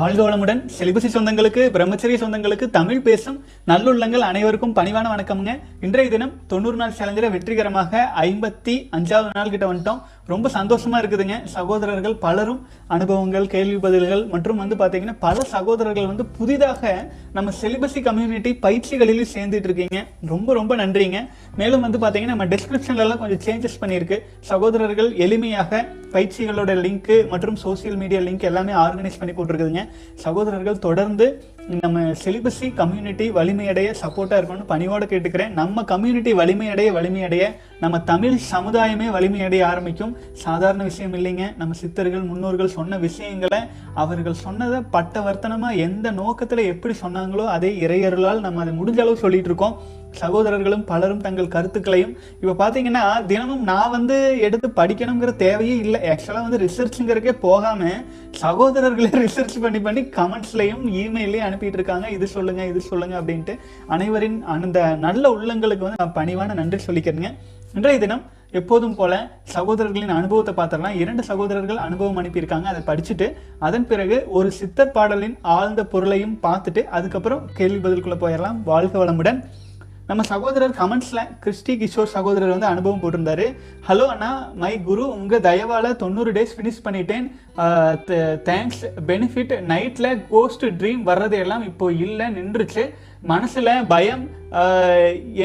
வாழ்கோளமுடன் 0.00 0.60
செலிபசி 0.74 1.08
சொந்தங்களுக்கு 1.14 1.62
பிரம்மச்சரிய 1.74 2.18
சொந்தங்களுக்கு 2.22 2.66
தமிழ் 2.76 3.02
பேசும் 3.06 3.36
நல்லுள்ளங்கள் 3.70 4.24
அனைவருக்கும் 4.28 4.74
பணிவான 4.78 5.06
வணக்கம்ங்க 5.12 5.52
இன்றைய 5.86 6.10
தினம் 6.14 6.32
தொண்ணூறு 6.52 6.76
நாள் 6.82 6.94
சேலஞ்சில் 6.98 7.32
வெற்றிகரமாக 7.34 8.04
ஐம்பத்தி 8.28 8.74
அஞ்சாவது 8.98 9.36
நாள் 9.38 9.52
கிட்ட 9.54 9.66
வந்துட்டோம் 9.70 10.00
ரொம்ப 10.32 10.48
சந்தோஷமா 10.56 10.96
இருக்குதுங்க 11.02 11.36
சகோதரர்கள் 11.56 12.16
பலரும் 12.24 12.60
அனுபவங்கள் 12.94 13.46
கேள்வி 13.54 13.78
பதில்கள் 13.84 14.22
மற்றும் 14.34 14.60
வந்து 14.62 14.76
பார்த்தீங்கன்னா 14.80 15.16
பல 15.26 15.36
சகோதரர்கள் 15.54 16.08
வந்து 16.10 16.24
புதிதாக 16.38 16.82
நம்ம 17.36 17.52
செலிபஸி 17.60 18.00
கம்யூனிட்டி 18.08 18.50
பயிற்சிகளிலும் 18.64 19.30
சேர்ந்துட்டு 19.34 19.68
இருக்கீங்க 19.70 19.98
ரொம்ப 20.32 20.54
ரொம்ப 20.58 20.72
நன்றிங்க 20.82 21.20
மேலும் 21.60 21.84
வந்து 21.86 22.00
பார்த்தீங்கன்னா 22.04 22.34
நம்ம 22.36 22.48
டிஸ்கிரிப்ஷன்லலாம் 22.54 23.22
கொஞ்சம் 23.22 23.42
சேஞ்சஸ் 23.46 23.80
பண்ணியிருக்கு 23.84 24.18
சகோதரர்கள் 24.50 25.10
எளிமையாக 25.26 25.82
பயிற்சிகளோட 26.16 26.70
லிங்க் 26.84 27.12
மற்றும் 27.32 27.58
சோசியல் 27.66 27.98
மீடியா 28.02 28.20
லிங்க் 28.28 28.48
எல்லாமே 28.50 28.72
ஆர்கனைஸ் 28.84 29.20
பண்ணி 29.22 29.34
போட்டிருக்குதுங்க 29.38 29.84
சகோதரர்கள் 30.26 30.82
தொடர்ந்து 30.86 31.26
நம்ம 31.84 31.98
செலிபஸி 32.22 32.68
கம்யூனிட்டி 32.78 33.26
வலிமையடைய 33.36 33.88
சப்போர்ட்டாக 34.00 34.38
இருக்கணும்னு 34.40 34.70
பணிவோடு 34.70 35.04
கேட்டுக்கிறேன் 35.12 35.52
நம்ம 35.58 35.82
கம்யூனிட்டி 35.90 36.30
வலிமையடைய 36.40 36.88
வலிமையடைய 36.96 37.44
நம்ம 37.82 37.98
தமிழ் 38.10 38.38
சமுதாயமே 38.52 39.06
வலிமையடைய 39.16 39.62
ஆரம்பிக்கும் 39.72 40.14
சாதாரண 40.44 40.82
விஷயம் 40.90 41.14
இல்லைங்க 41.18 41.44
நம்ம 41.60 41.76
சித்தர்கள் 41.82 42.28
முன்னோர்கள் 42.30 42.74
சொன்ன 42.78 42.98
விஷயங்களை 43.06 43.60
அவர்கள் 44.04 44.42
சொன்னதை 44.44 44.80
பட்ட 44.96 45.14
வர்த்தனமாக 45.28 45.80
எந்த 45.86 46.08
நோக்கத்தில் 46.20 46.68
எப்படி 46.72 46.96
சொன்னாங்களோ 47.04 47.46
அதை 47.56 47.70
இறையர்களால் 47.86 48.44
நம்ம 48.46 48.62
அதை 48.66 48.74
முடிஞ்ச 48.80 49.00
அளவு 49.06 49.22
சொல்லிகிட்டு 49.24 49.52
இருக்கோம் 49.52 49.76
சகோதரர்களும் 50.20 50.84
பலரும் 50.90 51.22
தங்கள் 51.26 51.52
கருத்துக்களையும் 51.54 52.12
இப்போ 52.40 52.54
பார்த்தீங்கன்னா 52.62 53.04
தினமும் 53.30 53.64
நான் 53.70 53.92
வந்து 53.96 54.16
எடுத்து 54.46 54.68
படிக்கணுங்கிற 54.80 55.32
தேவையே 55.44 55.76
இல்லை 55.84 56.00
ஆக்சுவலாக 56.12 56.44
வந்து 56.46 56.60
ரிசர்ச்சுங்கிறக்கே 56.66 57.34
போகாமல் 57.46 57.98
சகோதரர்களை 58.44 59.10
ரிசர்ச் 59.26 59.56
பண்ணி 59.66 59.80
பண்ணி 59.86 60.02
கமெண்ட்ஸ்லையும் 60.18 60.82
இமெயிலையும் 61.02 61.46
அனுப்பிட்டு 61.48 61.78
இருக்காங்க 61.80 62.06
இது 62.16 62.26
சொல்லுங்கள் 62.36 62.68
இது 62.72 62.82
சொல்லுங்கள் 62.90 63.20
அப்படின்ட்டு 63.20 63.54
அனைவரின் 63.96 64.38
அந்த 64.56 64.78
நல்ல 65.06 65.24
உள்ளங்களுக்கு 65.38 65.86
வந்து 65.86 66.02
நான் 66.02 66.16
பணிவான 66.20 66.56
நன்றி 66.60 66.80
சொல்லிக்கிறேங்க 66.88 67.30
இன்றைய 67.78 67.98
தினம் 68.04 68.22
எப்போதும் 68.58 68.94
போல 69.00 69.12
சகோதரர்களின் 69.56 70.14
அனுபவத்தை 70.18 70.52
பார்த்தோம்னா 70.60 70.90
இரண்டு 71.02 71.22
சகோதரர்கள் 71.28 71.82
அனுபவம் 71.86 72.18
அனுப்பியிருக்காங்க 72.20 72.66
அதை 72.72 72.80
படிச்சுட்டு 72.90 73.26
அதன் 73.66 73.86
பிறகு 73.90 74.16
ஒரு 74.38 74.48
சித்தர் 74.58 74.94
பாடலின் 74.98 75.36
ஆழ்ந்த 75.56 75.84
பொருளையும் 75.94 76.34
பார்த்துட்டு 76.46 76.82
அதுக்கப்புறம் 76.98 77.44
கேள்வி 77.60 77.80
பதில்குள்ளே 77.86 78.18
போயிடலாம் 78.24 78.58
வாழ்க 78.70 78.94
வளமுடன் 79.02 79.38
நம்ம 80.10 80.22
சகோதரர் 80.30 80.72
கமெண்ட்ஸில் 80.78 81.28
கிறிஸ்டி 81.42 81.72
கிஷோர் 81.80 82.08
சகோதரர் 82.14 82.52
வந்து 82.54 82.66
அனுபவம் 82.70 83.02
போட்டிருந்தாரு 83.02 83.44
ஹலோ 83.88 84.06
அண்ணா 84.14 84.30
மை 84.62 84.70
குரு 84.88 85.04
உங்கள் 85.16 85.42
தயவால் 85.46 85.98
தொண்ணூறு 86.00 86.30
டேஸ் 86.36 86.54
ஃபினிஷ் 86.56 86.80
பண்ணிட்டேன் 86.86 87.26
தேங்க்ஸ் 88.48 88.80
பெனிஃபிட் 89.10 89.52
நைட்டில் 89.74 90.08
கோஸ்ட் 90.32 90.64
ட்ரீம் 90.80 91.02
வர்றது 91.10 91.36
எல்லாம் 91.44 91.64
இப்போ 91.70 91.88
இல்லை 92.06 92.26
நின்றுச்சு 92.38 92.84
மனசில் 93.32 93.70
பயம் 93.92 94.24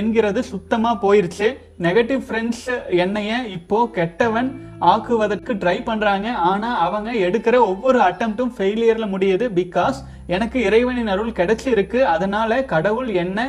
என்கிறது 0.01 0.41
சுத்தமாக 0.51 1.01
போயிருச்சு 1.05 1.47
நெகட்டிவ் 1.87 2.21
ஃப்ரெண்ட்ஸ் 2.27 2.65
என்னைய 3.05 3.31
இப்போ 3.57 3.79
கெட்டவன் 3.99 4.49
ஆக்குவதற்கு 4.93 5.53
ட்ரை 5.65 5.77
பண்ணுறாங்க 5.91 6.27
ஆனால் 6.51 6.79
அவங்க 6.87 7.09
எடுக்கிற 7.27 7.55
ஒவ்வொரு 7.71 8.01
அட்டம்ப்டும் 8.09 8.55
ஃபெயிலியரில் 8.57 9.13
முடியுது 9.15 9.47
பிகாஸ் 9.61 9.99
எனக்கு 10.35 10.57
இறைவனின் 10.67 11.13
அருள் 11.15 11.37
கிடைச்சிருக்கு 11.41 11.99
அதனால் 12.15 12.45
அதனால 12.55 12.67
கடவுள் 12.75 13.09
என்ன 13.23 13.39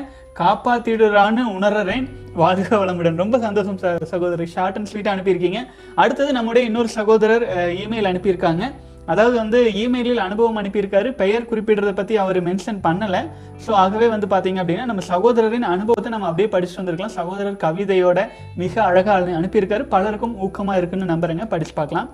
காப்பாத்திடுறான்னு 0.41 1.43
உணர்றேன் 1.57 2.07
வாழ்க 2.43 2.71
வளமுடன் 2.81 3.21
ரொம்ப 3.23 3.37
சந்தோஷம் 3.45 3.79
சகோதரி 4.15 4.47
ஷார்ட் 4.57 4.77
அண்ட் 4.79 4.91
ஸ்வீட்டாக 4.91 5.15
அனுப்பியிருக்கீங்க 5.17 5.61
அடுத்தது 6.03 6.31
நம்முடைய 6.39 6.63
இன்னொரு 6.69 6.89
சகோதரர் 6.99 7.45
இமெயில் 7.85 8.09
அனுப்பியிருக்காங்க 8.11 8.65
அதாவது 9.13 9.35
வந்து 9.43 9.59
இமெயிலில் 9.81 10.21
அனுபவம் 10.27 10.59
அனுப்பியிருக்காரு 10.61 11.09
பெயர் 11.21 11.47
குறிப்பிடுறத 11.51 11.91
பற்றி 11.99 12.15
அவர் 12.23 12.39
மென்ஷன் 12.49 12.81
பண்ணலை 12.87 13.21
ஸோ 13.65 13.71
ஆகவே 13.85 14.07
வந்து 14.15 14.27
பார்த்தீங்க 14.33 14.61
அப்படின்னா 14.63 14.87
நம்ம 14.91 15.03
சகோதரரின் 15.13 15.67
அனுபவத்தை 15.75 16.11
நம்ம 16.15 16.29
அப்படியே 16.31 16.49
படிச்சுட்டு 16.55 16.81
வந்திருக்கலாம் 16.81 17.17
சகோதரர் 17.19 17.61
கவிதையோட 17.67 18.21
மிக 18.63 18.75
அழகாக 18.89 19.33
அனுப்பியிருக்காரு 19.41 19.85
பலருக்கும் 19.95 20.35
ஊக்கமாக 20.47 20.81
இருக்குன்னு 20.83 21.13
நம்புறேங்க 21.13 21.47
படிச்சு 21.55 21.75
பார்க்கலாம் 21.81 22.09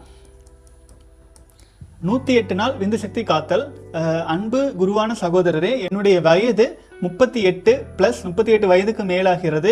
நூற்றி 2.09 2.33
எட்டு 2.41 2.55
நாள் 2.63 2.77
விந்து 2.83 2.99
சக்தி 3.05 3.23
காத்தல் 3.33 3.65
அன்பு 4.35 4.61
குருவான 4.83 5.11
சகோதரரே 5.25 5.73
என்னுடைய 5.89 6.17
வயது 6.29 6.67
முப்பத்தி 7.05 7.41
எட்டு 7.51 7.73
ப்ளஸ் 7.99 8.19
முப்பத்தி 8.27 8.51
எட்டு 8.57 8.67
வயதுக்கு 8.73 9.05
மேலாகிறது 9.13 9.71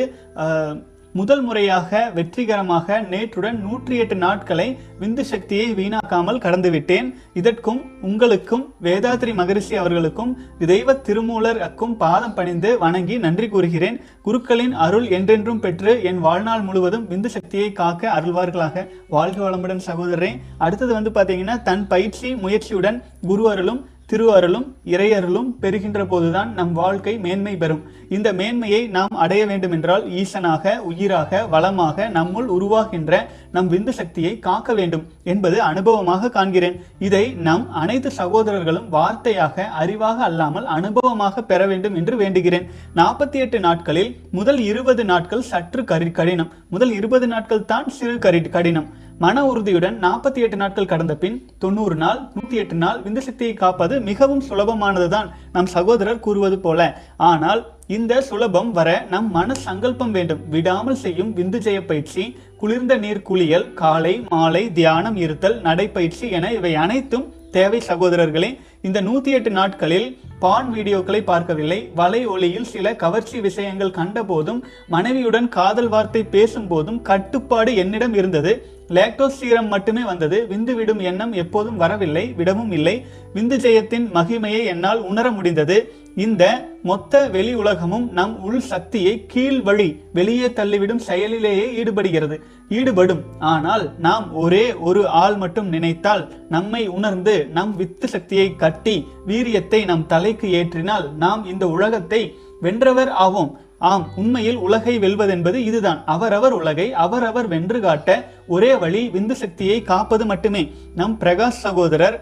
முதல் 1.18 1.40
முறையாக 1.46 2.00
வெற்றிகரமாக 2.16 2.96
நேற்றுடன் 3.12 3.56
நூற்றி 3.66 3.94
எட்டு 4.02 4.16
நாட்களை 4.24 4.66
விந்து 5.00 5.22
சக்தியை 5.30 5.64
வீணாக்காமல் 5.78 6.40
கடந்துவிட்டேன் 6.44 7.08
இதற்கும் 7.40 7.80
உங்களுக்கும் 8.08 8.62
வேதாத்ரி 8.86 9.32
மகரிஷி 9.40 9.74
அவர்களுக்கும் 9.82 10.32
தெய்வ 10.72 10.94
திருமூலருக்கும் 11.06 11.96
பாதம் 12.02 12.36
பணிந்து 12.38 12.70
வணங்கி 12.84 13.16
நன்றி 13.26 13.48
கூறுகிறேன் 13.54 13.96
குருக்களின் 14.28 14.74
அருள் 14.86 15.08
என்றென்றும் 15.18 15.62
பெற்று 15.64 15.94
என் 16.10 16.22
வாழ்நாள் 16.26 16.64
முழுவதும் 16.68 17.08
விந்து 17.12 17.30
சக்தியை 17.36 17.68
காக்க 17.82 18.12
அருள்வார்களாக 18.16 18.86
வாழ்க 19.16 19.38
வளமுடன் 19.46 19.84
சகோதரரே 19.88 20.32
அடுத்தது 20.66 20.92
வந்து 20.98 21.12
பார்த்தீங்கன்னா 21.18 21.58
தன் 21.70 21.84
பயிற்சி 21.94 22.30
முயற்சியுடன் 22.44 23.00
குரு 23.32 23.44
அருளும் 23.54 23.82
திருவருளும் 24.10 24.66
இறையருளும் 24.92 25.48
பெறுகின்ற 25.62 26.00
போதுதான் 26.12 26.48
நம் 26.58 26.72
வாழ்க்கை 26.82 27.12
மேன்மை 27.24 27.52
பெறும் 27.62 27.82
இந்த 28.16 28.28
மேன்மையை 28.40 28.80
நாம் 28.96 29.12
அடைய 29.24 29.42
வேண்டுமென்றால் 29.50 30.04
ஈசனாக 30.20 30.64
உயிராக 30.90 31.42
வளமாக 31.54 32.08
நம்முள் 32.18 32.48
உருவாகின்ற 32.56 33.14
நம் 33.56 33.68
விந்து 33.74 33.92
சக்தியை 34.00 34.32
காக்க 34.46 34.68
வேண்டும் 34.78 35.04
என்பது 35.34 35.58
அனுபவமாக 35.70 36.30
காண்கிறேன் 36.38 36.76
இதை 37.08 37.22
நம் 37.48 37.64
அனைத்து 37.82 38.10
சகோதரர்களும் 38.20 38.88
வார்த்தையாக 38.96 39.66
அறிவாக 39.82 40.18
அல்லாமல் 40.30 40.66
அனுபவமாக 40.78 41.44
பெற 41.52 41.60
வேண்டும் 41.72 41.98
என்று 42.02 42.14
வேண்டுகிறேன் 42.24 42.66
நாற்பத்தி 43.02 43.38
எட்டு 43.44 43.60
நாட்களில் 43.68 44.10
முதல் 44.38 44.60
இருபது 44.70 45.02
நாட்கள் 45.12 45.46
சற்று 45.52 45.84
கரி 45.92 46.10
கடினம் 46.20 46.50
முதல் 46.74 46.94
இருபது 47.00 47.28
நாட்கள் 47.34 47.68
தான் 47.74 47.88
சிறு 47.98 48.16
கடினம் 48.56 48.90
மன 49.24 49.38
உறுதியுடன் 49.48 49.96
நாற்பத்தி 50.04 50.40
எட்டு 50.44 50.56
நாட்கள் 50.60 50.88
கடந்த 50.90 51.14
பின் 51.22 51.34
தொண்ணூறு 51.62 51.96
நாள் 52.02 52.20
நூற்றி 52.36 52.56
எட்டு 52.62 52.76
நாள் 52.84 53.00
விந்து 53.06 53.22
சக்தியை 53.26 53.54
காப்பது 53.56 53.94
மிகவும் 54.06 54.40
சுலபமானதுதான் 54.46 55.28
நம் 55.54 55.68
சகோதரர் 55.74 56.22
கூறுவது 56.26 56.58
போல 56.62 56.80
ஆனால் 57.30 57.60
இந்த 57.96 58.18
சுலபம் 58.30 58.70
வர 58.78 58.88
நம் 59.12 59.28
மன 59.36 59.56
சங்கல்பம் 59.66 60.14
வேண்டும் 60.16 60.40
விடாமல் 60.54 60.98
செய்யும் 61.04 61.34
விந்து 61.40 61.60
ஜெய 61.66 61.80
பயிற்சி 61.90 62.24
குளிர்ந்த 62.62 62.96
நீர் 63.04 63.24
குளியல் 63.30 63.68
காலை 63.82 64.14
மாலை 64.32 64.64
தியானம் 64.78 65.18
இருத்தல் 65.24 65.58
நடைப்பயிற்சி 65.68 66.26
என 66.38 66.52
இவை 66.60 66.72
அனைத்தும் 66.84 67.28
தேவை 67.56 67.78
சகோதரர்களே 67.90 68.50
இந்த 68.88 68.98
நூற்றி 69.06 69.30
எட்டு 69.36 69.50
நாட்களில் 69.58 70.06
பான் 70.42 70.68
வீடியோக்களை 70.76 71.18
பார்க்கவில்லை 71.30 71.78
வலை 72.00 72.20
ஒளியில் 72.34 72.68
சில 72.74 72.90
கவர்ச்சி 73.02 73.38
விஷயங்கள் 73.46 73.96
கண்டபோதும் 74.00 74.60
மனைவியுடன் 74.94 75.48
காதல் 75.56 75.90
வார்த்தை 75.94 76.22
பேசும்போதும் 76.34 77.00
கட்டுப்பாடு 77.10 77.72
என்னிடம் 77.82 78.14
இருந்தது 78.20 78.52
லேக்டோஸ் 78.98 79.36
சீரம் 79.40 79.68
மட்டுமே 79.74 80.04
வந்தது 80.10 80.38
விந்து 80.52 80.72
விடும் 80.78 81.02
எண்ணம் 81.10 81.34
எப்போதும் 81.42 81.80
வரவில்லை 81.82 82.24
விடவும் 82.38 82.72
இல்லை 82.78 82.96
விந்து 83.36 83.58
ஜெயத்தின் 83.64 84.06
மகிமையை 84.16 84.62
என்னால் 84.74 85.02
உணர 85.10 85.26
முடிந்தது 85.36 85.76
இந்த 86.24 86.44
மொத்த 86.88 87.14
வெளி 87.34 87.52
உலகமும் 87.62 88.06
நம் 88.18 88.32
உள் 88.46 88.60
சக்தியை 88.70 89.12
கீழ் 89.32 89.60
வழி 89.68 89.86
வெளியே 90.16 90.48
தள்ளிவிடும் 90.58 91.02
செயலிலேயே 91.08 91.66
ஈடுபடுகிறது 91.80 92.36
ஈடுபடும் 92.78 93.22
ஆனால் 93.52 93.84
நாம் 94.06 94.26
ஒரே 94.42 94.64
ஒரு 94.88 95.02
ஆள் 95.22 95.36
மட்டும் 95.42 95.68
நினைத்தால் 95.74 96.24
நம்மை 96.56 96.82
உணர்ந்து 96.96 97.34
நம் 97.58 97.72
வித்து 97.80 98.08
சக்தியை 98.14 98.48
கட்டி 98.64 98.96
வீரியத்தை 99.30 99.80
நம் 99.92 100.08
தலைக்கு 100.12 100.50
ஏற்றினால் 100.60 101.06
நாம் 101.24 101.42
இந்த 101.54 101.64
உலகத்தை 101.78 102.22
வென்றவர் 102.66 103.12
ஆவோம் 103.26 103.52
ஆம் 103.90 104.02
உண்மையில் 104.20 104.58
உலகை 104.64 104.94
வெல்வதென்பது 105.02 105.58
இதுதான் 105.68 106.00
அவரவர் 106.14 106.54
உலகை 106.60 106.86
அவரவர் 107.04 107.46
வென்று 107.52 107.78
காட்ட 107.84 108.08
ஒரே 108.54 108.72
வழி 108.82 109.02
விந்து 109.14 109.34
சக்தியை 109.42 109.78
காப்பது 109.92 110.24
மட்டுமே 110.32 110.62
நம் 110.98 111.14
பிரகாஷ் 111.22 111.62
சகோதரர் 111.66 112.16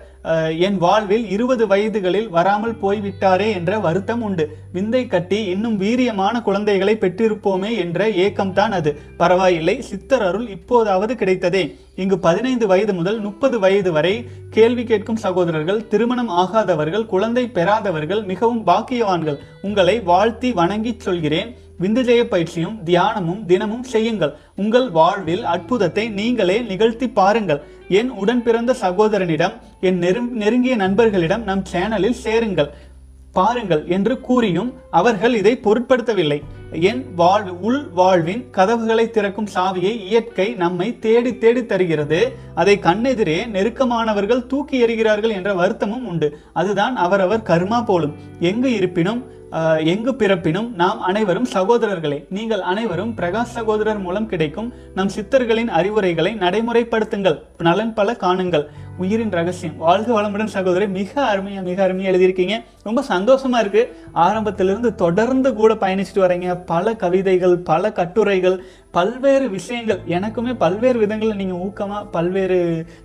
என் 0.67 0.79
வாழ்வில் 0.85 1.27
இருபது 1.35 1.65
வயதுகளில் 1.73 2.27
வராமல் 2.37 2.75
போய்விட்டாரே 2.83 3.47
என்ற 3.59 3.75
வருத்தம் 3.87 4.23
உண்டு 4.27 4.45
விந்தை 4.77 5.03
கட்டி 5.15 5.39
இன்னும் 5.53 5.77
வீரியமான 5.83 6.35
குழந்தைகளை 6.47 6.95
பெற்றிருப்போமே 7.05 7.71
என்ற 7.85 8.01
ஏக்கம்தான் 8.25 8.75
அது 8.79 8.91
பரவாயில்லை 9.21 9.77
சித்தர் 9.91 10.25
அருள் 10.29 10.47
இப்போதாவது 10.57 11.15
கிடைத்ததே 11.21 11.63
இங்கு 12.03 12.19
பதினைந்து 12.27 12.67
வயது 12.73 12.93
முதல் 13.01 13.21
முப்பது 13.29 13.57
வயது 13.65 13.93
வரை 13.99 14.15
கேள்வி 14.57 14.85
கேட்கும் 14.91 15.23
சகோதரர்கள் 15.27 15.85
திருமணம் 15.95 16.33
ஆகாதவர்கள் 16.43 17.09
குழந்தை 17.15 17.45
பெறாதவர்கள் 17.57 18.23
மிகவும் 18.33 18.63
பாக்கியவான்கள் 18.71 19.41
உங்களை 19.69 19.97
வாழ்த்தி 20.13 20.51
வணங்கி 20.61 20.95
சொல்கிறேன் 21.07 21.51
விந்துஜய 21.83 22.21
பயிற்சியும் 22.31 22.79
தியானமும் 22.87 23.43
தினமும் 23.51 23.85
செய்யுங்கள் 23.95 24.37
உங்கள் 24.63 24.87
வாழ்வில் 25.01 25.45
அற்புதத்தை 25.55 26.05
நீங்களே 26.21 26.57
நிகழ்த்தி 26.71 27.07
பாருங்கள் 27.19 27.61
என் 28.01 28.11
உடன் 28.21 28.43
பிறந்த 28.47 28.73
சகோதரனிடம் 28.85 29.55
என் 29.89 29.99
நெரு 30.05 30.21
நெருங்கிய 30.43 30.75
நண்பர்களிடம் 30.85 31.43
நம் 31.49 31.65
சேனலில் 31.73 32.21
சேருங்கள் 32.25 32.71
பாருங்கள் 33.39 33.83
என்று 33.95 34.15
கூறியும் 34.29 34.71
அவர்கள் 34.99 35.35
இதை 35.41 35.53
பொருட்படுத்தவில்லை 35.67 36.39
என் 36.91 37.03
வாழ்வு 37.21 37.53
உள் 37.67 37.79
வாழ்வின் 37.99 38.43
கதவுகளை 38.57 39.05
திறக்கும் 39.17 39.51
சாவியை 39.55 39.93
இயற்கை 40.09 40.47
நம்மை 40.63 40.89
தேடி 41.05 41.33
தேடி 41.43 41.63
தருகிறது 41.71 42.21
அதை 42.61 42.75
கண்ணெதிரே 42.87 43.39
நெருக்கமானவர்கள் 43.55 44.47
தூக்கி 44.53 44.77
எறிகிறார்கள் 44.87 45.37
என்ற 45.39 45.53
வருத்தமும் 45.61 46.07
உண்டு 46.13 46.31
அதுதான் 46.63 46.97
அவரவர் 47.07 47.47
கர்மா 47.51 47.81
போலும் 47.91 48.17
எங்கு 48.51 48.71
இருப்பினும் 48.79 49.23
எங்கு 49.93 50.13
பிறப்பினும் 50.23 50.67
நாம் 50.81 50.99
அனைவரும் 51.09 51.47
சகோதரர்களே 51.57 52.19
நீங்கள் 52.37 52.65
அனைவரும் 52.71 53.13
பிரகாஷ் 53.21 53.55
சகோதரர் 53.59 54.03
மூலம் 54.07 54.29
கிடைக்கும் 54.33 54.69
நம் 54.99 55.15
சித்தர்களின் 55.17 55.71
அறிவுரைகளை 55.79 56.33
நடைமுறைப்படுத்துங்கள் 56.45 57.39
நலன் 57.69 57.95
பல 57.99 58.11
காணுங்கள் 58.25 58.67
உயிரின் 59.03 59.35
ரகசியம் 59.39 59.77
வாழ்க 59.85 60.09
வளமுடன் 60.17 60.55
சகோதரி 60.57 60.87
மிக 60.99 61.11
அருமையாக 61.33 61.65
மிக 61.69 61.79
அருமையாக 61.87 62.11
எழுதியிருக்கீங்க 62.13 62.57
ரொம்ப 62.89 63.01
சந்தோஷமாக 63.13 63.63
இருக்குது 63.65 63.91
ஆரம்பத்திலிருந்து 64.27 64.91
தொடர்ந்து 65.05 65.51
கூட 65.61 65.73
பயணிச்சுட்டு 65.85 66.25
வரீங்க 66.25 66.51
பல 66.73 66.93
கவிதைகள் 67.05 67.55
பல 67.71 67.87
கட்டுரைகள் 67.99 68.57
பல்வேறு 68.97 69.47
விஷயங்கள் 69.57 69.99
எனக்குமே 70.17 70.53
பல்வேறு 70.63 70.99
விதங்களில் 71.03 71.41
நீங்கள் 71.41 71.61
ஊக்கமாக 71.67 72.03
பல்வேறு 72.15 72.59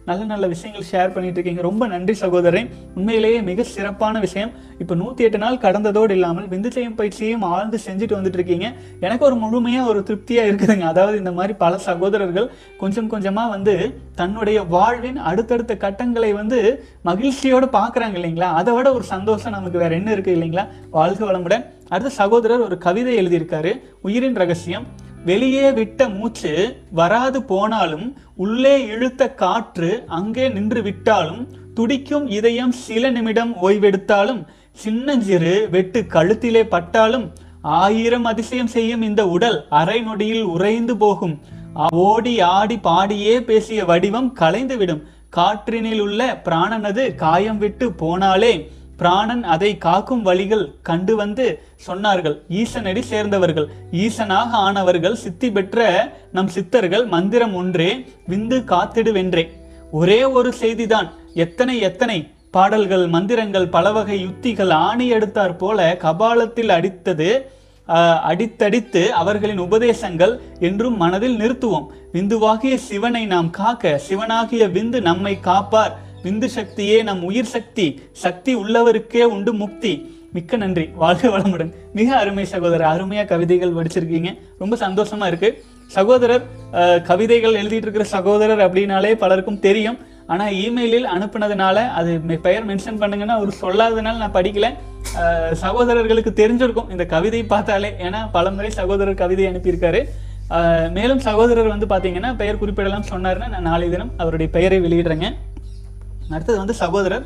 நல்ல 0.10 0.20
நல்ல 0.32 0.46
விஷயங்கள் 0.54 0.86
ஷேர் 0.92 1.14
பண்ணிட்டு 1.16 1.38
இருக்கீங்க 1.40 1.64
ரொம்ப 1.68 1.84
நன்றி 1.94 2.16
சகோதரி 2.24 2.62
உண்மையிலேயே 3.00 3.40
மிக 3.50 3.66
சிறப்பான 3.76 4.20
விஷயம் 4.26 4.52
இப்போ 4.84 4.94
நூற்றி 5.02 5.26
எட்டு 5.28 5.40
நாள் 5.44 5.62
கடந்ததோடு 5.66 6.14
இல்லாமல் 6.18 6.48
விந்துச்சையும் 6.54 6.98
பயிற்சியையும் 7.02 7.46
ஆழ்ந்து 7.52 7.78
செஞ்சுட்டு 7.88 8.18
வந்துட்டு 8.18 8.40
இருக்கீங்க 8.40 8.70
எனக்கு 9.08 9.26
ஒரு 9.30 9.36
முழுமையாக 9.44 9.92
ஒரு 9.94 10.00
திருப்தியாக 10.10 10.50
இருக்குதுங்க 10.52 10.88
அதாவது 10.94 11.16
இந்த 11.24 11.34
மாதிரி 11.40 11.56
பல 11.66 11.76
சகோதரர்கள் 11.90 12.48
கொஞ்சம் 12.84 13.12
கொஞ்சமாக 13.16 13.54
வந்து 13.56 13.76
தன்னுடைய 14.22 14.60
வாழ்வின் 14.76 15.22
அடுத்தடுத்த 15.32 15.72
கட்டங்களை 15.86 16.32
வந்து 16.40 16.60
மகிழ்ச்சியோடு 17.10 17.68
பார்க்குறாங்க 17.78 18.18
இல்லைங்களா 18.20 18.50
அதை 18.60 18.72
விட 18.78 18.88
ஒரு 18.98 19.06
சந்தோஷம் 19.14 19.56
நமக்கு 19.58 19.78
வேறு 19.84 19.98
என்ன 20.00 20.10
இருக்குது 20.16 20.36
இல்லைங்களா 20.38 20.66
வாழ்க 20.98 21.22
வளமுடன் 21.30 21.66
அடுத்த 21.94 22.12
சகோதரர் 22.22 22.66
ஒரு 22.68 22.76
கவிதை 22.88 23.14
எழுதியிருக்காரு 23.22 23.72
உயிரின் 24.08 24.40
ரகசியம் 24.44 24.86
வெளியே 25.30 25.68
விட்ட 25.80 26.04
மூச்சு 26.16 26.52
வராது 27.00 27.40
போனாலும் 27.52 28.06
உள்ளே 28.44 28.76
இழுத்த 28.94 29.24
காற்று 29.42 29.92
அங்கே 30.18 30.46
நின்று 30.56 30.82
விட்டாலும் 30.88 31.42
துடிக்கும் 31.78 32.26
இதயம் 32.38 32.74
சில 32.86 33.06
நிமிடம் 33.18 33.52
ஓய்வெடுத்தாலும் 33.68 34.42
சின்னஞ்சிறு 34.84 35.54
வெட்டு 35.76 36.00
கழுத்திலே 36.16 36.64
பட்டாலும் 36.74 37.26
ஆயிரம் 37.82 38.26
அதிசயம் 38.32 38.74
செய்யும் 38.76 39.04
இந்த 39.10 39.22
உடல் 39.36 39.58
அரை 39.80 40.00
நொடியில் 40.08 40.44
உறைந்து 40.54 40.94
போகும் 41.04 41.36
ஓடி 42.08 42.34
ஆடி 42.58 42.78
பாடியே 42.88 43.36
பேசிய 43.50 43.84
வடிவம் 43.92 44.30
கலைந்துவிடும் 44.42 45.04
காற்றினில் 45.38 46.02
உள்ள 46.06 46.22
பிராணனது 46.46 47.04
காயம் 47.24 47.60
விட்டு 47.64 47.86
போனாலே 48.02 48.54
பிராணன் 49.00 49.42
அதை 49.54 49.70
காக்கும் 49.86 50.24
வழிகள் 50.28 50.66
கண்டு 50.90 51.14
வந்து 51.22 51.46
சொன்னார்கள் 51.86 52.36
ஈசனடி 52.62 53.02
சேர்ந்தவர்கள் 53.12 53.68
ஈசனாக 54.04 54.50
ஆனவர்கள் 54.68 55.18
சித்தி 55.24 55.50
பெற்ற 55.56 55.80
நம் 56.36 56.52
சித்தர்கள் 56.58 57.06
மந்திரம் 57.16 57.56
ஒன்றே 57.62 57.90
விந்து 58.34 58.60
காத்திடுவென்றே 58.72 59.46
ஒரே 60.02 60.20
ஒரு 60.40 60.52
செய்திதான் 60.62 61.10
எத்தனை 61.46 61.76
எத்தனை 61.90 62.18
பாடல்கள் 62.58 63.06
மந்திரங்கள் 63.16 63.68
பலவகை 63.76 64.18
யுத்திகள் 64.26 64.74
ஆணி 64.88 65.06
எடுத்தார் 65.18 65.60
போல 65.62 65.80
கபாலத்தில் 66.06 66.72
அடித்தது 66.78 67.30
அடித்தடித்து 68.32 69.02
அவர்களின் 69.22 69.62
உபதேசங்கள் 69.68 70.34
என்றும் 70.68 70.98
மனதில் 71.04 71.38
நிறுத்துவோம் 71.42 71.88
விந்துவாகிய 72.16 72.74
சிவனை 72.90 73.24
நாம் 73.34 73.50
காக்க 73.60 74.00
சிவனாகிய 74.08 74.64
விந்து 74.76 75.00
நம்மை 75.10 75.34
காப்பார் 75.50 75.94
விந்து 76.26 76.48
சக்தியே 76.58 76.98
நம் 77.08 77.24
உயிர் 77.30 77.52
சக்தி 77.56 77.86
சக்தி 78.24 78.52
உள்ளவருக்கே 78.62 79.24
உண்டு 79.34 79.52
முக்தி 79.62 79.94
மிக்க 80.36 80.58
நன்றி 80.64 80.86
வாழ்க 81.02 81.26
வளமுடன் 81.34 81.74
மிக 81.98 82.08
அருமை 82.22 82.46
சகோதரர் 82.54 82.92
அருமையாக 82.94 83.30
கவிதைகள் 83.34 83.76
படிச்சிருக்கீங்க 83.80 84.30
ரொம்ப 84.62 84.76
சந்தோஷமா 84.86 85.26
இருக்கு 85.32 85.50
சகோதரர் 85.98 86.46
கவிதைகள் 87.10 87.60
எழுதிட்டு 87.62 87.86
இருக்கிற 87.88 88.06
சகோதரர் 88.16 88.64
அப்படின்னாலே 88.68 89.12
பலருக்கும் 89.24 89.62
தெரியும் 89.68 89.98
ஆனால் 90.34 90.52
இமெயிலில் 90.64 91.08
அனுப்புனதுனால 91.16 91.78
அது 92.00 92.12
பெயர் 92.48 92.68
மென்ஷன் 92.72 93.00
பண்ணுங்கன்னா 93.02 93.36
அவர் 93.40 93.52
சொல்லாததுனால 93.64 94.22
நான் 94.24 94.38
படிக்கல 94.40 94.68
சகோதரர்களுக்கு 95.64 96.32
தெரிஞ்சிருக்கும் 96.42 96.92
இந்த 96.94 97.04
கவிதையை 97.16 97.46
பார்த்தாலே 97.56 97.90
ஏன்னா 98.06 98.20
பலமுறை 98.36 98.70
சகோதரர் 98.80 99.22
கவிதை 99.24 99.48
அனுப்பியிருக்காரு 99.52 100.02
மேலும் 100.98 101.22
சகோதரர் 101.30 101.74
வந்து 101.74 101.88
பார்த்தீங்கன்னா 101.94 102.32
பெயர் 102.42 102.62
குறிப்பிடலாம் 102.62 103.10
சொன்னார்னா 103.14 103.48
நான் 103.56 103.68
நாளை 103.72 103.86
தினம் 103.94 104.14
அவருடைய 104.24 104.50
பெயரை 104.58 104.80
வெளியிடுறேங்க 104.86 105.28
அடுத்தது 106.36 106.58
வந்து 106.64 106.76
சகோதரர் 106.84 107.24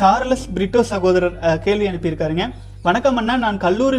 சார்லஸ் 0.00 0.46
பிரிட்டோ 0.56 0.80
சகோதரர் 0.94 1.36
கேள்வி 1.66 1.86
அனுப்பியிருக்காருங்க 1.90 2.44
வணக்கம் 2.86 3.16
அண்ணா 3.20 3.34
நான் 3.44 3.56
கல்லூரி 3.64 3.98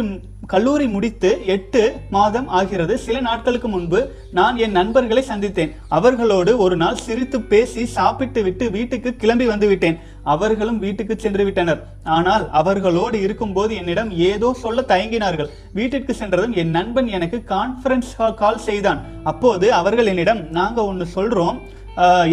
கல்லூரி 0.50 0.84
முடித்து 0.92 1.30
எட்டு 1.54 1.80
மாதம் 2.14 2.46
ஆகிறது 2.58 2.94
சில 3.06 3.16
நாட்களுக்கு 3.26 3.68
முன்பு 3.72 3.98
நான் 4.38 4.56
என் 4.64 4.76
நண்பர்களை 4.78 5.22
சந்தித்தேன் 5.30 5.72
அவர்களோடு 5.96 6.52
ஒரு 6.64 6.76
நாள் 6.82 7.00
சிரித்து 7.06 7.38
பேசி 7.50 7.82
சாப்பிட்டு 7.96 8.42
விட்டு 8.46 8.66
வீட்டுக்கு 8.76 9.10
கிளம்பி 9.22 9.46
வந்துவிட்டேன் 9.50 9.98
அவர்களும் 10.34 10.80
வீட்டுக்கு 10.86 11.14
சென்று 11.24 11.44
விட்டனர் 11.48 11.82
ஆனால் 12.16 12.44
அவர்களோடு 12.60 13.18
இருக்கும்போது 13.26 13.74
என்னிடம் 13.80 14.10
ஏதோ 14.30 14.48
சொல்ல 14.62 14.84
தயங்கினார்கள் 14.92 15.52
வீட்டிற்கு 15.80 16.14
சென்றதும் 16.22 16.56
என் 16.62 16.74
நண்பன் 16.78 17.10
எனக்கு 17.18 17.40
கான்ஃபரன்ஸ் 17.54 18.12
கால் 18.42 18.64
செய்தான் 18.68 19.02
அப்போது 19.32 19.68
அவர்கள் 19.80 20.10
என்னிடம் 20.14 20.42
நாங்கள் 20.60 20.88
ஒன்று 20.92 21.08
சொல்கிறோம் 21.16 21.58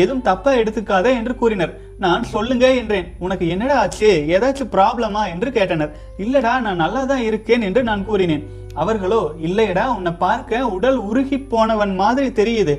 எதுவும் 0.04 0.26
தப்பாக 0.30 0.60
எடுத்துக்காதே 0.64 1.12
என்று 1.20 1.34
கூறினர் 1.42 1.74
நான் 2.06 2.24
சொல்லுங்க 2.34 2.66
என்றேன் 2.82 3.08
உனக்கு 3.26 3.46
என்னடா 3.54 3.76
ஆச்சு 3.84 4.12
ஏதாச்சும் 4.36 4.74
ப்ராப்ளமா 4.76 5.24
என்று 5.34 5.50
கேட்டனர் 5.58 5.94
இல்லடா 6.26 6.54
நான் 6.68 6.84
நல்லா 6.86 7.02
தான் 7.14 7.26
இருக்கேன் 7.30 7.66
என்று 7.70 7.82
நான் 7.90 8.08
கூறினேன் 8.12 8.46
அவர்களோ 8.84 9.20
இல்லையடா 9.48 9.84
உன்னை 9.98 10.12
பார்க்க 10.24 10.60
உடல் 10.78 10.98
உருகி 11.10 11.38
போனவன் 11.52 11.94
மாதிரி 12.02 12.30
தெரியுது 12.40 12.74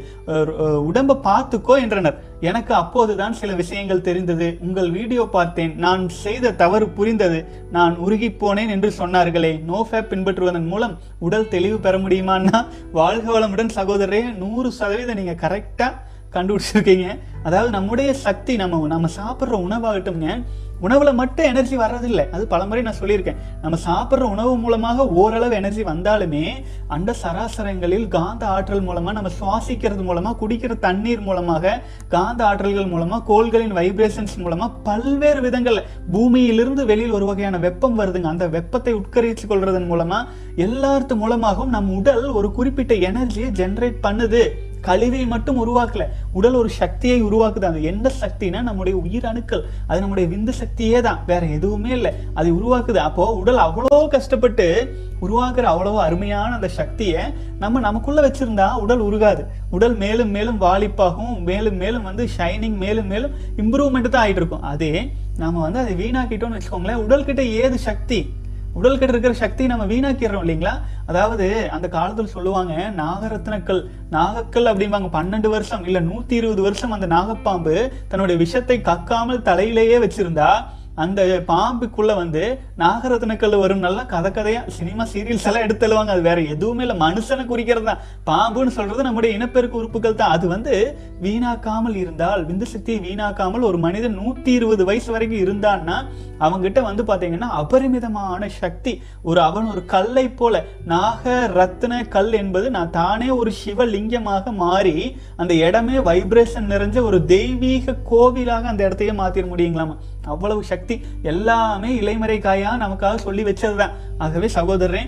உடம்ப 0.89 1.17
பார்த்துக்கோ 1.29 1.75
என்றனர் 1.85 2.19
எனக்கு 2.49 2.73
அப்போதுதான் 2.81 3.37
சில 3.41 3.53
விஷயங்கள் 3.63 4.05
தெரிந்தது 4.09 4.49
உங்கள் 4.67 4.91
வீடியோ 4.99 5.23
பார்த்தேன் 5.37 5.73
நான் 5.85 6.03
செய்த 6.25 6.55
தவறு 6.63 6.89
புரிந்தது 6.99 7.39
நான் 7.77 7.95
உருகி 8.07 8.31
போனேன் 8.43 8.73
என்று 8.75 8.91
சொன்னார்களே 9.01 9.53
நோஃபேப் 9.71 10.11
பின்பற்றுவதன் 10.13 10.71
மூலம் 10.75 10.95
உடல் 11.29 11.51
தெளிவு 11.55 11.79
பெற 11.87 11.97
முடியுமான்னா 12.05 12.61
வாழ்க 13.01 13.27
வளமுடன் 13.37 13.77
சகோதரரே 13.79 14.23
நூறு 14.45 14.71
சதவீதம் 14.81 15.21
நீங்கள் 15.23 15.43
கரெக்டாக 15.47 15.95
கண்டுபிடிச்சிருக்கீங்க 16.37 17.09
அதாவது 17.49 17.71
நம்முடைய 17.79 18.11
சக்தி 18.27 18.55
நம்ம 18.63 18.85
நம்ம 18.95 19.09
சாப்பிட்ற 19.21 19.55
உணவாகட்டும்ங்க 19.67 20.31
உணவில் 20.87 21.11
மட்டும் 21.21 21.49
எனர்ஜி 21.51 21.77
வர்றதில்லை 21.83 22.25
அது 22.35 22.43
பலமுறை 22.51 22.81
நான் 22.87 22.99
சொல்லியிருக்கேன் 22.99 23.39
நம்ம 23.63 23.77
சாப்பிட்ற 23.85 24.25
உணவு 24.35 24.51
மூலமாக 24.65 25.07
ஓரளவு 25.21 25.55
எனர்ஜி 25.61 25.83
வந்தாலுமே 25.91 26.43
அந்த 26.95 27.11
சராசரங்களில் 27.21 28.05
காந்த 28.17 28.43
ஆற்றல் 28.57 28.85
மூலமாக 28.89 29.15
நம்ம 29.19 29.31
சுவாசிக்கிறது 29.39 30.03
மூலமாக 30.09 30.39
குடிக்கிற 30.43 30.75
தண்ணீர் 30.85 31.25
மூலமாக 31.29 31.73
காந்த 32.17 32.43
ஆற்றல்கள் 32.51 32.93
மூலமாக 32.95 33.23
கோள்களின் 33.31 33.75
வைப்ரேஷன்ஸ் 33.81 34.37
மூலமாக 34.45 34.71
பல்வேறு 34.91 35.41
விதங்கள்ல 35.47 35.83
பூமியிலிருந்து 36.17 36.85
வெளியில் 36.93 37.17
ஒரு 37.21 37.29
வகையான 37.31 37.63
வெப்பம் 37.67 37.99
வருதுங்க 38.03 38.31
அந்த 38.35 38.49
வெப்பத்தை 38.59 38.95
உட்கரிச்சு 39.01 39.47
கொள்றதன் 39.55 39.91
மூலமாக 39.95 40.63
எல்லாத்து 40.69 41.17
மூலமாகவும் 41.25 41.75
நம் 41.79 41.93
உடல் 41.99 42.29
ஒரு 42.41 42.51
குறிப்பிட்ட 42.61 42.95
எனர்ஜியை 43.11 43.51
ஜென்ரேட் 43.63 43.99
பண்ணுது 44.09 44.45
கழிவை 44.89 45.23
மட்டும் 45.35 45.59
உருவாக்கல 45.63 46.03
உடல் 46.39 46.57
ஒரு 46.61 46.71
சக்தியை 46.81 47.19
உருவாக்குது 47.29 47.67
அது 47.71 47.81
எந்த 47.93 48.09
சக்தினா 48.21 48.59
நம்முடைய 48.69 48.95
உயிர் 49.05 49.27
அணுக்கள் 49.31 49.65
அது 49.91 49.99
நம்முடைய 50.03 50.27
விந்து 50.33 50.53
சக்தியே 50.61 50.99
தான் 51.09 51.21
வேற 51.31 51.43
எதுவுமே 51.57 51.91
இல்லை 51.99 52.13
அது 52.39 52.49
உருவாக்குது 52.61 53.01
அப்போ 53.09 53.27
உடல் 53.43 53.63
அவ்வளோ 53.67 54.01
கஷ்டப்பட்டு 54.17 54.67
உருவாக்குற 55.25 55.67
அவ்வளோ 55.73 55.93
அருமையான 56.07 56.51
அந்த 56.59 56.71
சக்தியை 56.81 57.21
நம்ம 57.65 57.81
நமக்குள்ள 57.89 58.21
வச்சிருந்தா 58.29 58.69
உடல் 58.85 59.05
உருகாது 59.09 59.45
உடல் 59.77 59.97
மேலும் 60.05 60.33
மேலும் 60.39 60.59
வாலிப்பாகும் 60.67 61.35
மேலும் 61.51 61.79
மேலும் 61.85 62.09
வந்து 62.11 62.27
ஷைனிங் 62.39 62.79
மேலும் 62.87 63.11
மேலும் 63.15 63.35
இம்ப்ரூவ்மெண்ட் 63.65 64.13
தான் 64.15 64.25
ஆகிட்டு 64.25 64.43
இருக்கும் 64.43 64.67
அதே 64.73 64.95
நம்ம 65.45 65.57
வந்து 65.67 65.81
அதை 65.85 65.95
வீணாக்கிட்டோம்னு 66.03 66.59
வச்சுக்கோங்களேன் 66.59 67.05
உடல்கிட்ட 67.07 67.43
ஏது 67.63 67.79
சக்தி 67.91 68.21
உடல் 68.79 68.95
உடல்கிட்ட 68.95 69.15
இருக்கிற 69.15 69.35
சக்தி 69.43 69.65
நம்ம 69.71 69.85
வீணாக்கிறோம் 69.91 70.43
இல்லைங்களா 70.45 70.73
அதாவது 71.11 71.47
அந்த 71.75 71.87
காலத்தில் 71.95 72.33
சொல்லுவாங்க 72.35 72.75
நாகரத்னக்கள் 73.03 73.81
நாகக்கல் 74.17 74.71
அப்படிம்பாங்க 74.71 75.09
பன்னெண்டு 75.19 75.51
வருஷம் 75.55 75.85
இல்லை 75.89 76.01
நூற்றி 76.11 76.37
இருபது 76.41 76.63
வருஷம் 76.67 76.95
அந்த 76.97 77.07
நாகப்பாம்பு 77.15 77.77
தன்னுடைய 78.13 78.37
விஷத்தை 78.45 78.77
கக்காமல் 78.91 79.45
தலையிலேயே 79.49 79.99
வச்சிருந்தா 80.05 80.51
அந்த 81.05 81.21
பாம்புக்குள்ளே 81.51 82.15
வந்து 82.21 82.43
நாகரத்னக்கல் 82.83 83.55
வரும் 83.63 83.83
நல்லா 83.87 84.03
கதை 84.13 84.31
கதையாக 84.37 84.71
சினிமா 84.77 85.05
சீரியல்ஸ் 85.15 85.47
எல்லாம் 85.49 85.65
எடுத்து 85.67 85.91
அது 86.15 86.23
வேற 86.29 86.39
எதுவுமே 86.55 86.83
இல்லை 86.87 86.97
மனுஷனை 87.07 87.45
குறிக்கிறது 87.51 87.87
தான் 87.89 88.01
பாம்புன்னு 88.29 88.73
சொல்கிறது 88.77 89.03
நம்முடைய 89.09 89.31
இனப்பெருக்கு 89.39 89.81
உறுப்புகள் 89.81 90.19
தான் 90.21 90.33
அது 90.37 90.47
வந்து 90.55 90.77
வீணாக்காமல் 91.25 91.99
இருந்தால் 92.03 92.45
விந்து 92.51 92.69
சக்தியை 92.73 93.01
வீணாக்காமல் 93.09 93.67
ஒரு 93.71 93.81
மனிதன் 93.87 94.17
நூற்றி 94.23 94.51
இருபது 94.61 94.83
வயசு 94.91 95.11
வரைக்கும் 95.17 95.43
இருந்தான்னா 95.47 95.99
அவங்ககிட்ட 96.47 96.81
வந்து 96.89 97.03
பார்த்தீங்கன்னா 97.11 97.51
அபரிமிதமான 97.61 98.43
சக்தி 98.63 98.93
ஒரு 99.29 99.41
அவன் 99.49 99.69
ஒரு 99.75 99.83
கல்லை 99.95 100.27
போல 100.41 100.57
நாக 100.95 101.25
ரத்ன 101.59 102.01
கல் 102.17 102.35
என்பது 102.43 102.67
நான் 102.79 102.95
தானே 103.01 103.31
ஒரு 103.41 103.51
சிவலிங்கமாக 103.63 104.53
மாறி 104.65 104.97
அந்த 105.43 105.53
இடமே 105.69 105.97
வைப்ரேஷன் 106.11 106.71
நிறைஞ்ச 106.75 106.99
ஒரு 107.11 107.21
தெய்வீக 107.37 107.99
கோவிலாக 108.13 108.73
அந்த 108.75 108.83
இடத்தையே 108.89 109.15
மாற்றிட 109.23 109.47
முடியுங்களாமா 109.55 109.97
அவ்வளவு 110.35 110.63
சக்தி 110.73 110.86
சக்தி 110.87 111.05
எல்லாமே 111.35 111.89
இளைமறை 112.01 112.37
காயா 112.47 112.73
நமக்காக 112.83 113.15
சொல்லி 113.29 113.43
வச்சது 113.47 113.77
தான் 113.81 113.95
ஆகவே 114.25 114.49
சகோதரரே 114.59 115.01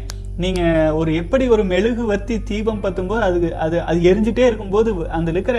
நீங்க 0.42 0.62
ஒரு 0.98 1.10
எப்படி 1.20 1.44
ஒரு 1.54 1.62
மெழுகுவர்த்தி 1.72 2.34
தீபம் 2.50 2.82
பத்தும்போது 2.84 3.22
அது 3.28 3.38
அது 3.64 3.76
அது 3.90 3.98
இருக்கும் 4.10 4.46
இருக்கும்போது 4.48 4.90
அந்த 5.16 5.28
இருக்கிற 5.34 5.58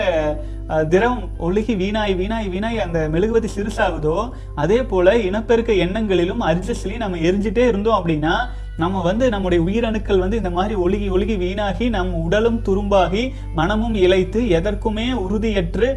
திரவம் 0.92 1.24
ஒழுகி 1.46 1.74
வீணாய் 1.82 2.12
வீணாய் 2.20 2.46
வீணாய் 2.54 2.84
அந்த 2.86 2.98
மெழுகுவர்த்தி 3.14 3.50
சிறுசாகுதோ 3.56 4.16
அதே 4.64 4.78
போல 4.92 5.16
இனப்பெருக்க 5.28 5.72
எண்ணங்களிலும் 5.86 6.44
அரிஜஸ்லையும் 6.50 7.04
நம்ம 7.06 7.20
எரிஞ்சுட்டே 7.30 7.64
இருந்தோம் 7.72 7.98
அப்படின்னா 7.98 8.34
நம்ம 8.82 8.98
வந்து 9.08 9.24
நம்முடைய 9.34 9.60
உயிரணுக்கள் 9.68 10.20
வந்து 10.22 10.38
இந்த 10.40 10.50
மாதிரி 10.58 10.74
ஒழுகி 10.84 11.06
ஒழுகி 11.14 11.34
வீணாகி 11.42 11.86
நம் 11.94 12.12
உடலும் 12.26 12.58
துரும்பாகி 12.66 13.22
மனமும் 13.58 13.96
இழைத்து 14.04 14.40
எதற்குமே 14.58 15.06
உறுதியற்று 15.24 15.88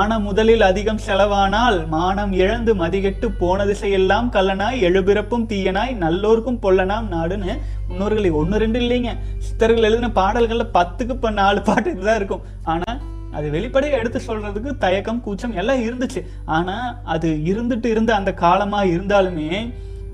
ஆன 0.00 0.10
முதலில் 0.26 0.64
அதிகம் 0.70 1.00
செலவானால் 1.06 1.78
மானம் 1.94 2.32
இழந்து 2.42 2.74
மதிகெட்டு 2.82 3.28
போன 3.40 3.64
திசையெல்லாம் 3.70 4.28
கல்லனாய் 4.36 4.84
எழுபிறப்பும் 4.88 5.48
தீயனாய் 5.52 5.94
நல்லோருக்கும் 6.04 6.60
பொல்லனாம் 6.66 7.08
நாடுன்னு 7.14 7.54
முன்னோர்கள் 7.88 8.38
ஒன்று 8.42 8.62
ரெண்டு 8.64 8.78
இல்லைங்க 8.84 9.10
சித்தர்கள் 9.46 9.88
எழுதின 9.88 10.12
பாடல்களில் 10.20 10.74
பத்துக்கு 10.78 11.16
இப்போ 11.18 11.32
நாலு 11.42 11.60
பாட்டு 11.70 11.88
இதுதான் 11.94 12.20
இருக்கும் 12.20 12.44
ஆனால் 12.74 13.00
அது 13.38 13.46
வெளிப்படையை 13.56 13.94
எடுத்து 14.00 14.18
சொல்றதுக்கு 14.28 14.72
தயக்கம் 14.84 15.22
கூச்சம் 15.26 15.56
எல்லாம் 15.62 15.82
இருந்துச்சு 15.86 16.20
ஆனா 16.58 16.76
அது 17.16 17.30
இருந்துட்டு 17.52 17.88
இருந்த 17.96 18.10
அந்த 18.20 18.32
காலமா 18.44 18.80
இருந்தாலுமே 18.94 19.48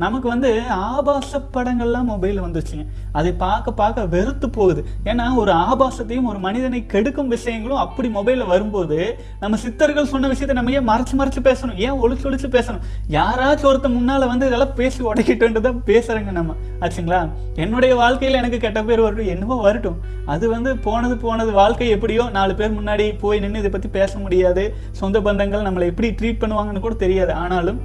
நமக்கு 0.03 0.27
வந்து 0.33 0.51
ஆபாச 0.89 1.39
படங்கள்லாம் 1.55 2.07
மொபைலில் 2.11 2.43
வந்துச்சுங்க 2.45 2.85
அதை 3.19 3.31
பார்க்க 3.43 3.75
பார்க்க 3.81 4.05
வெறுத்து 4.15 4.47
போகுது 4.57 4.83
ஏன்னா 5.11 5.25
ஒரு 5.41 5.53
ஆபாசத்தையும் 5.71 6.29
ஒரு 6.31 6.39
மனிதனை 6.45 6.79
கெடுக்கும் 6.93 7.33
விஷயங்களும் 7.37 7.81
அப்படி 7.85 8.09
மொபைலில் 8.17 8.51
வரும்போது 8.53 8.99
நம்ம 9.43 9.59
சித்தர்கள் 9.65 10.11
சொன்ன 10.13 10.29
விஷயத்தை 10.33 10.55
நம்ம 10.59 10.73
ஏன் 10.79 10.89
மறைச்சு 10.91 11.17
மறைச்சு 11.21 11.41
பேசணும் 11.49 11.79
ஏன் 11.87 11.99
ஒழிச்சு 12.05 12.25
ஒழிச்சு 12.31 12.49
பேசணும் 12.57 12.85
யாராச்சும் 13.19 13.71
ஒருத்த 13.73 13.91
முன்னால் 13.97 14.25
வந்து 14.33 14.49
இதெல்லாம் 14.51 14.75
பேசி 14.81 15.01
உடைக்கிட்டுன்றதான் 15.11 15.83
பேசுகிறேங்க 15.91 16.33
நம்ம 16.39 16.55
ஆச்சுங்களா 16.87 17.21
என்னுடைய 17.65 17.93
வாழ்க்கையில் 18.03 18.41
எனக்கு 18.43 18.61
கெட்ட 18.65 18.83
பேர் 18.91 19.05
வரட்டும் 19.07 19.31
என்னவோ 19.35 19.59
வரட்டும் 19.67 19.99
அது 20.35 20.47
வந்து 20.55 20.73
போனது 20.89 21.17
போனது 21.27 21.53
வாழ்க்கை 21.63 21.89
எப்படியோ 21.99 22.25
நாலு 22.39 22.53
பேர் 22.61 22.77
முன்னாடி 22.79 23.07
போய் 23.25 23.43
நின்று 23.45 23.63
இதை 23.65 23.73
பற்றி 23.77 23.91
பேச 24.01 24.13
முடியாது 24.25 24.65
சொந்த 25.03 25.19
பந்தங்கள் 25.29 25.67
நம்மளை 25.69 25.89
எப்படி 25.93 26.11
ட்ரீட் 26.21 26.43
பண்ணுவாங்கன்னு 26.45 26.85
கூட 26.87 26.97
தெரியாது 27.05 27.35
ஆனாலும் 27.45 27.81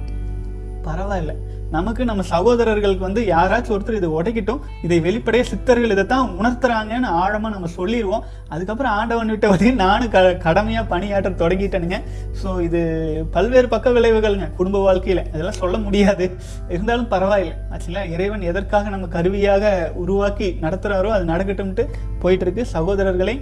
பரவாயில்லை 0.88 1.34
நமக்கு 1.74 2.02
நம்ம 2.08 2.22
சகோதரர்களுக்கு 2.34 3.04
வந்து 3.06 3.22
யாராச்சும் 3.34 3.74
ஒருத்தர் 3.74 3.96
இதை 4.00 4.08
உடைக்கிட்டோம் 4.18 4.60
இதை 4.86 4.98
வெளிப்படையே 5.06 5.44
சித்தர்கள் 5.52 5.94
இதை 5.94 6.04
தான் 6.12 6.28
உணர்த்துறாங்கன்னு 6.40 7.08
ஆழமாக 7.22 7.50
நம்ம 7.54 7.68
சொல்லிடுவோம் 7.78 8.24
அதுக்கப்புறம் 8.54 8.92
ஆண்டவன் 8.98 9.32
விட்ட 9.34 9.46
வரையும் 9.52 9.80
நானும் 9.84 10.12
க 10.14 10.18
கடமையாக 10.46 10.84
பணியாற்ற 10.92 11.32
தொடங்கிட்டேனுங்க 11.42 11.98
ஸோ 12.42 12.50
இது 12.66 12.82
பல்வேறு 13.36 13.68
பக்க 13.74 13.88
விளைவுகள்ங்க 13.96 14.48
குடும்ப 14.60 14.82
வாழ்க்கையில் 14.86 15.22
இதெல்லாம் 15.34 15.60
சொல்ல 15.62 15.76
முடியாது 15.86 16.26
இருந்தாலும் 16.76 17.10
பரவாயில்லை 17.14 17.56
ஆக்சுவலாக 17.74 18.12
இறைவன் 18.14 18.48
எதற்காக 18.52 18.90
நம்ம 18.94 19.10
கருவியாக 19.16 19.74
உருவாக்கி 20.04 20.50
நடத்துகிறாரோ 20.64 21.10
அது 21.18 21.26
நடக்கட்டும்ட்டு 21.34 21.86
போயிட்டு 22.24 22.46
இருக்கு 22.48 22.64
சகோதரர்களை 22.76 23.36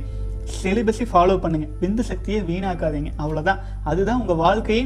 செலிபஸை 0.60 1.04
ஃபாலோ 1.10 1.34
பண்ணுங்கள் 1.42 1.74
விந்து 1.82 2.02
சக்தியை 2.12 2.40
வீணாக்காதீங்க 2.50 3.12
அவ்வளோதான் 3.24 3.62
அதுதான் 3.90 4.20
உங்கள் 4.22 4.42
வாழ்க்கையை 4.46 4.84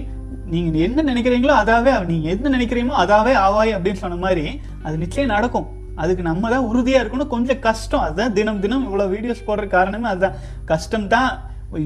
நீங்கள் 0.53 0.85
என்ன 0.87 1.01
நினைக்கிறீங்களோ 1.11 1.55
அதாவே 1.63 1.93
நீங்கள் 2.13 2.33
என்ன 2.35 2.53
நினைக்கிறீங்களோ 2.57 2.97
அதாவே 3.05 3.33
ஆவாய் 3.47 3.75
அப்படின்னு 3.77 4.03
சொன்ன 4.05 4.21
மாதிரி 4.27 4.45
அது 4.87 4.95
நிச்சயம் 5.05 5.35
நடக்கும் 5.37 5.69
அதுக்கு 6.03 6.23
நம்ம 6.31 6.49
தான் 6.55 6.67
உறுதியாக 6.71 7.03
இருக்கணும் 7.03 7.33
கொஞ்சம் 7.35 7.61
கஷ்டம் 7.69 8.05
அதுதான் 8.07 8.35
தினம் 8.39 8.61
தினம் 8.65 8.87
இவ்வளோ 8.89 9.07
வீடியோஸ் 9.15 9.47
போடுற 9.49 9.65
காரணமே 9.77 10.07
அதுதான் 10.13 10.37
கஷ்டம் 10.73 11.07
தான் 11.15 11.31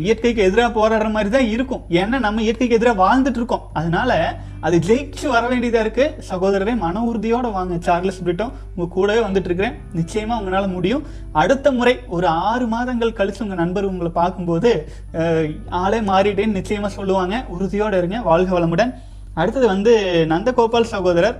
இயற்கைக்கு 0.06 0.42
எதிராக 0.48 0.70
போராடுற 0.76 1.06
மாதிரி 1.14 1.30
தான் 1.36 1.48
இருக்கும் 1.54 1.82
ஏன்னா 2.00 2.16
நம்ம 2.24 2.42
இயற்கைக்கு 2.46 2.76
எதிராக 2.78 3.00
வாழ்ந்துட்டு 3.04 3.40
இருக்கோம் 3.40 3.64
அதனால 3.78 4.12
அது 4.66 4.76
ஜெயிச்சு 4.86 5.26
வர 5.34 5.42
வேண்டியதாக 5.52 5.82
இருக்கு 5.84 6.04
சகோதரரை 6.28 6.74
மன 6.84 7.00
உறுதியோட 7.10 7.46
வாங்க 7.56 7.76
சார்லஸ் 7.86 8.22
பிரிட்டோ 8.26 8.46
உங்க 8.74 8.86
கூடவே 8.96 9.20
வந்துட்டு 9.26 9.48
இருக்கிறேன் 9.50 9.78
நிச்சயமா 10.00 10.34
உங்களால 10.40 10.68
முடியும் 10.76 11.02
அடுத்த 11.42 11.72
முறை 11.78 11.94
ஒரு 12.18 12.28
ஆறு 12.50 12.66
மாதங்கள் 12.74 13.16
கழிச்சு 13.18 13.42
உங்க 13.46 13.58
நண்பர் 13.62 13.90
உங்களை 13.92 14.12
பார்க்கும்போது 14.20 14.72
ஆளே 15.82 16.00
மாறிட்டேன்னு 16.12 16.58
நிச்சயமா 16.62 16.90
சொல்லுவாங்க 16.98 17.34
உறுதியோட 17.56 17.94
இருங்க 18.02 18.20
வாழ்க 18.30 18.50
வளமுடன் 18.58 18.94
அடுத்தது 19.40 19.66
வந்து 19.74 19.92
நந்தகோபால் 20.34 20.92
சகோதரர் 20.94 21.36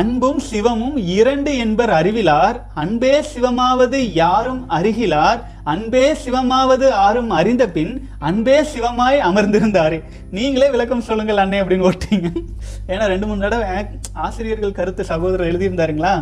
அன்பும் 0.00 0.38
சிவமும் 0.50 0.94
இரண்டு 1.16 1.50
என்பர் 1.64 1.90
அறிவிலார் 1.96 2.58
அன்பே 2.82 3.10
சிவமாவது 3.32 3.98
யாரும் 4.20 4.62
அருகிலார் 4.76 5.40
அன்பே 5.72 6.04
சிவமாவது 6.22 6.86
ஆறும் 7.06 7.30
அறிந்த 7.38 7.64
பின் 7.76 7.92
அன்பே 8.28 8.56
சிவமாய் 8.72 9.18
அமர்ந்திருந்தாரு 9.28 9.98
நீங்களே 10.36 10.68
விளக்கம் 10.74 11.06
சொல்லுங்கள் 11.10 11.42
அண்ணே 11.44 11.58
அப்படின்னு 11.64 11.88
ஓட்டிங்க 11.90 12.30
ஏன்னா 12.92 13.04
ரெண்டு 13.12 13.28
மூணு 13.30 13.44
தடவை 13.46 13.76
ஆசிரியர்கள் 14.28 14.78
கருத்து 14.80 15.04
சகோதரர் 15.12 15.50
எழுதியிருந்தாருங்களா 15.50 16.14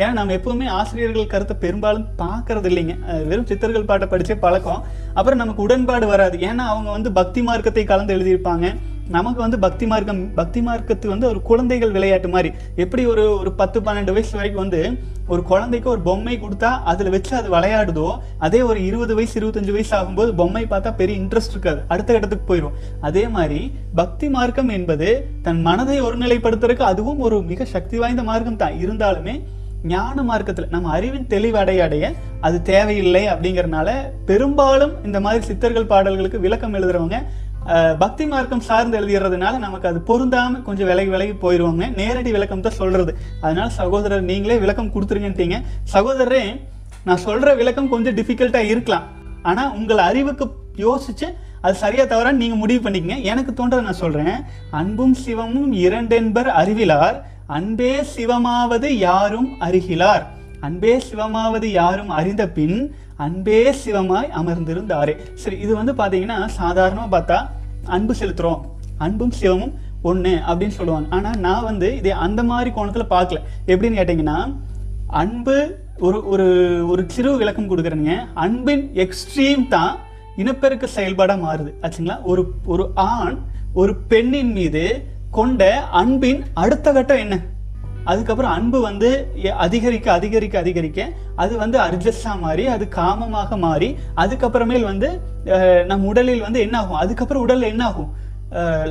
ஏன்னா 0.00 0.12
நம்ம 0.20 0.34
எப்பவுமே 0.38 0.66
ஆசிரியர்கள் 0.80 1.32
கருத்தை 1.34 1.54
பெரும்பாலும் 1.62 2.08
பார்க்கறது 2.24 2.68
இல்லைங்க 2.70 2.94
வெறும் 3.30 3.48
சித்தர்கள் 3.50 3.88
பாட்டை 3.90 4.06
படிச்சே 4.12 4.36
பழக்கம் 4.44 4.84
அப்புறம் 5.18 5.40
நமக்கு 5.42 5.64
உடன்பாடு 5.66 6.08
வராது 6.16 6.36
ஏன்னா 6.48 6.66
அவங்க 6.74 6.90
வந்து 6.96 7.10
பக்தி 7.20 7.40
மார்க்கத்தை 7.48 7.84
கலந்து 7.92 8.14
எழுதியிருப்பாங்க 8.18 8.66
நமக்கு 9.16 9.40
வந்து 9.44 9.58
பக்தி 9.64 9.84
மார்க்கம் 9.90 10.18
பக்தி 10.38 10.60
மார்க்கத்துக்கு 10.68 11.12
வந்து 11.14 11.28
ஒரு 11.32 11.40
குழந்தைகள் 11.50 11.92
விளையாட்டு 11.96 12.28
மாதிரி 12.34 12.50
எப்படி 12.84 13.02
ஒரு 13.12 13.22
ஒரு 13.42 13.50
பத்து 13.60 13.78
பன்னெண்டு 13.86 14.14
வயசு 14.16 14.34
வரைக்கும் 14.38 14.62
வந்து 14.64 14.80
ஒரு 15.34 15.42
குழந்தைக்கு 15.50 15.88
ஒரு 15.94 16.02
பொம்மை 16.08 16.34
கொடுத்தா 16.42 16.70
அதில் 16.90 17.12
வச்சு 17.14 17.32
அது 17.40 17.48
விளையாடுதோ 17.56 18.08
அதே 18.48 18.60
ஒரு 18.70 18.80
இருபது 18.88 19.12
வயசு 19.18 19.34
இருபத்தஞ்சு 19.40 19.74
வயசு 19.76 19.92
ஆகும்போது 20.00 20.30
பொம்மை 20.40 20.64
பார்த்தா 20.72 20.92
பெரிய 21.00 21.16
இன்ட்ரெஸ்ட் 21.22 21.54
இருக்காது 21.56 21.80
அடுத்த 21.94 22.18
இடத்துக்கு 22.20 22.48
போயிடும் 22.52 22.76
அதே 23.10 23.24
மாதிரி 23.36 23.60
பக்தி 24.00 24.28
மார்க்கம் 24.38 24.72
என்பது 24.78 25.08
தன் 25.48 25.62
மனதை 25.68 25.98
ஒருநிலைப்படுத்துறதுக்கு 26.08 26.86
அதுவும் 26.92 27.22
ஒரு 27.28 27.38
மிக 27.52 27.68
சக்தி 27.74 27.96
வாய்ந்த 28.04 28.24
மார்க்கம் 28.32 28.62
தான் 28.64 28.78
இருந்தாலுமே 28.84 29.36
ஞான 29.90 30.20
மார்க்கத்தில் 30.28 30.70
நம்ம 30.74 30.88
அறிவின் 30.94 31.28
தெளிவடைய 31.32 31.80
அடைய 31.86 32.04
அது 32.46 32.56
தேவையில்லை 32.70 33.20
அப்படிங்கறதுனால 33.32 33.90
பெரும்பாலும் 34.28 34.94
இந்த 35.08 35.18
மாதிரி 35.26 35.42
சித்தர்கள் 35.50 35.92
பாடல்களுக்கு 35.92 36.38
விளக்கம் 36.46 36.74
எழுதுறவங்க 36.78 37.18
பக்தி 38.02 38.24
மார்க்கம் 38.32 38.64
சார்ந்து 38.68 38.96
எழுதிடுறதுனால 38.98 39.54
நமக்கு 39.64 39.88
அது 39.90 39.98
பொருந்தாமல் 40.10 40.62
கொஞ்சம் 40.66 40.88
விலகி 40.90 41.10
விலகி 41.14 41.34
போயிடுவோங்க 41.44 41.84
நேரடி 42.00 42.30
விளக்கம் 42.36 42.62
தான் 42.66 42.78
சொல்கிறது 42.82 43.12
அதனால 43.44 43.68
சகோதரர் 43.80 44.28
நீங்களே 44.32 44.56
விளக்கம் 44.64 44.92
கொடுத்துருங்கன்ட்டீங்க 44.94 45.58
சகோதரரே 45.94 46.42
நான் 47.08 47.24
சொல்கிற 47.26 47.48
விளக்கம் 47.60 47.90
கொஞ்சம் 47.94 48.16
டிஃபிகல்ட்டாக 48.20 48.70
இருக்கலாம் 48.72 49.06
ஆனால் 49.50 49.72
உங்கள் 49.78 50.02
அறிவுக்கு 50.08 50.46
யோசித்து 50.86 51.28
அது 51.66 51.76
சரியாக 51.84 52.06
தவறான்னு 52.12 52.42
நீங்கள் 52.42 52.62
முடிவு 52.62 52.80
பண்ணிக்கங்க 52.86 53.16
எனக்கு 53.32 53.52
தோன்றதை 53.60 53.82
நான் 53.88 54.02
சொல்கிறேன் 54.04 54.34
அன்பும் 54.80 55.16
சிவமும் 55.24 55.70
இரண்டென்பர் 55.86 56.50
அறிவிலார் 56.60 57.18
அன்பே 57.58 57.92
சிவமாவது 58.14 58.88
யாரும் 59.08 59.50
அறிகிலார் 59.66 60.24
அன்பே 60.66 60.94
சிவமாவது 61.10 61.66
யாரும் 61.80 62.10
அறிந்த 62.20 62.44
பின் 62.56 62.78
அன்பே 63.24 63.60
சிவமாய் 63.82 64.28
அமர்ந்திருந்தாரே 64.40 65.14
சரி 65.42 65.56
இது 65.64 65.72
வந்து 65.78 65.92
பார்த்தீங்கன்னா 66.00 66.36
சாதாரணமாக 66.60 67.10
பார்த்தா 67.14 67.38
அன்பு 67.96 68.14
செலுத்துகிறோம் 68.20 68.60
அன்பும் 69.04 69.34
சிவமும் 69.38 69.74
ஒன்று 70.08 70.32
அப்படின்னு 70.48 70.76
சொல்லுவாங்க 70.78 71.08
ஆனால் 71.16 71.40
நான் 71.46 71.66
வந்து 71.70 71.88
இதை 72.00 72.12
அந்த 72.26 72.40
மாதிரி 72.50 72.70
கோணத்தில் 72.76 73.12
பார்க்கல 73.14 73.38
எப்படின்னு 73.72 73.98
கேட்டிங்கன்னா 74.00 74.38
அன்பு 75.22 75.56
ஒரு 76.06 76.18
ஒரு 76.32 76.46
ஒரு 76.92 77.02
சிறு 77.14 77.30
விளக்கம் 77.42 77.68
கொடுக்குறீங்க 77.70 78.14
அன்பின் 78.44 78.84
எக்ஸ்ட்ரீம் 79.04 79.62
தான் 79.74 79.92
இனப்பெருக்க 80.42 80.86
செயல்பாடாக 80.96 81.42
மாறுது 81.46 81.70
ஆச்சுங்களா 81.84 82.18
ஒரு 82.32 82.42
ஒரு 82.72 82.84
ஆண் 83.12 83.38
ஒரு 83.82 83.94
பெண்ணின் 84.12 84.52
மீது 84.58 84.84
கொண்ட 85.38 85.62
அன்பின் 86.02 86.42
அடுத்த 86.64 86.88
கட்டம் 86.98 87.22
என்ன 87.26 87.36
அதுக்கப்புறம் 88.10 88.52
அன்பு 88.58 88.78
வந்து 88.88 89.08
அதிகரிக்க 89.64 90.08
அதிகரிக்க 90.18 90.56
அதிகரிக்க 90.64 91.00
அது 91.42 91.52
வந்து 91.64 91.78
அர்ஜஸ்ஸா 91.86 92.32
மாறி 92.44 92.64
அது 92.76 92.84
காமமாக 92.98 93.58
மாறி 93.66 93.88
அதுக்கப்புறமேல் 94.22 94.86
வந்து 94.90 95.08
நம் 95.90 96.06
உடலில் 96.12 96.44
வந்து 96.46 96.60
என்ன 96.66 96.76
ஆகும் 96.82 97.00
அதுக்கப்புறம் 97.04 97.44
உடலில் 97.46 97.70
என்ன 97.72 97.82
ஆகும் 97.90 98.10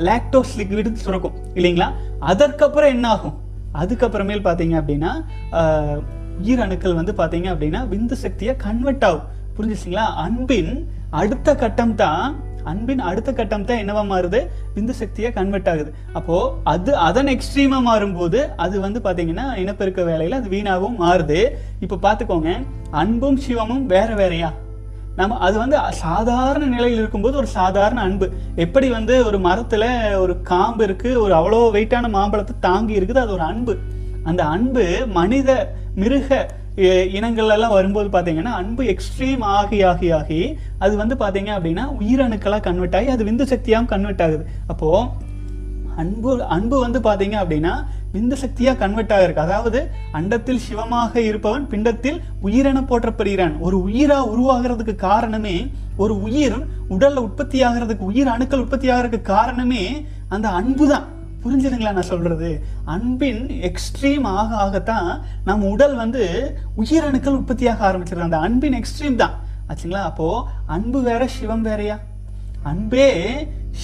லாக்டோஸ் 0.07 0.53
லிக்விடு 0.59 0.91
சுரக்கும் 1.05 1.37
இல்லைங்களா 1.59 1.89
அதற்கப்புறம் 2.33 2.93
என்ன 2.95 3.07
ஆகும் 3.15 3.37
அதுக்கப்புறமேல் 3.81 4.45
பார்த்தீங்க 4.49 4.75
அப்படின்னா 4.81 5.11
ஈரணுக்கள் 6.51 6.99
வந்து 6.99 7.13
பார்த்தீங்க 7.21 7.47
அப்படின்னா 7.53 7.81
விந்து 7.93 8.15
சக்தியை 8.23 8.53
கன்வெர்ட் 8.67 9.05
ஆகும் 9.09 9.25
புரிஞ்சுச்சிங்களா 9.55 10.05
அன்பின் 10.25 10.71
அடுத்த 11.19 11.49
கட்டம் 11.61 11.95
தான் 12.01 12.25
அன்பின் 12.71 13.01
அடுத்த 13.09 13.29
கட்டம் 13.39 13.65
தான் 13.69 13.81
என்னவா 13.83 14.03
மாறுது 14.11 14.39
விந்து 14.75 14.93
சக்தியை 15.01 15.29
கன்வெர்ட் 15.37 15.69
ஆகுது 15.73 15.91
அப்போது 16.17 16.59
அது 16.73 16.91
அதன் 17.07 17.31
எக்ஸ்ட்ரீமாக 17.35 17.87
மாறும்போது 17.89 18.39
அது 18.65 18.75
வந்து 18.85 18.99
பாத்தீங்கன்னா 19.07 19.45
இனப்பெருக்க 19.63 20.03
வேலையில் 20.11 20.39
அது 20.39 20.49
வீணாகவும் 20.55 20.97
மாறுது 21.05 21.39
இப்போ 21.85 21.97
பார்த்துக்கோங்க 22.05 22.53
அன்பும் 23.03 23.39
சிவமும் 23.45 23.83
வேற 23.93 24.09
வேறையா 24.21 24.49
நம்ம 25.19 25.37
அது 25.45 25.55
வந்து 25.63 25.77
சாதாரண 26.05 26.63
நிலையில் 26.75 26.99
இருக்கும்போது 27.01 27.37
ஒரு 27.43 27.49
சாதாரண 27.59 27.99
அன்பு 28.07 28.25
எப்படி 28.63 28.87
வந்து 28.97 29.15
ஒரு 29.27 29.37
மரத்தில் 29.47 29.87
ஒரு 30.23 30.33
காம்பு 30.51 30.81
இருக்குது 30.87 31.21
ஒரு 31.25 31.33
அவ்வளோ 31.39 31.61
வெயிட்டான 31.75 32.09
மாம்பழத்தை 32.17 32.55
தாங்கி 32.67 32.93
இருக்குது 32.99 33.23
அது 33.23 33.33
ஒரு 33.39 33.45
அன்பு 33.51 33.75
அந்த 34.31 34.41
அன்பு 34.55 34.85
மனித 35.19 35.49
மிருக 36.01 36.29
எல்லாம் 36.85 37.75
வரும்போது 37.77 38.07
பார்த்தீங்கன்னா 38.15 38.53
அன்பு 38.61 38.83
எக்ஸ்ட்ரீம் 38.93 39.43
ஆகி 39.57 39.79
ஆகி 39.91 40.09
ஆகி 40.19 40.41
அது 40.85 40.93
வந்து 41.01 41.15
பார்த்தீங்க 41.23 41.51
அப்படின்னா 41.57 41.85
உயிரணுக்களாக 41.99 42.63
கன்வெர்ட் 42.67 42.97
ஆகி 42.99 43.09
அது 43.15 43.23
விந்து 43.29 43.45
சக்தியாகவும் 43.53 43.91
கன்வெர்ட் 43.93 44.23
ஆகுது 44.25 44.43
அப்போது 44.71 45.23
அன்பு 46.01 46.31
அன்பு 46.55 46.75
வந்து 46.85 46.99
பார்த்தீங்க 47.07 47.35
அப்படின்னா 47.43 47.71
விந்து 48.15 48.35
சக்தியாக 48.43 48.79
கன்வெர்ட் 48.83 49.13
ஆகிருக்கு 49.15 49.43
அதாவது 49.47 49.79
அண்டத்தில் 50.17 50.61
சிவமாக 50.67 51.21
இருப்பவன் 51.29 51.65
பிண்டத்தில் 51.71 52.19
உயிரென 52.47 52.83
போற்றப்படுகிறான் 52.91 53.55
ஒரு 53.67 53.77
உயிராக 53.87 54.29
உருவாகிறதுக்கு 54.33 54.95
காரணமே 55.09 55.55
ஒரு 56.03 56.15
உயிர் 56.27 56.57
உடலில் 56.95 57.25
உற்பத்தி 57.27 57.59
ஆகிறதுக்கு 57.69 58.05
உயிர் 58.11 58.33
அணுக்கள் 58.35 58.63
உற்பத்தி 58.65 58.89
ஆகிறதுக்கு 58.95 59.31
காரணமே 59.35 59.83
அந்த 60.35 60.47
அன்பு 60.61 60.85
தான் 60.93 61.07
புரிஞ்சுதுங்களா 61.47 61.91
நான் 61.97 62.11
சொல்கிறது 62.13 62.47
அன்பின் 62.93 63.43
எக்ஸ்ட்ரீம் 63.67 64.25
ஆக 64.37 64.49
ஆகத்தான் 64.63 65.09
நம் 65.47 65.63
உடல் 65.73 65.95
வந்து 66.03 66.23
உயிரணுக்கள் 66.81 67.37
உற்பத்தியாக 67.39 67.85
ஆரம்பிச்சிடும் 67.89 68.27
அந்த 68.29 68.39
அன்பின் 68.47 68.77
எக்ஸ்ட்ரீம் 68.79 69.21
தான் 69.23 69.35
ஆச்சுங்களா 69.71 70.01
அப்போ 70.09 70.27
அன்பு 70.77 70.99
வேற 71.07 71.23
சிவம் 71.37 71.63
வேறையா 71.69 71.97
அன்பே 72.71 73.07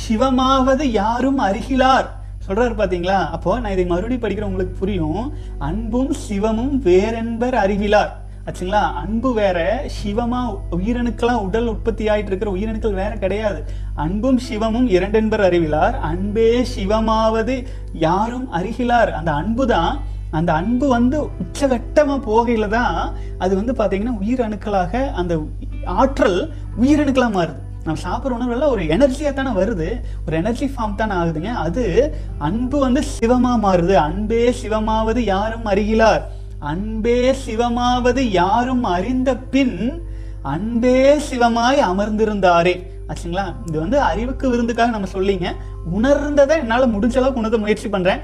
சிவமாவது 0.04 0.86
யாரும் 1.02 1.40
அருகிலார் 1.50 2.10
சொல்றாரு 2.48 2.76
பாத்தீங்களா 2.82 3.20
அப்போ 3.36 3.52
நான் 3.62 3.74
இதை 3.76 3.86
மறுபடியும் 3.92 4.24
படிக்கிற 4.26 4.48
உங்களுக்கு 4.50 4.74
புரியும் 4.82 5.22
அன்பும் 5.70 6.12
சிவமும் 6.26 6.74
வேறென்பர் 6.88 7.58
அறிவிலார் 7.64 8.12
ஆச்சுங்களா 8.50 8.82
அன்பு 9.02 9.30
வேற 9.38 9.58
சிவமா 9.98 10.40
உயிரணுக்கெல்லாம் 10.78 11.44
உடல் 11.48 11.70
உற்பத்தி 11.74 12.04
ஆயிட்டு 12.12 12.32
இருக்கிற 12.32 12.50
உயிரணுக்கள் 12.56 12.98
வேற 13.02 13.14
கிடையாது 13.22 13.60
அன்பும் 14.06 14.40
சிவமும் 14.48 14.88
இரண்டென்பர் 14.96 15.44
அறிவிலார் 15.50 15.96
அன்பே 16.10 16.48
சிவமாவது 16.74 17.56
யாரும் 18.06 18.48
அருகிலார் 18.60 19.12
அந்த 19.20 19.32
அன்பு 19.42 19.66
தான் 19.74 19.94
அந்த 20.38 20.52
அன்பு 20.62 20.86
வந்து 20.96 21.18
உச்சகட்டமா 21.44 22.16
போகையில் 22.28 22.74
தான் 22.78 22.98
அது 23.46 23.54
வந்து 23.62 23.74
பாத்தீங்கன்னா 23.80 24.16
உயிரணுக்களாக 24.24 25.06
அந்த 25.22 25.34
ஆற்றல் 26.02 26.40
உயிரணுக்களாக 26.84 27.36
மாறுது 27.40 27.60
நம்ம 27.88 27.98
சாப்பிட்ற 28.06 28.54
எல்லாம் 28.58 28.74
ஒரு 28.76 28.84
எனர்ஜியாக 28.98 29.34
தானே 29.42 29.52
வருது 29.62 29.88
ஒரு 30.28 30.36
எனர்ஜி 30.44 30.66
ஃபார்ம் 30.76 31.00
தானே 31.02 31.16
ஆகுதுங்க 31.22 31.54
அது 31.66 31.84
அன்பு 32.50 32.78
வந்து 32.86 33.02
சிவமாக 33.16 33.62
மாறுது 33.66 33.96
அன்பே 34.08 34.44
சிவமாவது 34.62 35.22
யாரும் 35.34 35.68
அறிகிறார் 35.72 36.24
அன்பே 36.72 37.18
சிவமாவது 37.46 38.22
யாரும் 38.40 38.84
அறிந்த 38.98 39.30
பின் 39.54 39.78
அன்பே 40.54 40.98
சிவமாய் 41.30 41.80
அமர்ந்திருந்தாரே 41.92 42.74
ஆச்சுங்களா 43.12 43.46
இது 43.70 43.76
வந்து 43.84 43.98
அறிவுக்கு 44.10 44.46
விருந்துக்காக 44.52 44.94
நம்ம 44.96 45.08
சொல்லிங்க 45.16 45.48
உணர்ந்ததை 45.98 46.56
என்னால் 46.64 46.92
முடிஞ்ச 46.96 47.16
அளவுக்கு 47.20 47.42
உணர்த்த 47.42 47.60
முயற்சி 47.64 47.90
பண்ணுறேன் 47.96 48.22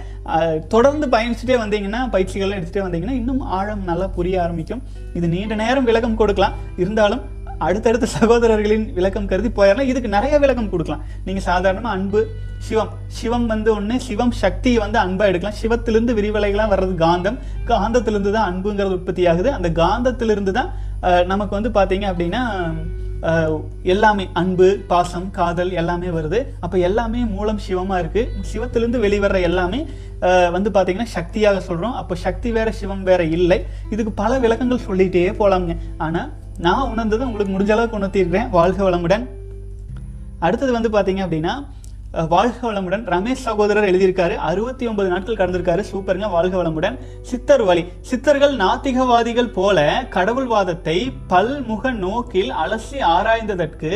தொடர்ந்து 0.74 1.08
பயணிச்சுட்டே 1.16 1.58
வந்தீங்கன்னா 1.64 2.02
பயிற்சிகள்லாம் 2.14 2.60
எடுத்துகிட்டே 2.60 2.86
வந்தீங்கன்னா 2.86 3.18
இன்னும் 3.22 3.42
ஆழம் 3.60 3.84
நல்லா 3.90 4.08
புரிய 4.20 4.38
ஆரம்பிக்கும் 4.46 4.84
இது 5.20 5.34
நீண்ட 5.36 5.58
நேரம் 5.64 5.88
விளக்கம் 5.92 6.20
கொடுக்கலாம் 6.22 6.56
இருந்தாலும் 6.84 7.24
அடுத்தடுத்த 7.68 8.08
சகோதரர்களின் 8.18 8.86
விளக்கம் 8.98 9.30
கருதி 9.32 9.50
போயிடலாம் 9.58 9.90
இதுக்கு 9.92 10.10
நிறைய 10.18 10.36
விளக்கம் 10.44 10.70
கொடுக்கலாம் 10.74 11.04
நீங்கள் 11.28 11.46
சாதாரணமாக 11.50 11.94
அன்பு 11.98 12.22
சிவம் 12.68 12.92
சிவம் 13.18 13.48
வந்து 13.54 13.70
ஒன்று 13.78 13.96
சிவம் 14.08 14.34
சக்தியை 14.44 14.78
வந்து 14.86 14.98
அன்பாக 15.04 15.30
எடுக்கலாம் 15.32 15.60
சிவத்திலிருந்து 15.62 16.16
விரிவலைகள்லாம் 16.20 16.72
வர்றது 16.74 16.94
காந்தம் 17.04 17.38
காந்தத்திலிருந்து 17.72 18.34
தான் 18.38 18.48
அன்புங்கிறது 18.52 18.98
உற்பத்தி 19.00 19.26
ஆகுது 19.32 19.52
அந்த 19.58 19.70
காந்தத்திலிருந்து 19.82 20.54
தான் 20.60 20.72
நமக்கு 21.34 21.54
வந்து 21.60 21.72
பார்த்தீங்க 21.80 22.08
அப்படின்னா 22.12 22.42
எல்லாமே 23.94 24.26
அன்பு 24.42 24.68
பாசம் 24.92 25.26
காதல் 25.38 25.72
எல்லாமே 25.82 26.10
வருது 26.18 26.40
அப்போ 26.66 26.78
எல்லாமே 26.90 27.22
மூலம் 27.38 27.60
சிவமாக 27.66 28.02
இருக்குது 28.04 28.44
சிவத்திலிருந்து 28.52 29.02
வெளிவர்ற 29.06 29.40
எல்லாமே 29.50 29.80
வந்து 30.58 30.70
பார்த்தீங்கன்னா 30.76 31.14
சக்தியாக 31.20 31.62
சொல்கிறோம் 31.70 31.98
அப்போ 32.02 32.14
சக்தி 32.28 32.50
வேற 32.60 32.70
சிவம் 32.80 33.04
வேற 33.10 33.24
இல்லை 33.38 33.60
இதுக்கு 33.96 34.14
பல 34.24 34.32
விளக்கங்கள் 34.46 34.88
சொல்லிகிட்டே 34.90 35.26
போகலாமுங்க 35.42 35.76
ஆனால் 36.08 36.30
நான் 36.66 36.88
உணர்ந்தது 36.94 37.24
உங்களுக்கு 37.28 37.52
முடிஞ்ச 37.56 37.72
அளவுக்கு 37.76 37.98
உணர்த்திருக்கிறேன் 38.00 38.50
வாழ்க 38.56 38.80
வளமுடன் 38.86 39.26
அடுத்தது 40.46 40.72
வந்து 40.78 40.90
பார்த்தீங்க 40.96 41.22
அப்படின்னா 41.26 41.54
வாழ்க 42.34 42.60
வளமுடன் 42.68 43.04
ரமேஷ் 43.14 43.46
சகோதரர் 43.48 43.88
எழுதியிருக்காரு 43.90 44.36
அறுபத்தி 44.50 44.86
ஒன்பது 44.92 45.10
நாட்கள் 45.14 45.40
கடந்திருக்காரு 45.40 45.82
சூப்பருங்க 45.92 46.28
வாழ்க 46.36 46.54
வளமுடன் 46.60 46.96
சித்தர் 47.30 47.64
வழி 47.70 47.84
சித்தர்கள் 48.10 48.54
நாத்திகவாதிகள் 48.64 49.54
போல 49.58 49.80
கடவுள்வாதத்தை 50.16 50.98
பல்முக 51.34 51.92
நோக்கில் 52.06 52.52
அலசி 52.64 53.00
ஆராய்ந்ததற்கு 53.16 53.92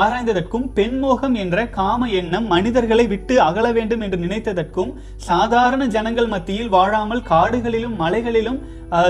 ஆராய்ந்ததற்கும் 0.00 0.66
பெண்மோகம் 0.78 1.36
என்ற 1.42 1.60
காம 1.76 2.08
எண்ணம் 2.20 2.46
மனிதர்களை 2.54 3.04
விட்டு 3.12 3.34
அகல 3.48 3.66
வேண்டும் 3.78 4.02
என்று 4.04 4.18
நினைத்ததற்கும் 4.24 4.90
சாதாரண 5.28 5.82
ஜனங்கள் 5.96 6.32
மத்தியில் 6.34 6.72
வாழாமல் 6.76 7.24
காடுகளிலும் 7.32 7.96
மலைகளிலும் 8.02 8.60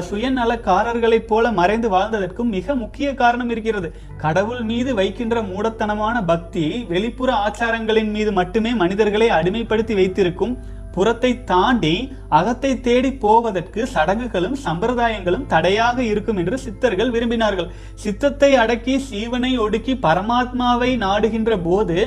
சுயநலக்காரர்களைப் 0.09 1.29
போல 1.31 1.51
மறைந்து 1.61 1.89
வாழ்ந்ததற்கும் 1.95 2.51
மிக 2.57 2.73
முக்கிய 2.83 3.09
காரணம் 3.21 3.51
இருக்கிறது 3.55 3.89
கடவுள் 4.25 4.63
மீது 4.71 4.91
வைக்கின்ற 5.01 5.39
மூடத்தனமான 5.51 6.17
பக்தி 6.33 6.65
வெளிப்புற 6.93 7.31
ஆச்சாரங்களின் 7.47 8.13
மீது 8.19 8.33
மட்டுமே 8.41 8.73
மனிதர்களை 8.83 9.29
அடிமைப்படுத்தி 9.39 9.97
வைத்திருக்கும் 10.03 10.55
புறத்தை 10.95 11.31
தாண்டி 11.51 11.93
அகத்தை 12.39 12.73
தேடி 12.87 13.11
போவதற்கு 13.25 13.81
சடங்குகளும் 13.95 14.57
சம்பிரதாயங்களும் 14.67 15.47
தடையாக 15.53 15.99
இருக்கும் 16.13 16.41
என்று 16.43 16.57
சித்தர்கள் 16.65 17.13
விரும்பினார்கள் 17.17 17.71
சித்தத்தை 18.05 18.51
அடக்கி 18.63 18.97
சீவனை 19.11 19.53
ஒடுக்கி 19.67 19.95
பரமாத்மாவை 20.09 20.91
நாடுகின்ற 21.07 21.55
போது 21.69 21.99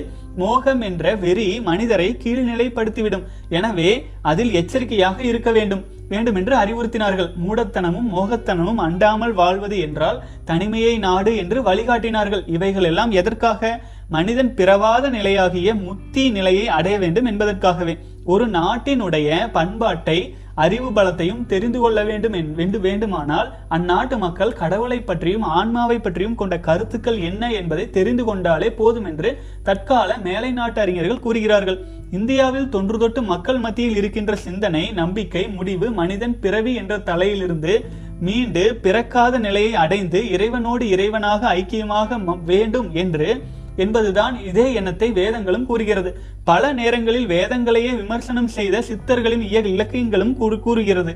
மோகம் 0.42 0.82
என்ற 0.90 1.08
வெறி 1.24 1.48
மனிதரை 1.70 2.08
கீழ்நிலைப்படுத்திவிடும் 2.24 3.26
எனவே 3.58 3.90
அதில் 4.30 4.54
எச்சரிக்கையாக 4.60 5.20
இருக்க 5.32 5.50
வேண்டும் 5.58 5.84
வேண்டுமென்று 6.14 6.54
அறிவுறுத்தினார்கள் 6.62 7.30
மூடத்தனமும் 7.44 8.08
மோகத்தனமும் 8.16 8.80
அண்டாமல் 8.88 9.34
வாழ்வது 9.42 9.78
என்றால் 9.88 10.22
தனிமையை 10.50 10.94
நாடு 11.08 11.32
என்று 11.42 11.60
வழிகாட்டினார்கள் 11.70 12.44
இவைகள் 12.56 12.88
எல்லாம் 12.92 13.12
எதற்காக 13.22 13.72
மனிதன் 14.16 14.52
பிறவாத 14.58 15.10
நிலையாகிய 15.18 15.70
முத்தி 15.86 16.24
நிலையை 16.38 16.66
அடைய 16.78 16.96
வேண்டும் 17.04 17.30
என்பதற்காகவே 17.32 17.96
ஒரு 18.34 18.46
நாட்டினுடைய 18.58 19.30
பண்பாட்டை 19.56 20.18
அறிவு 20.64 20.90
பலத்தையும் 20.96 21.46
தெரிந்து 21.52 21.80
கொள்ள 21.84 22.00
வேண்டும் 22.10 22.36
என்று 22.64 22.80
வேண்டுமானால் 22.88 23.48
அந்நாட்டு 23.76 24.16
மக்கள் 24.24 24.58
கடவுளை 24.62 25.00
பற்றியும் 25.08 25.46
ஆன்மாவை 25.60 25.98
பற்றியும் 26.06 26.38
கொண்ட 26.42 26.56
கருத்துக்கள் 26.68 27.18
என்ன 27.30 27.44
என்பதை 27.60 27.86
தெரிந்து 27.98 28.24
கொண்டாலே 28.28 28.70
போதும் 28.80 29.08
என்று 29.12 29.30
தற்கால 29.70 30.10
மேலை 30.28 30.52
நாட்டு 30.60 30.80
அறிஞர்கள் 30.84 31.24
கூறுகிறார்கள் 31.26 31.80
இந்தியாவில் 32.20 32.72
தொன்று 32.76 32.98
தொட்டு 33.04 33.22
மக்கள் 33.32 33.62
மத்தியில் 33.66 33.98
இருக்கின்ற 34.02 34.34
சிந்தனை 34.46 34.84
நம்பிக்கை 35.02 35.44
முடிவு 35.58 35.88
மனிதன் 36.02 36.38
பிறவி 36.46 36.74
என்ற 36.84 37.02
தலையிலிருந்து 37.10 37.76
மீண்டு 38.28 38.66
பிறக்காத 38.86 39.38
நிலையை 39.48 39.74
அடைந்து 39.86 40.20
இறைவனோடு 40.36 40.84
இறைவனாக 40.96 41.42
ஐக்கியமாக 41.60 42.18
வேண்டும் 42.52 42.90
என்று 43.04 43.30
என்பதுதான் 43.84 44.36
இதே 44.50 44.66
எண்ணத்தை 44.80 45.08
வேதங்களும் 45.22 45.68
கூறுகிறது 45.70 46.10
பல 46.50 46.66
நேரங்களில் 46.82 47.28
வேதங்களையே 47.36 47.92
விமர்சனம் 48.02 48.52
செய்த 48.58 48.80
சித்தர்களின் 48.90 49.46
இய 49.52 49.62
இலக்கியங்களும் 49.76 50.36
கூறுகிறது 50.68 51.14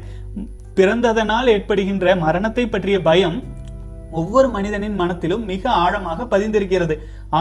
பிறந்ததனால் 0.79 1.47
ஏற்படுகின்ற 1.55 2.07
மரணத்தை 2.25 2.65
பற்றிய 2.73 2.97
பயம் 3.09 3.37
ஒவ்வொரு 4.19 4.47
மனிதனின் 4.55 4.99
மனத்திலும் 4.99 5.45
மிக 5.53 5.63
ஆழமாக 5.83 6.25
பதிந்திருக்கிறது 6.33 6.95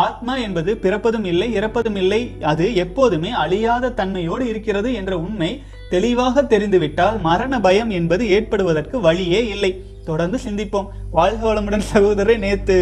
ஆத்மா 0.05 0.35
என்பது 0.45 0.71
பிறப்பதும் 0.85 1.27
இல்லை 1.33 1.49
இறப்பதும் 1.59 1.99
இல்லை 2.03 2.21
அது 2.51 2.65
எப்போதுமே 2.85 3.31
அழியாத 3.43 3.93
தன்மையோடு 4.01 4.45
இருக்கிறது 4.53 4.89
என்ற 5.01 5.13
உண்மை 5.25 5.51
தெளிவாக 5.93 6.43
தெரிந்துவிட்டால் 6.53 7.19
மரண 7.29 7.55
பயம் 7.67 7.93
என்பது 7.99 8.25
ஏற்படுவதற்கு 8.39 8.97
வழியே 9.07 9.41
இல்லை 9.55 9.73
தொடர்ந்து 10.11 10.39
சிந்திப்போம் 10.47 10.89
வாழ்க 11.19 11.43
வளமுடன் 11.49 11.87
சகோதரரை 11.93 12.37
நேற்று 12.47 12.77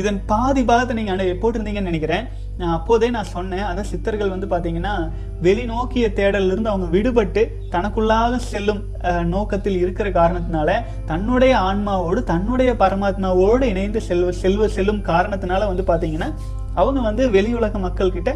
இதன் 0.00 0.20
பாதி 0.30 0.62
பாகத்தை 0.70 0.94
நீங்கள் 1.00 1.22
போட்டிருந்தீங்கன்னு 1.42 1.90
நினைக்கிறேன் 1.92 2.26
நான் 2.60 2.74
அப்போதே 2.78 3.08
நான் 3.16 3.30
சொன்னேன் 3.34 3.66
அதான் 3.68 3.90
சித்தர்கள் 3.90 4.32
வந்து 4.34 4.48
பார்த்தீங்கன்னா 4.52 4.94
வெளிநோக்கிய 5.46 6.06
தேடலிருந்து 6.18 6.72
அவங்க 6.72 6.88
விடுபட்டு 6.96 7.42
தனக்குள்ளாக 7.74 8.40
செல்லும் 8.52 8.82
நோக்கத்தில் 9.34 9.80
இருக்கிற 9.84 10.08
காரணத்தினால 10.20 10.72
தன்னுடைய 11.10 11.52
ஆன்மாவோடு 11.68 12.22
தன்னுடைய 12.32 12.72
பரமாத்மாவோடு 12.84 13.64
இணைந்து 13.74 14.02
செல்வ 14.08 14.30
செல்வ 14.44 14.68
செல்லும் 14.78 15.02
காரணத்தினால 15.12 15.68
வந்து 15.72 15.86
பார்த்தீங்கன்னா 15.92 16.30
அவங்க 16.80 17.00
வந்து 17.08 17.24
வெளி 17.36 17.50
உலக 17.58 17.78
மக்கள்கிட்ட 17.86 18.30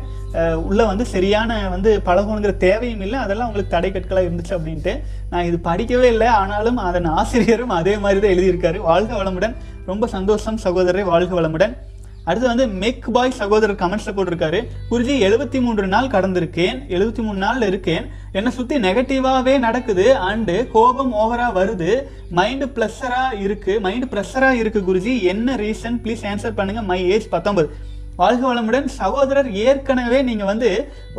உள்ளே 0.68 0.84
வந்து 0.90 1.04
சரியான 1.14 1.52
வந்து 1.74 1.90
பழகணுங்கிற 2.08 2.52
தேவையும் 2.66 3.02
இல்லை 3.06 3.18
அதெல்லாம் 3.24 3.52
தடை 3.56 3.64
தடைக்கற்களாக 3.74 4.26
இருந்துச்சு 4.28 4.54
அப்படின்ட்டு 4.58 4.94
நான் 5.32 5.46
இது 5.50 5.58
படிக்கவே 5.68 6.08
இல்லை 6.14 6.28
ஆனாலும் 6.40 6.78
அதன் 6.88 7.08
ஆசிரியரும் 7.20 7.76
அதே 7.80 7.94
மாதிரி 8.04 8.20
தான் 8.24 8.34
எழுதியிருக்காரு 8.36 8.78
வாழ்க 8.90 9.12
வளமுடன் 9.20 9.56
ரொம்ப 9.90 10.06
சந்தோஷம் 10.16 10.62
சகோதரரை 10.66 11.04
வாழ்க 11.14 11.32
வளமுடன் 11.40 11.74
அடுத்து 12.30 12.46
வந்து 12.50 12.66
மெக் 12.82 13.06
பாய் 13.14 13.34
சகோதரர் 13.40 13.80
கமெண்ட்ஸில் 13.80 14.14
போட்டிருக்காரு 14.16 14.58
குருஜி 14.90 15.14
எழுபத்தி 15.26 15.58
மூன்று 15.64 15.86
நாள் 15.94 16.10
கடந்திருக்கேன் 16.14 16.78
எழுபத்தி 16.96 17.22
மூணு 17.26 17.38
நாள் 17.44 17.66
இருக்கேன் 17.70 18.04
என்னை 18.38 18.50
சுற்றி 18.58 18.76
நெகட்டிவாகவே 18.86 19.54
நடக்குது 19.66 20.06
அண்டு 20.28 20.54
கோபம் 20.76 21.12
ஓவராக 21.22 21.52
வருது 21.60 21.90
மைண்டு 22.38 22.68
ப்ளஸராக 22.76 23.40
இருக்குது 23.46 23.82
மைண்டு 23.86 24.08
ப்ரெஷராக 24.12 24.60
இருக்குது 24.62 24.86
குருஜி 24.88 25.14
என்ன 25.32 25.56
ரீசன் 25.64 26.00
ப்ளீஸ் 26.04 26.24
ஆன்சர் 26.32 26.58
பண்ணுங்கள் 26.60 26.88
மை 26.92 26.98
ஏஜ் 27.16 27.28
பத்தொம்பது 27.34 27.68
வாழ்க 28.20 28.42
வளமுடன் 28.48 28.88
சகோதரர் 29.00 29.48
ஏற்கனவே 29.68 30.18
நீங்கள் 30.28 30.48
வந்து 30.52 30.68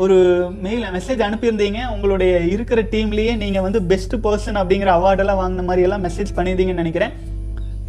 ஒரு 0.03 0.17
மெயில் 0.65 0.85
மெசேஜ் 0.95 1.21
அனுப்பியிருந்தீங்க 1.27 1.79
உங்களுடைய 1.95 2.33
இருக்கிற 2.55 2.81
டீம்லேயே 2.93 3.33
நீங்கள் 3.43 3.65
வந்து 3.67 3.79
பெஸ்ட் 3.91 4.15
பர்சன் 4.25 4.59
அப்படிங்கிற 4.61 4.91
அவார்டெல்லாம் 4.97 5.39
வாங்கின 5.41 5.65
மாதிரி 5.69 5.85
எல்லாம் 5.87 6.05
மெசேஜ் 6.07 6.31
பண்ணியிருந்தீங்கன்னு 6.37 6.83
நினைக்கிறேன் 6.83 7.15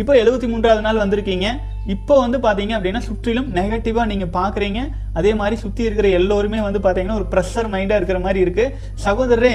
இப்போ 0.03 0.13
எழுபத்தி 0.23 0.47
மூன்றாவது 0.53 0.83
நாள் 0.87 1.03
வந்திருக்கீங்க 1.05 1.47
இப்போ 1.95 2.15
வந்து 2.25 2.39
பார்த்தீங்க 2.47 2.73
அப்படின்னா 2.79 3.01
சுற்றிலும் 3.09 3.49
நெகட்டிவாக 3.59 4.07
நீங்கள் 4.13 4.33
பார்க்குறீங்க 4.39 4.81
அதே 5.21 5.33
மாதிரி 5.41 5.59
சுற்றி 5.65 5.83
இருக்கிற 5.89 6.09
எல்லோருமே 6.21 6.61
வந்து 6.67 6.81
பார்த்தீங்கன்னா 6.87 7.21
ஒரு 7.23 7.29
ப்ரெஷர் 7.35 7.71
மைண்டாக 7.75 8.01
இருக்கிற 8.01 8.21
மாதிரி 8.27 8.43
இருக்குது 8.47 8.75
சகோதரரே 9.07 9.55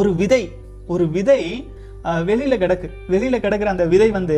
ஒரு 0.00 0.10
விதை 0.22 0.42
ஒரு 0.92 1.04
விதை 1.16 1.40
வெளியில் 2.28 2.60
கிடக்கு 2.62 2.86
வெளியில் 3.14 3.42
கிடக்கிற 3.44 3.68
அந்த 3.72 3.84
விதை 3.92 4.08
வந்து 4.18 4.36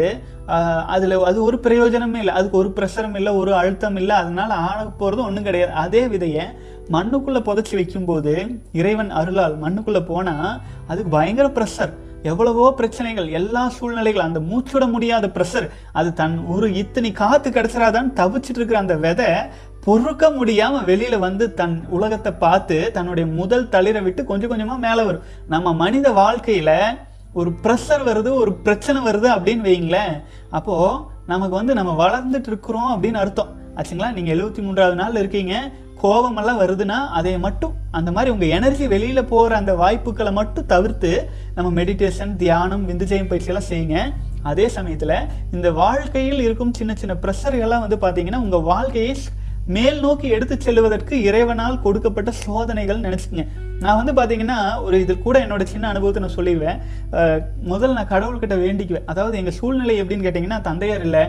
அதில் 0.95 1.15
அது 1.31 1.39
ஒரு 1.49 1.57
பிரயோஜனமே 1.67 2.19
இல்லை 2.23 2.35
அதுக்கு 2.39 2.59
ஒரு 2.63 2.71
ப்ரெஷரும் 2.79 3.17
இல்லை 3.21 3.33
ஒரு 3.41 3.53
அழுத்தம் 3.61 3.97
இல்லை 4.01 4.15
அதனால் 4.23 4.53
ஆன 4.69 4.87
போகிறது 5.03 5.21
ஒன்றும் 5.29 5.47
கிடையாது 5.49 5.73
அதே 5.85 6.03
விதையை 6.15 6.45
மண்ணுக்குள்ளே 6.95 7.41
புதைச்சி 7.49 7.75
வைக்கும்போது 7.81 8.33
இறைவன் 8.81 9.13
அருளால் 9.21 9.55
மண்ணுக்குள்ளே 9.65 10.03
போனால் 10.13 10.51
அதுக்கு 10.93 11.11
பயங்கர 11.19 11.47
ப்ரெஷர் 11.59 11.95
எவ்வளவோ 12.31 12.67
பிரச்சனைகள் 12.81 13.27
எல்லா 13.39 13.63
சூழ்நிலைகள் 13.77 14.27
அந்த 14.27 14.41
மூச்சுட 14.51 14.85
முடியாத 14.93 15.27
ப்ரெஷர் 15.35 15.67
அது 16.01 16.11
தன் 16.21 16.37
ஒரு 16.55 16.67
இத்தனை 16.83 17.11
காற்று 17.23 17.49
கிடச்சிடாதான் 17.57 18.09
தவிச்சிட்டு 18.21 18.61
இருக்கிற 18.61 18.79
அந்த 18.83 18.95
விதை 19.05 19.29
பொறுக்க 19.87 20.25
முடியாமல் 20.39 20.87
வெளியில் 20.91 21.25
வந்து 21.27 21.47
தன் 21.61 21.77
உலகத்தை 21.97 22.33
பார்த்து 22.45 22.77
தன்னுடைய 22.99 23.25
முதல் 23.41 23.67
தளிரை 23.75 24.03
விட்டு 24.07 24.25
கொஞ்சம் 24.31 24.53
கொஞ்சமாக 24.53 24.85
மேலே 24.87 25.03
வரும் 25.09 25.27
நம்ம 25.55 25.75
மனித 25.83 26.11
வாழ்க்கையில் 26.23 26.75
ஒரு 27.41 27.51
ப்ரெஷர் 27.63 28.03
வருது 28.09 28.31
ஒரு 28.43 28.51
பிரச்சனை 28.67 28.99
வருது 29.09 29.29
அப்படின்னு 29.37 29.65
வைங்களேன் 29.69 30.13
அப்போது 30.57 30.91
நமக்கு 31.33 31.55
வந்து 31.61 31.73
நம்ம 31.79 31.93
வளர்ந்துட்டு 32.03 32.49
இருக்கிறோம் 32.53 32.91
அப்படின்னு 32.95 33.19
அர்த்தம் 33.23 33.51
ஆச்சுங்களா 33.79 34.09
நீங்கள் 34.17 34.35
எழுபத்தி 34.35 34.61
மூன்றாவது 34.67 34.97
நாள் 35.01 35.19
இருக்கீங்க 35.23 35.55
கோபமெல்லாம் 36.03 36.61
வருதுன்னா 36.63 36.99
அதை 37.19 37.33
மட்டும் 37.47 37.75
அந்த 37.99 38.11
மாதிரி 38.15 38.31
உங்கள் 38.35 38.53
எனர்ஜி 38.59 38.87
வெளியில் 38.95 39.29
போகிற 39.33 39.53
அந்த 39.61 39.73
வாய்ப்புகளை 39.83 40.33
மட்டும் 40.41 40.69
தவிர்த்து 40.75 41.11
நம்ம 41.57 41.69
மெடிடேஷன் 41.81 42.35
தியானம் 42.45 42.85
விந்துஜயம் 42.91 43.31
பயிற்சியெல்லாம் 43.33 43.71
செய்யுங்க 43.71 43.99
அதே 44.51 44.67
சமயத்தில் 44.77 45.17
இந்த 45.57 45.69
வாழ்க்கையில் 45.83 46.45
இருக்கும் 46.47 46.77
சின்ன 46.79 46.95
சின்ன 47.03 47.15
ப்ரெஷர்கள்லாம் 47.25 47.85
வந்து 47.87 47.99
பார்த்தீங்கன்னா 48.05 48.43
உங்கள் 48.47 48.67
வாழ்க்கையை 48.73 49.13
மேல் 49.75 50.01
நோக்கி 50.05 50.27
எடுத்து 50.37 50.55
செல்வதற்கு 50.67 51.15
இறைவனால் 51.29 51.77
கொடுக்கப்பட்ட 51.85 52.31
சோதனைகள் 52.45 53.05
நினச்சிங்க 53.05 53.43
நான் 53.85 53.99
வந்து 54.01 54.13
பார்த்தீங்கன்னா 54.19 54.59
ஒரு 54.87 54.97
இது 55.05 55.15
கூட 55.27 55.37
என்னோட 55.45 55.63
சின்ன 55.71 55.89
அனுபவத்தை 55.93 56.21
நான் 56.25 56.37
சொல்லிடுவேன் 56.39 56.79
முதல் 57.71 57.97
நான் 57.99 58.11
கடவுள்கிட்ட 58.13 58.57
வேண்டிக்குவேன் 58.65 59.07
அதாவது 59.13 59.37
எங்கள் 59.41 59.57
சூழ்நிலை 59.61 59.95
எப்படின்னு 60.03 60.27
கேட்டிங்கன்னா 60.27 60.59
தந்தையார் 60.69 61.05
இல்லை 61.09 61.23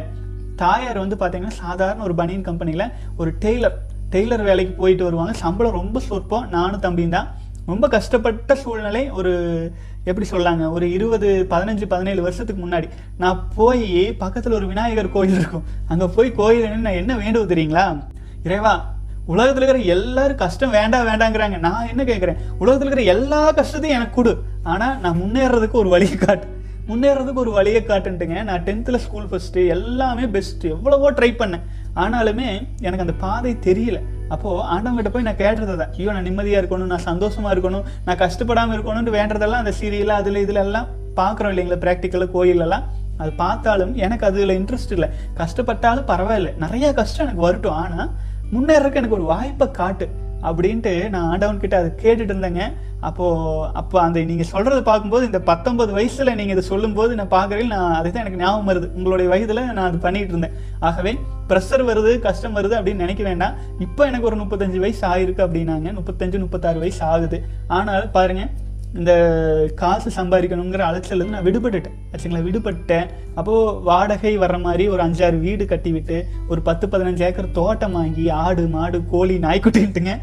தாயார் 0.63 1.01
வந்து 1.03 1.17
பார்த்தீங்கன்னா 1.21 1.55
சாதாரண 1.63 2.03
ஒரு 2.09 2.15
பனியன் 2.21 2.45
கம்பெனியில் 2.49 2.85
ஒரு 3.21 3.31
டெய்லர் 3.43 3.77
டெய்லர் 4.15 4.43
வேலைக்கு 4.49 4.73
போயிட்டு 4.81 5.05
வருவாங்க 5.07 5.33
சம்பளம் 5.43 5.77
ரொம்ப 5.81 5.99
சொற்பம் 6.09 6.45
நானும் 6.57 6.83
தம்பியும் 6.85 7.15
தான் 7.17 7.29
ரொம்ப 7.71 7.85
கஷ்டப்பட்ட 7.97 8.53
சூழ்நிலை 8.63 9.03
ஒரு 9.19 9.33
எப்படி 10.09 10.25
சொல்லாங்க 10.33 10.63
ஒரு 10.75 10.85
இருபது 10.97 11.29
பதினஞ்சு 11.53 11.85
பதினேழு 11.93 12.25
வருஷத்துக்கு 12.27 12.61
முன்னாடி 12.65 12.89
நான் 13.23 13.39
போய் 13.59 13.87
பக்கத்தில் 14.23 14.57
ஒரு 14.59 14.67
விநாயகர் 14.73 15.13
கோயில் 15.15 15.37
இருக்கும் 15.39 15.65
அங்கே 15.93 16.07
போய் 16.17 16.29
கோயில் 16.41 16.85
நான் 16.87 16.99
என்ன 17.03 17.15
வேண்டுவது 17.23 17.51
தெரியுங்களா 17.53 17.87
இறைவா 18.47 18.73
உலகத்தில் 19.33 19.63
இருக்கிற 19.63 19.79
எல்லாரும் 19.93 20.39
கஷ்டம் 20.41 20.75
வேண்டாம் 20.79 21.07
வேண்டாங்கிறாங்க 21.11 21.57
நான் 21.67 21.87
என்ன 21.91 22.01
கேட்குறேன் 22.09 22.41
உலகத்தில் 22.63 22.87
இருக்கிற 22.87 23.05
எல்லா 23.15 23.39
கஷ்டத்தையும் 23.59 23.97
எனக்கு 23.99 24.15
கொடு 24.17 24.33
ஆனால் 24.73 24.97
நான் 25.03 25.17
முன்னேறதுக்கு 25.21 25.77
ஒரு 25.83 25.89
வழியை 25.93 26.17
காட்டு 26.25 26.45
முன்னேறதுக்கு 26.89 27.41
ஒரு 27.43 27.51
வழியை 27.57 27.81
காட்டுன்ட்டுங்க 27.83 28.35
நான் 28.49 28.65
டென்த்தில் 28.67 29.01
ஸ்கூல் 29.05 29.29
ஃபஸ்ட்டு 29.29 29.61
எல்லாமே 29.75 30.25
பெஸ்ட்டு 30.35 30.71
எவ்வளவோ 30.75 31.07
ட்ரை 31.19 31.29
பண்ணேன் 31.39 31.63
ஆனாலுமே 32.03 32.49
எனக்கு 32.87 33.05
அந்த 33.05 33.15
பாதை 33.25 33.53
தெரியல 33.67 33.97
அப்போது 34.35 34.61
ஆண்டவங்கிட்ட 34.75 35.11
போய் 35.15 35.25
நான் 35.29 35.41
கேட்டது 35.41 35.75
தான் 35.81 35.91
ஐயோ 35.97 36.09
நான் 36.17 36.27
நிம்மதியாக 36.29 36.61
இருக்கணும் 36.63 36.91
நான் 36.93 37.07
சந்தோஷமாக 37.09 37.53
இருக்கணும் 37.55 37.87
நான் 38.07 38.21
கஷ்டப்படாமல் 38.23 38.75
இருக்கணும்னு 38.77 39.15
வேண்டதெல்லாம் 39.19 39.63
அந்த 39.65 39.73
சீரியல் 39.81 40.13
அதில் 40.19 40.41
இதில் 40.45 40.63
எல்லாம் 40.65 40.87
பார்க்குறோம் 41.21 41.51
இல்லைங்களா 41.55 41.79
ப்ராக்டிக்கலாக 41.87 42.31
கோயிலெல்லாம் 42.37 42.85
அது 43.23 43.31
பார்த்தாலும் 43.43 43.93
எனக்கு 44.05 44.23
அதில் 44.29 44.57
இன்ட்ரெஸ்ட் 44.59 44.93
இல்லை 44.99 45.09
கஷ்டப்பட்டாலும் 45.41 46.07
பரவாயில்ல 46.13 46.51
நிறையா 46.65 46.89
கஷ்டம் 47.01 47.25
எனக்கு 47.27 47.45
வரட்டும் 47.47 47.79
ஆனால் 47.83 48.09
முன்னேறதுக்கு 48.53 48.99
எனக்கு 49.01 49.17
ஒரு 49.19 49.27
வாய்ப்பை 49.35 49.67
காட்டு 49.81 50.05
அப்படின்ட்டு 50.49 50.91
நான் 51.13 51.27
ஆண்டவன் 51.33 51.61
கிட்ட 51.61 51.75
அதை 51.81 51.89
கேட்டுட்டு 52.01 52.33
இருந்தேங்க 52.33 52.63
அப்போது 53.07 53.63
அப்போ 53.79 53.97
அந்த 54.05 54.19
நீங்கள் 54.31 54.49
சொல்கிறத 54.51 54.79
பார்க்கும்போது 54.89 55.23
இந்த 55.29 55.39
பத்தொன்பது 55.49 55.91
வயசில் 55.97 56.35
நீங்கள் 56.39 56.55
இதை 56.55 56.63
சொல்லும்போது 56.69 57.11
நான் 57.19 57.33
பார்க்குறேன் 57.37 57.71
நான் 57.75 57.95
அதை 57.99 58.07
தான் 58.09 58.23
எனக்கு 58.25 58.41
ஞாபகம் 58.41 58.69
வருது 58.71 58.87
உங்களுடைய 58.97 59.27
வயதில் 59.33 59.61
நான் 59.77 59.87
அது 59.89 59.97
பண்ணிகிட்டு 60.05 60.33
இருந்தேன் 60.35 60.55
ஆகவே 60.89 61.11
ப்ரெஷர் 61.49 61.83
வருது 61.89 62.11
கஷ்டம் 62.27 62.57
வருது 62.59 62.75
அப்படின்னு 62.79 63.03
நினைக்க 63.05 63.23
வேண்டாம் 63.29 63.57
இப்போ 63.87 64.01
எனக்கு 64.11 64.29
ஒரு 64.31 64.39
முப்பத்தஞ்சு 64.43 64.79
வயசு 64.85 65.03
ஆயிருக்கு 65.13 65.45
அப்படின்னாங்க 65.47 65.93
முப்பத்தஞ்சு 65.99 66.43
முப்பத்தாறு 66.45 66.83
வயசு 66.85 67.03
ஆகுது 67.13 67.39
ஆனால் 67.79 68.05
பாருங்கள் 68.17 68.51
இந்த 68.99 69.11
காசு 69.79 70.09
சம்பாதிக்கணுங்கிற 70.17 70.81
அலைச்சலேருந்து 70.89 71.35
நான் 71.35 71.45
விடுபட்டுட்டேன் 71.47 71.95
ஆச்சுங்களா 72.11 72.41
விடுபட்டேன் 72.45 73.07
அப்போது 73.39 73.73
வாடகை 73.87 74.31
வர்ற 74.43 74.57
மாதிரி 74.65 74.83
ஒரு 74.93 75.01
அஞ்சாறு 75.05 75.37
வீடு 75.45 75.63
கட்டிவிட்டு 75.71 76.17
ஒரு 76.51 76.61
பத்து 76.67 76.85
பதினஞ்சு 76.93 77.23
ஏக்கர் 77.29 77.49
தோட்டம் 77.59 77.95
வாங்கி 77.99 78.25
ஆடு 78.45 78.63
மாடு 78.75 78.99
கோழி 79.13 79.35
நாய்க்குட்டிங்க 79.45 80.13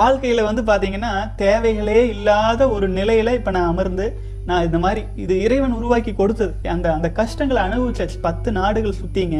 வாழ்க்கையில் 0.00 0.46
வந்து 0.48 0.64
பார்த்திங்கன்னா 0.70 1.12
தேவைகளே 1.42 1.98
இல்லாத 2.14 2.68
ஒரு 2.76 2.88
நிலையில் 2.98 3.34
இப்போ 3.40 3.52
நான் 3.56 3.70
அமர்ந்து 3.72 4.06
நான் 4.50 4.66
இந்த 4.68 4.78
மாதிரி 4.84 5.02
இது 5.24 5.34
இறைவன் 5.46 5.76
உருவாக்கி 5.78 6.12
கொடுத்தது 6.22 6.52
அந்த 6.76 6.88
அந்த 6.98 7.08
கஷ்டங்களை 7.20 7.60
அனுபவிச்சாச்சு 7.68 8.20
பத்து 8.28 8.48
நாடுகள் 8.60 8.98
சுற்றிங்க 9.02 9.38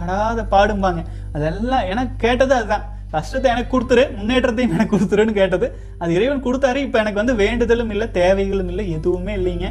படாத 0.00 0.40
பாடும்பாங்க 0.56 1.02
அதெல்லாம் 1.36 1.86
எனக்கு 1.94 2.14
கேட்டது 2.26 2.54
அதுதான் 2.60 2.86
கஷ்டத்தை 3.16 3.48
எனக்கு 3.54 3.70
கொடுத்துரு 3.74 4.04
முன்னேற்றத்தையும் 4.18 4.72
எனக்கு 4.76 4.94
கொடுத்துருன்னு 4.94 5.34
கேட்டது 5.40 5.66
அது 6.02 6.10
இறைவன் 6.18 6.46
கொடுத்தாரு 6.46 6.78
இப்போ 6.86 6.98
எனக்கு 7.02 7.20
வந்து 7.22 7.34
வேண்டுதலும் 7.44 7.92
இல்லை 7.94 8.06
தேவைகளும் 8.20 8.70
இல்லை 8.72 8.84
எதுவுமே 8.96 9.34
இல்லைங்க 9.40 9.68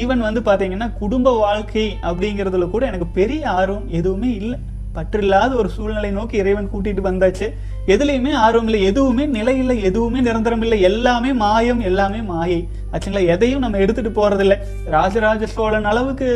ஈவன் 0.00 0.24
வந்து 0.28 0.40
பார்த்தீங்கன்னா 0.48 0.88
குடும்ப 1.02 1.28
வாழ்க்கை 1.44 1.84
அப்படிங்கிறதுல 2.08 2.66
கூட 2.74 2.82
எனக்கு 2.90 3.08
பெரிய 3.20 3.42
ஆர்வம் 3.60 3.86
எதுவுமே 3.98 4.30
இல்லை 4.42 4.58
பற்றில்லாத 4.96 5.50
ஒரு 5.60 5.68
சூழ்நிலை 5.74 6.08
நோக்கி 6.18 6.36
இறைவன் 6.42 6.70
கூட்டிகிட்டு 6.70 7.02
வந்தாச்சு 7.08 7.46
எதுலேயுமே 7.94 8.32
ஆர்வம் 8.44 8.68
இல்லை 8.68 8.80
எதுவுமே 8.90 9.24
நிலை 9.36 9.54
இல்லை 9.62 9.76
எதுவுமே 9.88 10.20
நிரந்தரம் 10.28 10.62
இல்லை 10.66 10.78
எல்லாமே 10.90 11.30
மாயம் 11.44 11.80
எல்லாமே 11.90 12.20
மாயை 12.32 12.60
ஆச்சுங்களா 12.94 13.22
எதையும் 13.34 13.62
நம்ம 13.64 13.78
எடுத்துகிட்டு 13.84 14.18
போகிறதில்ல 14.20 14.54
ராஜராஜ 14.96 15.48
சோழன் 15.54 15.90
அளவுக்கு 15.92 16.28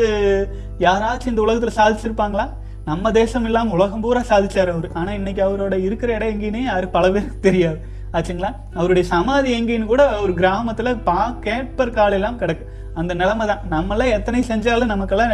யாராச்சும் 0.87 1.33
இந்த 1.33 1.45
உலகத்தில் 1.47 1.79
சாதிச்சிருப்பாங்களா 1.81 2.47
நம்ம 2.89 3.11
தேசம் 3.19 3.45
இல்லாமல் 3.49 3.75
உலகம் 3.77 4.03
பூரா 4.05 4.23
சாதிச்சார் 4.31 4.71
அவர் 4.73 4.89
ஆனால் 5.01 5.17
இன்னைக்கு 5.19 5.41
அவரோட 5.45 5.75
இருக்கிற 5.89 6.11
இடம் 6.17 6.33
எங்கேயுமே 6.35 6.63
யாரும் 6.69 6.93
பல 6.97 7.11
பேருக்கு 7.15 7.37
தெரியாது 7.47 7.79
ஆச்சுங்களா 8.17 8.51
அவருடைய 8.79 9.05
சமாதி 9.15 9.51
எங்கேன்னு 9.59 9.91
கூட 9.93 10.03
ஒரு 10.25 10.33
கிராமத்தில் 10.41 10.93
பா 11.09 11.19
கேட்பர் 11.47 11.95
காலையெல்லாம் 11.99 12.39
கிடக்கு 12.43 12.67
அந்த 13.03 13.13
நிலைமை 13.21 13.45
தான் 13.53 13.63
நம்மளாம் 13.75 14.13
எத்தனை 14.19 14.43
செஞ்சாலும் 14.53 14.93
நமக்கெல்லாம் 14.95 15.33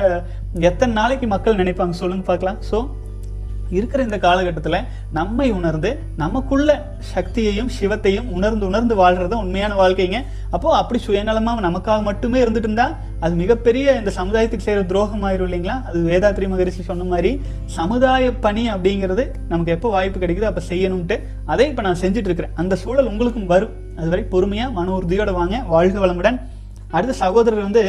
எத்தனை 0.71 0.93
நாளைக்கு 1.03 1.29
மக்கள் 1.35 1.61
நினைப்பாங்க 1.63 1.97
சொல்லுங்க 2.03 2.25
பார்க்கலாம் 2.31 2.61
ஸோ 2.73 2.79
இருக்கிற 3.79 4.01
இந்த 4.09 4.19
காலகட்டத்தில் 4.25 4.77
நம்மை 5.19 5.47
உணர்ந்து 5.59 5.91
நமக்குள்ள 6.23 6.71
சக்தியையும் 7.13 7.71
சிவத்தையும் 7.79 8.29
உணர்ந்து 8.37 8.65
உணர்ந்து 8.71 8.95
வாழ்கிறது 9.03 9.37
உண்மையான 9.45 9.73
வாழ்க்கைங்க 9.83 10.19
அப்போது 10.55 10.77
அப்படி 10.81 10.99
சுயநலமாக 11.07 11.65
நமக்காக 11.69 12.01
மட்டுமே 12.11 12.39
இருந்துட்டு 12.45 12.69
இருந்தால் 12.71 12.95
அது 13.25 13.35
மிகப்பெரிய 13.43 13.87
இந்த 14.01 14.11
சமுதாயத்துக்கு 14.19 14.67
செய்கிற 14.69 14.85
துரோகம் 14.93 15.25
ஆயிரும் 15.31 15.47
இல்லைங்களா 15.49 15.77
அது 15.89 15.99
வேதாத்ரி 16.11 16.47
மகரிஷி 16.53 16.85
சொன்ன 16.91 17.09
மாதிரி 17.15 17.33
சமுதாய 17.79 18.31
பணி 18.47 18.63
அப்படிங்கிறது 18.75 19.27
நமக்கு 19.53 19.75
எப்போ 19.77 19.91
வாய்ப்பு 19.97 20.21
கிடைக்குதோ 20.25 20.49
அப்போ 20.53 20.65
செய்யணும்ட்டு 20.73 21.19
அதை 21.55 21.67
இப்போ 21.73 21.85
நான் 21.89 22.01
செஞ்சுட்டு 22.05 22.31
இருக்கிறேன் 22.31 22.57
அந்த 22.63 22.75
சூழல் 22.85 23.11
உங்களுக்கும் 23.13 23.51
வரும் 23.55 23.75
அதுவரை 24.03 24.25
பொறுமையாக 24.35 24.75
மன 24.79 24.93
உறுதியோடு 24.99 25.35
வாங்க 25.41 25.57
வாழ்க 25.75 25.99
வளமுடன் 26.05 26.39
அடுத்த 26.97 27.15
சகோதரர் 27.25 27.67
வந்து 27.69 27.83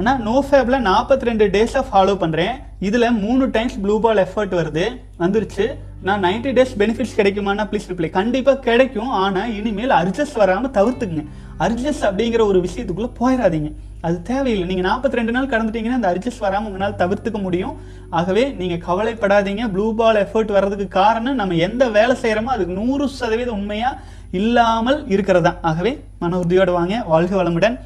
ஆனால் 0.00 0.20
நோ 0.26 0.36
ஃபேபில் 0.46 0.84
நாற்பத்தி 0.90 1.24
ரெண்டு 1.28 1.44
டேஸை 1.56 1.80
ஃபாலோ 1.88 2.14
பண்ணுறேன் 2.22 2.54
இதில் 2.88 3.08
மூணு 3.24 3.44
டைம்ஸ் 3.56 3.76
ப்ளூ 3.82 3.94
பால் 4.04 4.20
எஃபர்ட் 4.26 4.54
வருது 4.60 4.84
வந்துருச்சு 5.22 5.64
நான் 6.06 6.22
நைன்டி 6.26 6.50
டேஸ் 6.56 6.72
பெனிஃபிட்ஸ் 6.80 7.16
கிடைக்குமானா 7.18 7.62
ப்ளீஸ் 7.68 7.86
ரிப்ளை 7.90 8.08
கண்டிப்பாக 8.16 8.56
கிடைக்கும் 8.68 9.12
ஆனால் 9.24 9.52
இனிமேல் 9.58 9.92
அர்ஜஸ் 10.00 10.34
வராமல் 10.42 10.74
தவிர்த்துக்குங்க 10.78 11.24
அர்ஜஸ் 11.66 12.02
அப்படிங்கிற 12.08 12.42
ஒரு 12.52 12.58
விஷயத்துக்குள்ளே 12.66 13.10
போயிடாதீங்க 13.20 13.70
அது 14.08 14.16
தேவையில்லை 14.30 14.66
நீங்கள் 14.70 14.86
நாற்பத்தி 14.88 15.18
ரெண்டு 15.20 15.34
நாள் 15.36 15.50
கடந்துட்டீங்கன்னா 15.52 15.98
அந்த 16.00 16.10
அர்ஜஸ் 16.12 16.42
வராமல் 16.46 16.68
உங்களால் 16.72 16.98
தவிர்த்துக்க 17.04 17.38
முடியும் 17.46 17.76
ஆகவே 18.20 18.44
நீங்கள் 18.60 18.82
கவலைப்படாதீங்க 18.88 19.62
ப்ளூ 19.76 19.86
பால் 20.00 20.20
எஃபர்ட் 20.24 20.52
வர்றதுக்கு 20.58 20.88
காரணம் 21.00 21.38
நம்ம 21.40 21.58
எந்த 21.68 21.86
வேலை 21.98 22.16
செய்கிறோமோ 22.24 22.52
அதுக்கு 22.56 22.78
நூறு 22.82 23.06
சதவீதம் 23.20 23.58
உண்மையாக 23.60 24.12
இல்லாமல் 24.42 25.00
இருக்கிறதா 25.16 25.54
ஆகவே 25.70 25.94
மன 26.24 26.36
உறுதியோடு 26.42 26.72
வாங்க 26.80 26.94
வாழ்க 27.12 27.32
வளமுடன் 27.42 27.76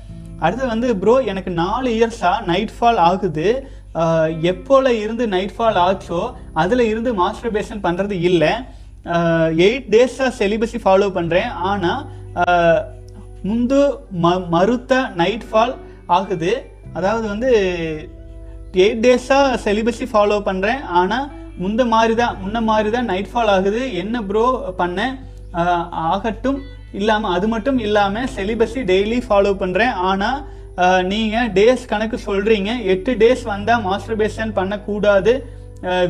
அடுத்து 0.46 0.64
வந்து 0.74 0.88
ப்ரோ 1.02 1.14
எனக்கு 1.32 1.50
நாலு 1.62 1.88
இயர்ஸாக 1.98 2.44
நைட் 2.50 2.74
ஃபால் 2.76 3.00
ஆகுது 3.10 3.46
எப்போல 4.52 4.88
இருந்து 5.04 5.24
நைட் 5.36 5.54
ஃபால் 5.56 5.78
ஆச்சோ 5.86 6.20
அதில் 6.62 6.82
இருந்து 6.92 7.10
மாஸ்டர்பேஷன் 7.20 7.84
பண்ணுறது 7.86 8.16
இல்லை 8.28 8.52
எயிட் 9.66 9.88
டேஸாக 9.94 10.30
செலிபஸி 10.40 10.78
ஃபாலோ 10.84 11.08
பண்ணுறேன் 11.18 11.50
ஆனால் 11.70 12.02
முந்து 13.48 13.80
ம 14.26 14.34
மறுத்த 14.54 14.94
நைட் 15.22 15.46
ஃபால் 15.50 15.74
ஆகுது 16.18 16.52
அதாவது 16.98 17.24
வந்து 17.34 17.50
எயிட் 18.84 19.02
டேஸாக 19.06 19.58
செலிபஸி 19.66 20.06
ஃபாலோ 20.12 20.38
பண்ணுறேன் 20.48 20.82
ஆனால் 21.02 21.28
முந்த 21.62 21.82
மாதிரி 21.94 22.14
தான் 22.22 22.34
முன்ன 22.42 22.58
மாதிரி 22.70 22.90
தான் 22.96 23.08
நைட் 23.12 23.30
ஃபால் 23.32 23.52
ஆகுது 23.58 23.80
என்ன 24.02 24.16
ப்ரோ 24.28 24.44
பண்ண 24.80 24.98
ஆகட்டும் 26.14 26.60
இல்லாமல் 26.98 27.34
அது 27.36 27.46
மட்டும் 27.54 27.78
இல்லாமல் 27.86 28.30
செலிபஸி 28.36 28.80
டெய்லி 28.92 29.18
ஃபாலோ 29.26 29.52
பண்ணுறேன் 29.62 29.94
ஆனால் 30.10 30.38
நீங்கள் 31.12 31.50
டேஸ் 31.58 31.84
கணக்கு 31.92 32.16
சொல்கிறீங்க 32.28 32.70
எட்டு 32.92 33.12
டேஸ் 33.22 33.42
வந்தால் 33.54 33.82
மாஸ்டர்பேஷன் 33.88 34.52
பண்ணக்கூடாது 34.58 35.32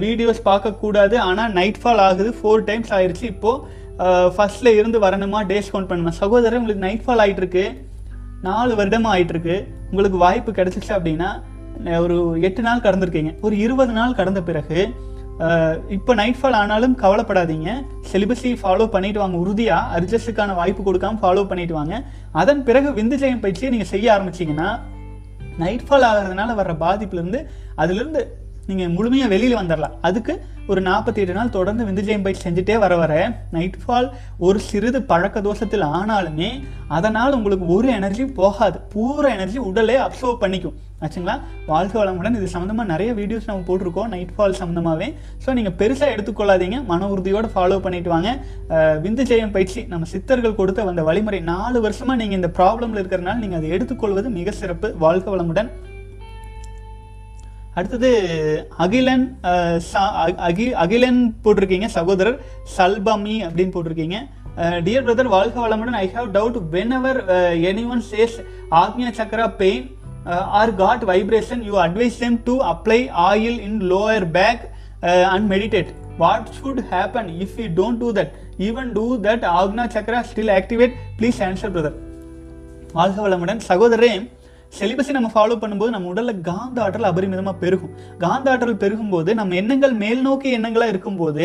வீடியோஸ் 0.04 0.40
பார்க்கக்கூடாது 0.50 1.16
ஆனால் 1.28 1.50
நைட் 1.58 1.80
ஃபால் 1.82 2.02
ஆகுது 2.08 2.30
ஃபோர் 2.38 2.66
டைம்ஸ் 2.68 2.92
ஆயிடுச்சு 2.98 3.24
இப்போது 3.34 4.30
ஃபஸ்ட்டில் 4.34 4.74
இருந்து 4.78 4.98
வரணுமா 5.06 5.40
டேஸ் 5.52 5.70
கவுண்ட் 5.72 5.90
பண்ணுமா 5.90 6.12
சகோதரர் 6.22 6.58
உங்களுக்கு 6.60 6.86
நைட் 6.86 7.04
ஃபால் 7.06 7.22
ஆகிட்டுருக்கு 7.24 7.64
நாலு 8.48 8.72
வருடமாக 8.78 9.12
ஆகிட்டுருக்கு 9.14 9.56
உங்களுக்கு 9.92 10.18
வாய்ப்பு 10.26 10.50
கிடச்சிச்சு 10.58 10.92
அப்படின்னா 10.96 11.30
ஒரு 12.04 12.16
எட்டு 12.46 12.62
நாள் 12.68 12.84
கடந்திருக்கீங்க 12.86 13.32
ஒரு 13.46 13.54
இருபது 13.64 13.92
நாள் 13.98 14.16
கடந்த 14.20 14.40
பிறகு 14.48 14.78
இப்போ 15.96 16.12
நைட் 16.20 16.38
ஃபால் 16.38 16.56
ஆனாலும் 16.60 16.94
கவலைப்படாதீங்க 17.02 17.70
சிலிபஸை 18.10 18.52
ஃபாலோ 18.62 18.86
பண்ணிட்டு 18.94 19.20
வாங்க 19.22 19.36
உறுதியாக 19.44 19.90
அரிஜஸ்டுக்கான 19.96 20.54
வாய்ப்பு 20.60 20.82
கொடுக்காம 20.88 21.20
ஃபாலோ 21.22 21.44
பண்ணிட்டு 21.50 21.74
வாங்க 21.80 21.94
அதன் 22.40 22.62
பிறகு 22.68 22.88
விந்து 22.98 23.18
ஜெயம் 23.22 23.42
பயிற்சியை 23.44 23.70
நீங்கள் 23.74 23.92
செய்ய 23.94 24.06
ஆரம்பிச்சிங்கன்னா 24.16 24.68
நைட் 25.62 25.86
ஃபால் 25.88 26.06
ஆகிறதுனால 26.10 26.50
வர்ற 26.60 26.72
பாதிப்புலேருந்து 26.84 27.42
அதுலேருந்து 27.84 28.22
நீங்கள் 28.70 28.90
முழுமையாக 28.96 29.30
வெளியில் 29.32 29.58
வந்துடலாம் 29.60 29.94
அதுக்கு 30.08 30.32
ஒரு 30.72 30.80
நாற்பத்தி 30.88 31.20
எட்டு 31.22 31.34
நாள் 31.36 31.52
தொடர்ந்து 31.56 31.82
விந்துஜயம் 31.88 32.24
பயிற்சி 32.24 32.42
செஞ்சுட்டே 32.46 32.74
வர 32.82 32.94
வர 33.02 33.12
நைட்ஃபால் 33.56 34.08
ஒரு 34.46 34.58
சிறிது 34.68 34.98
பழக்க 35.10 35.38
தோஷத்தில் 35.46 35.84
ஆனாலுமே 35.98 36.50
அதனால் 36.96 37.36
உங்களுக்கு 37.38 37.66
ஒரு 37.76 37.88
எனர்ஜியும் 37.98 38.34
போகாது 38.40 38.76
பூரா 38.94 39.28
எனர்ஜி 39.36 39.58
உடலே 39.70 39.96
அப்சர்வ் 40.08 40.42
பண்ணிக்கும் 40.44 40.76
ஆச்சுங்களா 41.06 41.36
வாழ்க்கை 41.72 41.98
வளமுடன் 42.00 42.36
இது 42.38 42.46
சம்மந்தமாக 42.56 42.88
நிறைய 42.92 43.10
வீடியோஸ் 43.22 43.48
நம்ம 43.50 43.66
போட்டிருக்கோம் 43.70 44.10
நைட் 44.16 44.34
ஃபால் 44.36 44.58
சம்மந்தமாகவே 44.60 45.08
ஸோ 45.44 45.50
நீங்கள் 45.58 45.76
பெருசாக 45.80 46.14
எடுத்துக்கொள்ளாதீங்க 46.16 46.78
மன 46.92 47.08
உறுதியோடு 47.16 47.50
ஃபாலோ 47.56 47.78
பண்ணிட்டு 47.86 48.12
வாங்க 48.16 48.30
விந்துஜயம் 49.04 49.54
பயிற்சி 49.58 49.82
நம்ம 49.94 50.08
சித்தர்கள் 50.14 50.58
கொடுத்த 50.62 50.88
அந்த 50.94 51.04
வழிமுறை 51.10 51.40
நாலு 51.52 51.80
வருஷமாக 51.88 52.20
நீங்கள் 52.22 52.40
இந்த 52.42 52.50
ப்ராப்ளமில் 52.60 53.02
இருக்கிறனால 53.02 53.42
நீங்கள் 53.44 53.60
அதை 53.62 53.70
எடுத்துக்கொள்வது 53.76 54.30
மிக 54.40 54.54
சிறப்பு 54.62 54.90
வாழ்க 55.06 55.26
வளமுடன் 55.34 55.70
அடுத்தது 57.78 58.10
அகிலன் 58.84 59.26
அகி 60.48 60.66
அகிலன் 60.84 61.20
போட்டிருக்கீங்க 61.44 61.88
சகோதரர் 61.98 62.38
சல்பமி 62.76 63.36
அப்படின்னு 63.46 63.74
போட்டிருக்கீங்க 63.74 64.16
டியர் 64.86 65.04
பிரதர் 65.06 65.30
வாழ்க 65.36 65.56
வளமுடன் 65.64 65.98
I 66.00 66.06
have 66.16 66.28
doubt 66.38 66.58
whenever 66.98 67.20
any 67.70 67.84
one 67.94 68.02
says 68.12 68.36
Agnya 68.82 69.10
chakra 69.20 69.46
pain 69.62 69.84
or 70.60 70.72
got 70.82 71.04
vibration 71.12 71.62
you 71.68 71.74
advise 71.86 72.16
them 72.22 72.38
to 72.48 72.54
apply 72.72 73.00
oil 73.28 73.58
in 73.68 73.78
lower 73.92 74.26
back 74.38 74.64
and 75.32 75.46
meditate 75.54 75.92
what 76.22 76.48
should 76.58 76.82
happen 76.94 77.28
if 77.46 77.54
you 77.62 77.68
don't 77.82 78.00
do 78.04 78.10
that 78.18 78.32
even 78.68 78.90
do 78.98 79.06
that 79.28 79.46
Agna 79.58 79.84
chakra 79.96 80.22
still 80.32 80.52
activate 80.60 80.96
please 81.20 81.40
answer 81.50 81.72
brother 81.76 81.96
வாழ்க 82.98 83.16
வளமுடன் 83.26 83.60
சகோதரே 83.70 84.12
செலிபஸை 84.76 85.12
நம்ம 85.16 85.28
follow 85.34 85.54
பண்ணும்போது 85.62 85.94
நம்ம 85.94 86.10
உடலில் 86.12 86.44
காந்த 86.50 86.78
ஆற்றல் 86.84 87.08
அபரிமிதமாக 87.10 87.60
பெருகும் 87.64 87.94
காந்த 88.24 88.48
ஆற்றல் 88.52 88.80
பெருகும்போது 88.84 89.30
நம்ம 89.40 89.56
எண்ணங்கள் 89.62 89.94
மேல் 90.04 90.22
நோக்கி 90.28 90.48
எண்ணங்களாக 90.58 90.92
இருக்கும்போது 90.92 91.44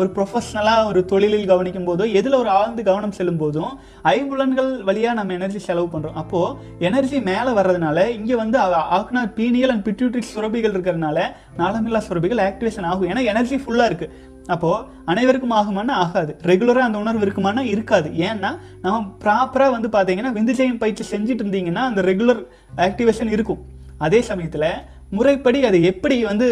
ஒரு 0.00 0.08
ப்ரொஃபஷ்னலாக 0.16 0.84
ஒரு 0.90 1.00
தொழிலில் 1.10 1.48
கவனிக்கும் 1.50 1.86
போதோ 1.88 2.04
எதில் 2.18 2.36
ஒரு 2.42 2.50
ஆழ்ந்து 2.58 2.82
கவனம் 2.88 3.14
செல்லும் 3.16 3.40
போதும் 3.42 3.72
ஐம்புலன்கள் 4.12 4.68
வழியாக 4.88 5.16
நம்ம 5.18 5.34
எனர்ஜி 5.38 5.60
செலவு 5.68 5.88
பண்ணுறோம் 5.94 6.18
அப்போது 6.22 6.84
எனர்ஜி 6.88 7.18
மேலே 7.30 7.50
வர்றதுனால 7.58 8.04
இங்கே 8.18 8.36
வந்து 8.42 8.58
ஆக்னா 8.98 9.22
பீனியல் 9.38 9.72
அண்ட் 9.74 9.84
பிட்யூட்ரிக் 9.88 10.30
சுரபிகள் 10.34 10.74
இருக்கிறதுனால 10.74 11.24
நாளமில்லா 11.60 12.02
சுரபிகள் 12.08 12.42
ஆக்டிவேஷன் 12.48 12.88
ஆகும் 12.92 13.10
ஏன்னா 13.12 13.24
எனர்ஜி 13.32 13.58
ஃபுல்லாக 13.64 13.90
இருக்குது 13.92 14.10
அப்போது 14.54 14.84
அனைவருக்கும் 15.12 15.54
ஆகுமானா 15.58 15.94
ஆகாது 16.04 16.32
ரெகுலராக 16.50 16.86
அந்த 16.88 16.98
உணர்வு 17.04 17.24
இருக்குமானா 17.26 17.62
இருக்காது 17.74 18.08
ஏன்னா 18.28 18.50
நம்ம 18.84 18.96
ப்ராப்பராக 19.24 19.74
வந்து 19.76 19.88
பார்த்தீங்கன்னா 19.96 20.32
விந்துஜயம் 20.38 20.80
பயிற்சி 20.84 21.04
செஞ்சுட்டு 21.12 21.44
இருந்தீங்கன்னா 21.44 21.82
அந்த 21.90 22.00
ரெகுலர் 22.10 22.40
ஆக்டிவேஷன் 22.88 23.30
இருக்கும் 23.36 23.60
அதே 24.06 24.20
சமயத்தில் 24.30 24.70
முறைப்படி 25.18 25.58
அதை 25.68 25.78
எப்படி 25.90 26.16
வந்து 26.30 26.46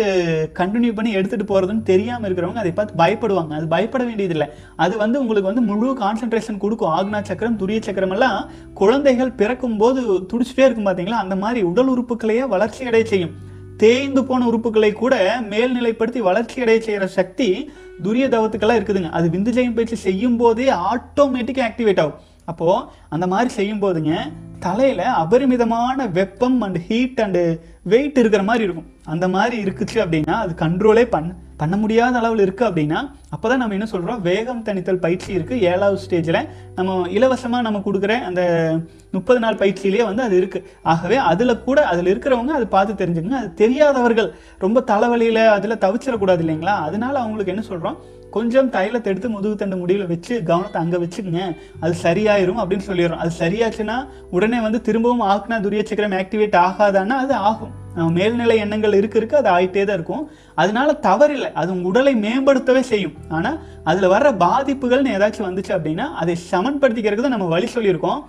கண்டினியூ 0.61 0.93
பண்ணி 0.99 1.11
எடுத்துகிட்டு 1.19 1.51
போகிறதுன்னு 1.51 1.83
தெரியாமல் 1.91 2.27
இருக்கிறவங்க 2.29 2.63
அதை 2.63 2.73
பார்த்து 2.79 2.99
பயப்படுவாங்க 3.03 3.53
அது 3.59 3.67
பயப்பட 3.75 4.03
வேண்டியதில்லை 4.09 4.47
அது 4.87 4.95
வந்து 5.05 5.21
உங்களுக்கு 5.23 5.51
வந்து 5.51 5.63
முழு 5.71 5.91
கான்சன்ட்ரேஷன் 6.05 6.61
கொடுக்கும் 6.65 6.95
ஆக்னா 6.97 7.21
சக்கரம் 7.31 7.61
துரிய 7.61 7.81
சக்கரம் 7.89 8.15
எல்லாம் 8.17 8.39
குழந்தைகள் 8.81 9.37
பிறக்கும் 9.43 9.79
போது 9.83 10.01
துடிச்சிட்டே 10.33 10.67
இருக்கும் 10.69 10.89
பார்த்தீங்களா 10.91 11.23
அந்த 11.27 11.37
மாதிரி 11.45 11.63
உடல் 11.73 11.93
உறுப்புகளையே 11.97 12.47
வளர்ச்சி 12.55 12.91
அடைய 12.93 13.07
செய்யும் 13.13 13.35
தேய்ந்து 13.81 14.21
போன 14.29 14.47
உறுப்புகளை 14.51 14.91
கூட 15.03 15.15
மேல்நிலைப்படுத்தி 15.51 16.21
வளர்ச்சி 16.29 16.57
அடைய 16.65 16.79
செய்கிற 16.87 17.05
சக்தி 17.19 17.49
துரிய 18.05 18.25
தவத்துக்கெல்லாம் 18.35 18.79
இருக்குதுங்க 18.81 19.13
அது 19.19 19.27
விந்து 19.35 19.53
பயிற்சி 19.77 19.99
செய்யும் 20.07 20.39
போதே 20.43 20.67
ஆட்டோமேட்டிக்காக 20.93 21.69
ஆக்டிவேட் 21.71 22.01
ஆகும் 22.05 22.19
அப்போது 22.51 22.85
அந்த 23.15 23.25
மாதிரி 23.33 23.51
செய்யும்போதுங்க 23.61 24.13
தலையில் 24.67 25.05
அபரிமிதமான 25.23 26.07
வெப்பம் 26.17 26.57
அண்ட் 26.67 26.79
ஹீட் 26.87 27.21
அண்டு 27.25 27.43
வெயிட் 27.93 28.17
இருக்கிற 28.23 28.43
மாதிரி 28.49 28.65
இருக்கும் 28.67 28.89
அந்த 29.13 29.27
மாதிரி 29.35 29.57
இருக்குச்சு 29.65 29.99
அப்படின்னா 30.05 30.35
அது 30.45 30.53
கண்ட்ரோலே 30.65 31.05
பண்ண 31.13 31.37
பண்ண 31.61 31.77
முடியாத 31.83 32.19
அளவில் 32.21 32.43
இருக்குது 32.45 32.67
அப்படின்னா 32.69 32.99
அப்போ 33.35 33.47
தான் 33.53 33.61
நம்ம 33.63 33.75
என்ன 33.77 33.87
சொல்கிறோம் 33.93 34.21
வேகம் 34.27 34.65
தணித்தல் 34.67 35.01
பயிற்சி 35.05 35.31
இருக்குது 35.37 35.63
ஏழாவது 35.71 36.03
ஸ்டேஜில் 36.05 36.39
நம்ம 36.79 36.99
இலவசமாக 37.17 37.67
நம்ம 37.67 37.79
கொடுக்குற 37.87 38.13
அந்த 38.29 38.43
முப்பது 39.17 39.41
நாள் 39.45 39.59
பயிற்சியிலேயே 39.63 40.05
வந்து 40.11 40.23
அது 40.29 40.37
இருக்குது 40.43 40.69
ஆகவே 40.93 41.17
அதில் 41.31 41.61
கூட 41.67 41.79
அதில் 41.93 42.13
இருக்கிறவங்க 42.15 42.53
அது 42.59 42.67
பார்த்து 42.77 43.01
தெரிஞ்சுக்கங்க 43.03 43.39
அது 43.43 43.51
தெரியாதவர்கள் 43.63 44.29
ரொம்ப 44.65 44.83
தலைவலியில் 44.93 45.43
அதில் 45.57 45.83
தவிச்சிடக்கூடாது 45.87 46.45
இல்லைங்களா 46.47 46.77
அதனால் 46.89 47.23
அவங்களுக்கு 47.25 47.55
என்ன 47.55 47.65
சொல்கிறோம் 47.71 47.99
கொஞ்சம் 48.37 48.71
தைலத்தை 48.77 49.11
எடுத்து 49.13 49.29
முதுகு 49.35 49.57
தண்டு 49.61 49.77
முடியில் 49.83 50.09
வச்சு 50.13 50.35
கவனத்தை 50.51 50.79
அங்கே 50.83 50.99
வச்சுக்கங்க 51.03 51.45
அது 51.85 51.93
சரியாயிரும் 52.07 52.61
அப்படின்னு 52.63 52.87
சொல்லிடுறோம் 52.89 53.23
அது 53.25 53.33
சரியாச்சுன்னா 53.43 53.97
உடனே 54.37 54.59
வந்து 54.67 54.79
திரும்பவும் 54.89 55.25
ஆக்னா 55.33 55.59
துரிய 55.67 55.83
சக்கரம் 55.91 56.17
ஆக்டிவேட் 56.23 56.57
ஆகாதான்னா 56.67 57.17
அது 57.25 57.37
ஆகும் 57.51 57.75
மேல்நிலை 58.19 58.57
எண்ணங்கள் 58.65 58.99
இருக்க 59.01 59.17
இருக்கு 59.21 59.39
அது 59.41 59.49
ஆகிட்டே 59.57 59.85
தான் 59.87 59.99
இருக்கும் 59.99 60.25
அதனால 60.63 60.89
தவறில்லை 61.09 61.51
அது 61.61 61.71
உங்க 61.77 61.87
உடலை 61.93 62.13
மேம்படுத்தவே 62.25 62.83
செய்யும் 62.93 63.17
ஆனால் 63.39 63.59
அதில் 63.93 64.13
வர்ற 64.15 64.31
பாதிப்புகள்னு 64.45 65.15
ஏதாச்சும் 65.19 65.49
வந்துச்சு 65.51 65.73
அப்படின்னா 65.79 66.07
அதை 66.23 66.37
சமன்படுத்திக்கிறதுக்கு 66.51 67.27
தான் 67.29 67.37
நம்ம 67.39 67.51
வழி 67.57 67.69
சொல்லியிருக்கோம் 67.77 68.21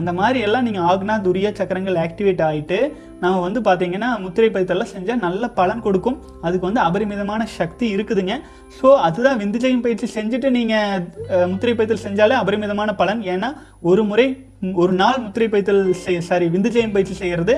அந்த 0.00 0.10
மாதிரி 0.18 0.38
எல்லாம் 0.46 0.64
நீங்கள் 0.68 0.86
ஆக்னா 0.90 1.14
துரிய 1.26 1.48
சக்கரங்கள் 1.58 1.96
ஆக்டிவேட் 2.06 2.40
ஆகிட்டு 2.46 2.78
நம்ம 3.20 3.36
வந்து 3.44 3.60
பார்த்தீங்கன்னா 3.68 4.08
முத்திரை 4.24 4.48
பதித்தெல்லாம் 4.54 4.90
செஞ்சால் 4.94 5.22
நல்ல 5.26 5.44
பலன் 5.58 5.80
கொடுக்கும் 5.86 6.18
அதுக்கு 6.46 6.68
வந்து 6.68 6.82
அபரிமிதமான 6.86 7.42
சக்தி 7.58 7.86
இருக்குதுங்க 7.96 8.34
ஸோ 8.78 8.88
அதுதான் 9.06 9.40
விந்துஜயம் 9.42 9.84
பயிற்சி 9.86 10.08
செஞ்சுட்டு 10.16 10.48
நீங்கள் 10.58 11.00
முத்திரை 11.52 11.74
பயத்தல் 11.78 12.04
செஞ்சாலே 12.06 12.36
அபரிமிதமான 12.42 12.92
பலன் 13.00 13.22
ஏன்னா 13.34 13.50
ஒரு 13.92 14.04
முறை 14.10 14.26
ஒரு 14.84 14.92
நாள் 15.02 15.18
முத்திரை 15.24 15.48
பைத்தல் 15.56 15.82
செய் 16.04 16.22
சாரி 16.30 16.46
விந்துஜயம் 16.56 16.94
பயிற்சி 16.96 17.16
செய்கிறது 17.22 17.54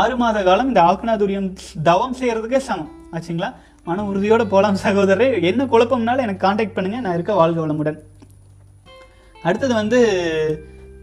ஆறு 0.00 0.14
மாத 0.22 0.38
காலம் 0.50 0.70
இந்த 0.72 0.82
ஆக்னா 0.90 1.14
துரியம் 1.24 1.48
தவம் 1.88 2.18
செய்கிறதுக்கே 2.20 2.60
சமம் 2.68 2.92
ஆச்சுங்களா 3.16 3.50
மன 3.88 4.04
உறுதியோடு 4.10 4.44
போகலாம் 4.54 4.78
சகோதரர் 4.86 5.38
என்ன 5.50 5.64
குழப்பம்னாலும் 5.72 6.26
எனக்கு 6.28 6.44
காண்டாக்ட் 6.46 6.76
பண்ணுங்கள் 6.78 7.04
நான் 7.06 7.16
இருக்க 7.18 7.34
வாழ்க 7.40 7.58
வளமுடன் 7.66 7.98
அடுத்தது 9.48 9.74
வந்து 9.82 9.98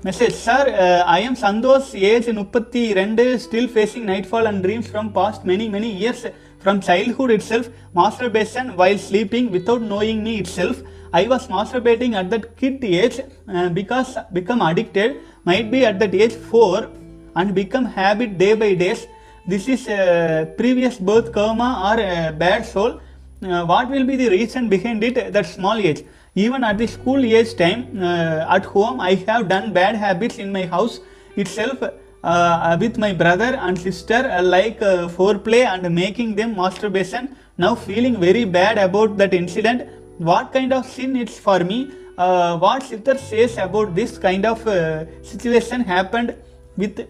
Message, 0.06 0.34
sir, 0.34 0.64
uh, 0.68 1.08
I 1.08 1.20
am 1.22 1.34
Santosh, 1.34 1.98
age 1.98 2.26
32, 2.26 3.40
still 3.40 3.70
facing 3.70 4.06
nightfall 4.06 4.48
and 4.48 4.62
dreams 4.62 4.86
from 4.86 5.14
past 5.14 5.46
many 5.46 5.90
years. 5.90 6.26
From 6.60 6.82
childhood 6.82 7.32
itself, 7.32 7.70
masturbation 7.96 8.76
while 8.76 8.98
sleeping 8.98 9.50
without 9.50 9.82
knowing 9.82 10.22
me 10.22 10.40
itself. 10.40 10.82
I 11.14 11.26
was 11.28 11.48
masturbating 11.48 12.16
at 12.16 12.30
that 12.32 12.58
kid 12.58 12.84
age 12.84 13.22
uh, 13.48 13.70
because 13.70 14.18
become 14.34 14.62
addicted, 14.62 15.22
might 15.46 15.72
be 15.72 15.86
at 15.86 16.00
that 16.00 16.14
age 16.14 16.34
4 16.34 16.90
and 17.38 17.56
become 17.56 17.86
habit 17.86 18.38
day 18.38 18.56
by 18.56 18.74
days. 18.74 19.08
This 19.48 19.70
is 19.70 19.88
uh, 19.88 20.48
previous 20.58 20.98
birth 20.98 21.32
karma 21.32 21.82
or 21.82 21.96
bad 22.34 22.66
soul. 22.66 23.00
What 23.40 23.90
will 23.90 24.06
be 24.06 24.18
the 24.18 24.30
reason 24.30 24.68
behind 24.68 25.02
it, 25.02 25.32
that 25.32 25.46
small 25.46 25.76
age? 25.76 26.04
even 26.36 26.64
at 26.64 26.78
the 26.78 26.88
school 26.88 27.24
age 27.24 27.56
time 27.56 27.82
uh, 28.02 28.56
at 28.58 28.66
home 28.66 29.00
i 29.00 29.14
have 29.28 29.48
done 29.48 29.72
bad 29.72 29.96
habits 29.96 30.38
in 30.40 30.52
my 30.52 30.66
house 30.66 31.00
itself 31.36 31.78
uh, 31.84 32.78
with 32.80 32.98
my 32.98 33.12
brother 33.14 33.52
and 33.66 33.80
sister 33.80 34.22
uh, 34.38 34.42
like 34.42 34.82
uh, 34.82 35.08
foreplay 35.16 35.64
and 35.74 35.88
making 35.94 36.36
them 36.36 36.56
masturbation 36.56 37.36
now 37.58 37.76
feeling 37.76 38.20
very 38.20 38.46
bad 38.46 38.78
about 38.80 39.16
that 39.18 39.34
incident 39.34 39.82
what 40.18 40.52
kind 40.52 40.74
of 40.74 40.86
sin 40.86 41.16
it's 41.16 41.38
for 41.38 41.60
me 41.72 41.92
uh, 42.18 42.58
what 42.58 42.82
sister 42.82 43.16
says 43.18 43.58
about 43.58 43.94
this 43.94 44.18
kind 44.18 44.46
of 44.46 44.66
uh, 44.68 45.06
situation 45.22 45.82
happened 45.82 46.36
with 46.78 47.06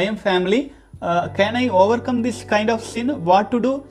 i 0.00 0.02
am 0.10 0.16
family 0.16 0.72
can 1.38 1.56
I 1.56 1.68
overcome 1.68 2.22
this 2.22 2.44
kind 2.44 2.70
of 2.70 2.82
sin? 2.84 3.08
What 3.24 3.50
to 3.50 3.60
do 3.60 3.84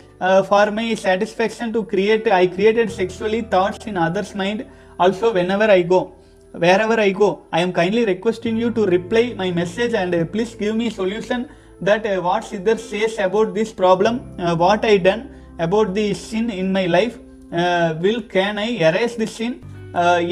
for 0.47 0.71
my 0.71 0.93
satisfaction 0.95 1.73
to 1.73 1.83
create? 1.83 2.27
I 2.27 2.47
created 2.47 2.91
sexually 2.91 3.41
thoughts 3.41 3.85
in 3.87 3.97
others' 3.97 4.33
mind 4.35 4.65
also 4.99 5.33
whenever 5.33 5.63
I 5.63 5.81
go. 5.81 6.13
Wherever 6.51 6.99
I 6.99 7.11
go, 7.11 7.45
I 7.53 7.61
am 7.61 7.71
kindly 7.71 8.05
requesting 8.05 8.57
you 8.57 8.71
to 8.71 8.85
reply 8.87 9.33
my 9.37 9.51
message 9.51 9.93
and 9.93 10.11
please 10.31 10.55
give 10.55 10.75
me 10.75 10.89
solution 10.89 11.47
that 11.81 12.03
what 12.23 12.43
Siddhar 12.43 12.79
says 12.79 13.17
about 13.19 13.53
this 13.53 13.71
problem, 13.71 14.19
what 14.57 14.83
I 14.83 14.97
done 14.97 15.29
about 15.59 15.93
the 15.93 16.13
sin 16.15 16.49
in 16.49 16.73
my 16.73 16.85
life, 16.87 17.19
will 18.01 18.21
can 18.23 18.57
I 18.59 18.67
erase 18.87 19.15
this 19.23 19.35
sin 19.41 19.55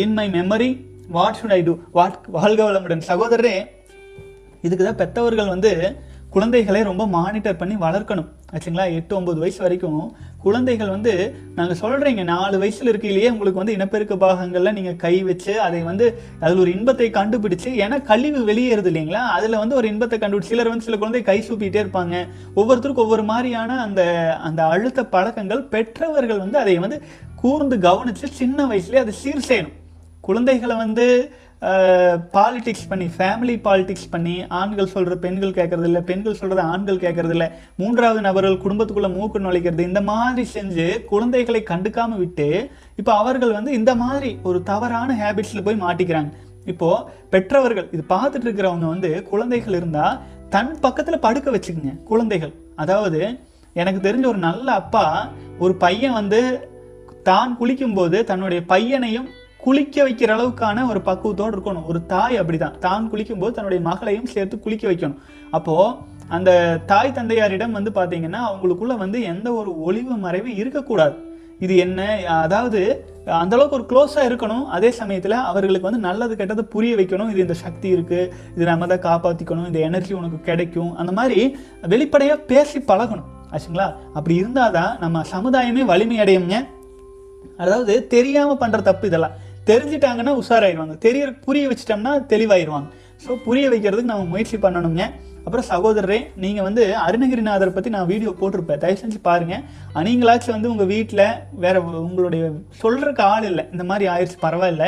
in 0.02 0.12
my 0.18 0.26
memory 0.36 0.68
what 1.16 1.38
should 1.38 1.54
I 1.56 1.60
do 1.68 1.74
what 1.98 2.18
வாழ்க 2.36 2.58
வளமுடன் 2.68 3.02
சகோதரரே 3.08 3.54
இதுக்கு 4.66 4.84
தான் 4.88 5.00
பெற்றவர்கள் 5.00 5.50
வந்து 5.54 5.72
குழந்தைகளை 6.38 6.80
ரொம்ப 6.88 7.04
monitor 7.18 7.60
பண்ணி 7.60 7.76
வளர்க்கணும் 7.84 8.28
ஆச்சுங்களா 8.56 8.84
எட்டு 8.98 9.14
ஒம்பது 9.20 9.38
வயசு 9.44 9.60
வரைக்கும் 9.64 9.96
குழந்தைகள் 10.44 10.92
வந்து 10.94 11.14
நாங்கள் 11.58 11.80
சொல்கிறீங்க 11.82 12.24
நாலு 12.32 12.56
வயசில் 12.64 12.90
இருக்கையிலேயே 12.92 13.30
உங்களுக்கு 13.36 13.62
வந்து 13.62 13.76
இனப்பெருக்க 13.78 14.16
பாகங்களில் 14.24 14.76
நீங்கள் 14.78 15.00
கை 15.06 15.14
வச்சு 15.30 15.54
அதை 15.68 15.80
வந்து 15.90 16.06
அதில் 16.44 16.62
ஒரு 16.66 16.72
இன்பத்தை 16.78 17.08
கண்டுபிடிச்சு 17.18 17.72
ஏன்னா 17.86 17.98
கழிவு 18.12 18.42
வெளியேறுது 18.50 18.90
இல்லைங்களா 18.92 19.24
அதில் 19.38 19.60
வந்து 19.62 19.78
ஒரு 19.80 19.90
இன்பத்தை 19.94 20.20
கண்டுபிடிச்சு 20.24 20.54
சிலர் 20.54 20.72
வந்து 20.74 20.88
சில 20.90 21.00
குழந்தை 21.04 21.24
கை 21.32 21.38
சூப்பிட்டே 21.48 21.82
இருப்பாங்க 21.84 22.16
ஒவ்வொருத்தருக்கும் 22.60 23.06
ஒவ்வொரு 23.08 23.26
மாதிரியான 23.32 23.80
அந்த 23.88 24.04
அந்த 24.50 24.62
அழுத்த 24.76 25.04
பழக்கங்கள் 25.16 25.68
பெற்றவர்கள் 25.74 26.44
வந்து 26.46 26.60
அதை 26.64 26.76
வந்து 26.86 27.00
கூர்ந்து 27.42 27.78
கவனித்து 27.90 28.30
சின்ன 28.42 28.68
வயசுலேயே 28.74 29.04
அதை 29.06 29.16
சீர் 29.24 29.48
செய்யணும் 29.50 29.76
குழந்தைகளை 30.30 30.78
வந்து 30.86 31.06
பாலிட்டிக்ஸ் 32.38 32.88
பண்ணி 32.90 33.06
ஃபேமிலி 33.16 33.54
பாலிட்டிக்ஸ் 33.68 34.10
பண்ணி 34.14 34.34
ஆண்கள் 34.58 34.92
சொல்கிற 34.96 35.14
பெண்கள் 35.24 35.56
கேட்கறது 35.60 35.88
இல்லை 35.90 36.02
பெண்கள் 36.10 36.38
சொல்கிறது 36.42 36.62
ஆண்கள் 36.74 37.02
கேட்கறது 37.06 37.34
இல்லை 37.36 37.48
மூன்றாவது 37.82 38.20
நபர்கள் 38.28 38.62
குடும்பத்துக்குள்ளே 38.66 39.10
மூக்கு 39.16 39.40
நுழைக்கிறது 39.46 39.88
இந்த 39.90 40.02
மாதிரி 40.12 40.44
செஞ்சு 40.56 40.86
குழந்தைகளை 41.12 41.62
கண்டுக்காமல் 41.72 42.22
விட்டு 42.24 42.48
இப்போ 43.02 43.12
அவர்கள் 43.22 43.56
வந்து 43.58 43.72
இந்த 43.80 43.94
மாதிரி 44.04 44.30
ஒரு 44.52 44.60
தவறான 44.72 45.10
ஹேபிட்ஸில் 45.22 45.66
போய் 45.68 45.82
மாட்டிக்கிறாங்க 45.86 46.32
இப்போது 46.74 47.04
பெற்றவர்கள் 47.34 47.88
இது 47.98 48.04
பார்த்துட்டு 48.14 48.48
இருக்கிறவங்க 48.48 48.88
வந்து 48.94 49.12
குழந்தைகள் 49.32 49.78
இருந்தால் 49.80 50.16
தன் 50.58 50.72
பக்கத்தில் 50.86 51.24
படுக்க 51.26 51.48
வச்சுக்கோங்க 51.58 51.96
குழந்தைகள் 52.12 52.54
அதாவது 52.84 53.22
எனக்கு 53.82 54.00
தெரிஞ்ச 54.08 54.26
ஒரு 54.34 54.40
நல்ல 54.50 54.68
அப்பா 54.82 55.06
ஒரு 55.64 55.74
பையன் 55.86 56.18
வந்து 56.20 56.40
தான் 57.32 57.52
குளிக்கும்போது 57.60 58.18
தன்னுடைய 58.30 58.60
பையனையும் 58.72 59.28
குளிக்க 59.68 59.98
வைக்கிற 60.08 60.32
அளவுக்கான 60.36 60.84
ஒரு 60.90 61.00
பக்குவத்தோடு 61.08 61.54
இருக்கணும் 61.56 61.86
ஒரு 61.92 62.00
தாய் 62.12 62.36
அப்படிதான் 62.42 62.76
தான் 62.86 63.08
குளிக்கும்போது 63.12 63.54
தன்னுடைய 63.56 63.80
மகளையும் 63.88 64.30
சேர்த்து 64.34 64.56
குளிக்க 64.66 64.86
வைக்கணும் 64.92 65.18
அப்போது 65.58 65.96
அந்த 66.36 66.52
தாய் 66.92 67.16
தந்தையாரிடம் 67.18 67.76
வந்து 67.78 67.92
பார்த்தீங்கன்னா 67.98 68.42
அவங்களுக்குள்ள 68.50 68.94
வந்து 69.02 69.18
எந்த 69.32 69.48
ஒரு 69.60 69.72
ஒளிவு 69.88 70.16
மறைவு 70.26 70.52
இருக்கக்கூடாது 70.62 71.16
இது 71.66 71.74
என்ன 71.86 72.02
அதாவது 72.46 72.80
அந்த 73.42 73.54
அளவுக்கு 73.58 73.78
ஒரு 73.80 73.86
க்ளோஸாக 73.92 74.28
இருக்கணும் 74.30 74.64
அதே 74.76 74.90
சமயத்தில் 75.02 75.36
அவர்களுக்கு 75.52 75.90
வந்து 75.90 76.02
நல்லது 76.08 76.34
கெட்டது 76.42 76.64
புரிய 76.76 76.94
வைக்கணும் 77.00 77.30
இது 77.34 77.42
இந்த 77.46 77.56
சக்தி 77.66 77.88
இருக்குது 77.96 78.30
இது 78.56 78.70
நம்ம 78.72 78.88
தான் 78.92 79.04
காப்பாற்றிக்கணும் 79.08 79.68
இந்த 79.70 79.82
எனர்ஜி 79.90 80.14
உனக்கு 80.20 80.40
கிடைக்கும் 80.50 80.92
அந்த 81.02 81.14
மாதிரி 81.20 81.40
வெளிப்படையாக 81.94 82.46
பேசி 82.52 82.80
பழகணும் 82.92 83.30
ஆச்சுங்களா 83.54 83.88
அப்படி 84.18 84.36
இருந்தால் 84.44 84.76
தான் 84.80 84.94
நம்ம 85.06 85.26
சமுதாயமே 85.36 85.84
அடையுங்க 86.26 86.56
அதாவது 87.64 87.94
தெரியாமல் 88.14 88.60
பண்ணுற 88.62 88.80
தப்பு 88.88 89.06
இதெல்லாம் 89.10 89.36
தெரிஞ்சிட்டாங்கன்னா 89.72 90.34
உஷாராயிருவாங்க 90.42 90.96
தெரிய 91.06 91.24
புரிய 91.46 91.64
வச்சிட்டோம்னா 91.72 92.12
தெளிவாயிடுவாங்க 92.34 92.88
ஸோ 93.24 93.32
புரிய 93.46 93.66
வைக்கிறதுக்கு 93.74 94.12
நம்ம 94.14 94.28
முயற்சி 94.34 94.58
பண்ணணுங்க 94.66 95.02
அப்புறம் 95.46 95.68
சகோதரரே 95.74 96.20
நீங்கள் 96.44 96.66
வந்து 96.68 96.84
அருணகிரிநாதரை 97.06 97.72
பற்றி 97.76 97.90
நான் 97.96 98.10
வீடியோ 98.14 98.32
போட்டிருப்பேன் 98.40 98.82
தயவு 98.84 99.00
செஞ்சு 99.02 99.20
பாருங்கள் 99.28 100.06
நீங்களாச்சும் 100.08 100.56
வந்து 100.56 100.72
உங்கள் 100.74 100.90
வீட்டில் 100.96 101.26
வேறு 101.64 101.80
உங்களுடைய 102.08 102.44
சொல்கிறக்கு 102.82 103.24
ஆள் 103.34 103.48
இல்லை 103.52 103.64
இந்த 103.74 103.84
மாதிரி 103.92 104.08
ஆயிடுச்சு 104.14 104.40
பரவாயில்ல 104.48 104.88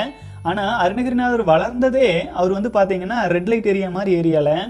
ஆனால் 0.50 0.74
அருணகிரிநாதர் 0.84 1.44
வளர்ந்ததே 1.54 2.10
அவர் 2.40 2.56
வந்து 2.58 2.72
பார்த்தீங்கன்னா 2.78 3.18
ரெட் 3.36 3.50
லைட் 3.54 3.70
ஏரியா 3.74 3.90
மாதிரி 3.98 4.12
ஏரியாவில் 4.22 4.62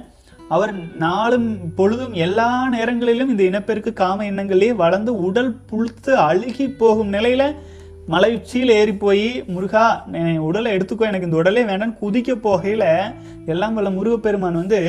அவர் 0.55 0.71
நாளும் 1.05 1.49
பொழுதும் 1.79 2.15
எல்லா 2.27 2.47
நேரங்களிலும் 2.75 3.31
இந்த 3.33 3.43
இனப்பெருக்கு 3.49 3.91
காம 4.03 4.23
எண்ணங்களே 4.31 4.69
வளர்ந்து 4.83 5.11
உடல் 5.27 5.51
புழுத்து 5.71 6.13
அழுகி 6.29 6.65
போகும் 6.81 7.11
நிலையில் 7.17 7.45
மலை 8.11 8.29
உச்சியில் 8.35 8.71
ஏறி 8.81 8.93
போய் 9.03 9.25
முருகா 9.53 9.81
உடலை 10.47 10.69
எடுத்துக்கோ 10.75 11.05
எனக்கு 11.09 11.27
இந்த 11.27 11.37
உடலே 11.41 11.63
வேண்டாம்னு 11.69 11.99
குதிக்க 12.03 12.33
போகையில் 12.45 12.87
எல்லாம் 13.53 13.75
வல்ல 13.77 13.89
முருகப்பெருமான் 13.97 14.59
வந்து 14.61 14.79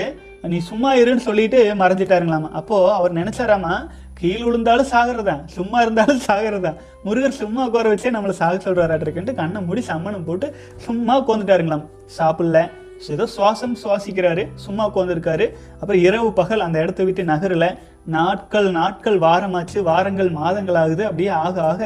நீ 0.52 0.58
சும்மா 0.70 0.90
இருன்னு 1.00 1.26
சொல்லிட்டு 1.28 1.58
மறைஞ்சிட்டாருங்களாமா 1.82 2.48
அப்போது 2.60 2.88
அவர் 2.98 3.18
நினச்சாராமா 3.20 3.72
கீழ் 4.20 4.44
விழுந்தாலும் 4.46 4.90
சாகிறதா 4.94 5.34
சும்மா 5.56 5.78
இருந்தாலும் 5.86 6.22
சாகிறதா 6.28 6.72
முருகர் 7.06 7.40
சும்மா 7.42 7.60
உட்கார 7.70 7.92
வச்சே 7.94 8.14
நம்மளை 8.16 8.34
சாக 8.42 8.56
சொல்கிறாராட்டிருக்குன்ட்டு 8.66 9.38
கண்ணை 9.40 9.62
மூடி 9.70 9.82
சம்மணம் 9.92 10.26
போட்டு 10.30 10.48
சும்மா 10.86 11.14
உட்காந்துட்டாருங்களாம் 11.22 11.86
சாப்பிடல 12.18 12.62
ஸோ 13.04 13.08
ஏதோ 13.16 13.24
சுவாசம் 13.34 13.74
சுவாசிக்கிறாரு 13.82 14.42
சும்மா 14.64 14.82
உட்காந்துருக்காரு 14.90 15.44
அப்புறம் 15.80 16.02
இரவு 16.08 16.28
பகல் 16.40 16.64
அந்த 16.64 16.76
இடத்த 16.84 17.02
விட்டு 17.08 17.22
நகரலை 17.32 17.70
நாட்கள் 18.16 18.68
நாட்கள் 18.80 19.16
வாரமாச்சு 19.24 19.78
வாரங்கள் 19.88 20.30
மாதங்கள் 20.40 20.78
ஆகுது 20.82 21.02
அப்படியே 21.08 21.30
ஆக 21.44 21.56
ஆக 21.70 21.82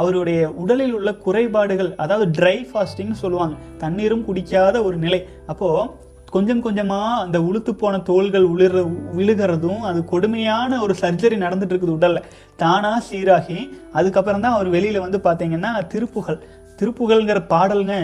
அவருடைய 0.00 0.40
உடலில் 0.62 0.94
உள்ள 0.98 1.10
குறைபாடுகள் 1.24 1.90
அதாவது 2.04 2.26
ட்ரை 2.38 2.56
ஃபாஸ்டிங்னு 2.70 3.16
சொல்லுவாங்க 3.24 3.56
தண்ணீரும் 3.82 4.24
குடிக்காத 4.28 4.76
ஒரு 4.88 4.98
நிலை 5.04 5.20
அப்போது 5.54 5.88
கொஞ்சம் 6.34 6.64
கொஞ்சமாக 6.66 7.12
அந்த 7.24 7.38
உளுத்து 7.48 7.72
போன 7.82 8.00
தோள்கள் 8.10 8.46
உளிர 8.54 8.72
விழுகிறதும் 9.18 9.84
அது 9.90 10.00
கொடுமையான 10.14 10.78
ஒரு 10.86 10.94
சர்ஜரி 11.02 11.36
நடந்துட்டு 11.44 11.74
இருக்குது 11.74 11.96
உடலில் 11.98 12.26
தானாக 12.62 12.98
சீராகி 13.08 13.60
அதுக்கப்புறம் 14.00 14.44
தான் 14.46 14.56
அவர் 14.58 14.74
வெளியில் 14.76 15.04
வந்து 15.06 15.20
பார்த்தீங்கன்னா 15.28 15.72
திருப்புகழ் 15.94 16.40
திருப்புகழ்ங்கிற 16.80 17.40
பாடலுங்க 17.54 17.94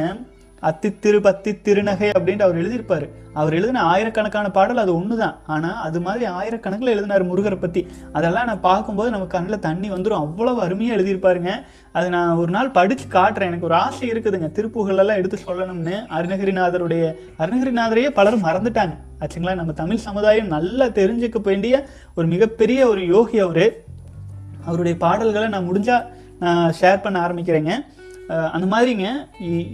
அத்தித்திரு 0.68 1.18
பத்தி 1.27 1.50
திருநகை 1.66 2.09
அப்படின்ட்டு 2.16 2.44
அவர் 2.46 2.59
எழுதியிருப்பார் 2.61 3.05
அவர் 3.40 3.55
எழுதின 3.59 3.83
ஆயிரக்கணக்கான 3.92 4.46
பாடல் 4.57 4.81
அது 4.83 4.92
ஒன்று 4.98 5.14
தான் 5.20 5.37
ஆனால் 5.55 5.79
அது 5.87 5.98
மாதிரி 6.05 6.24
ஆயிரக்கணக்கில் 6.40 6.92
எழுதினார் 6.92 7.22
முருகரை 7.31 7.59
பற்றி 7.64 7.81
அதெல்லாம் 8.18 8.48
நான் 8.50 8.62
பார்க்கும்போது 8.68 9.09
நம்ம 9.14 9.27
கண்ணில் 9.35 9.62
தண்ணி 9.66 9.88
வந்துடும் 9.94 10.20
அவ்வளோ 10.24 10.53
அருமையாக 10.66 10.96
எழுதியிருப்பாருங்க 10.96 11.53
அது 11.98 12.07
நான் 12.16 12.38
ஒரு 12.42 12.50
நாள் 12.57 12.74
படித்து 12.79 13.07
காட்டுறேன் 13.16 13.50
எனக்கு 13.53 13.68
ஒரு 13.70 13.77
ஆசை 13.85 14.05
இருக்குதுங்க 14.12 14.48
திருப்புகழெல்லாம் 14.59 15.20
எடுத்து 15.22 15.40
சொல்லணும்னு 15.46 15.96
அருணகிரிநாதருடைய 16.18 17.05
அருணகிரிநாதரையே 17.44 18.12
பலரும் 18.18 18.46
மறந்துட்டாங்க 18.48 18.94
ஆச்சுங்களா 19.24 19.57
நம்ம 19.62 19.74
தமிழ் 19.83 20.05
சமுதாயம் 20.09 20.53
நல்லா 20.57 20.88
தெரிஞ்சுக்க 21.00 21.42
வேண்டிய 21.50 21.74
ஒரு 22.18 22.29
மிகப்பெரிய 22.37 22.81
ஒரு 22.92 23.03
யோகி 23.14 23.38
அவர் 23.46 23.66
அவருடைய 24.68 24.96
பாடல்களை 25.05 25.48
நான் 25.57 25.68
முடிஞ்சால் 25.72 26.07
நான் 26.44 26.62
ஷேர் 26.79 27.03
பண்ண 27.05 27.16
ஆரம்பிக்கிறேங்க 27.27 27.72
அந்த 28.57 28.67
மாதிரிங்க 28.75 29.07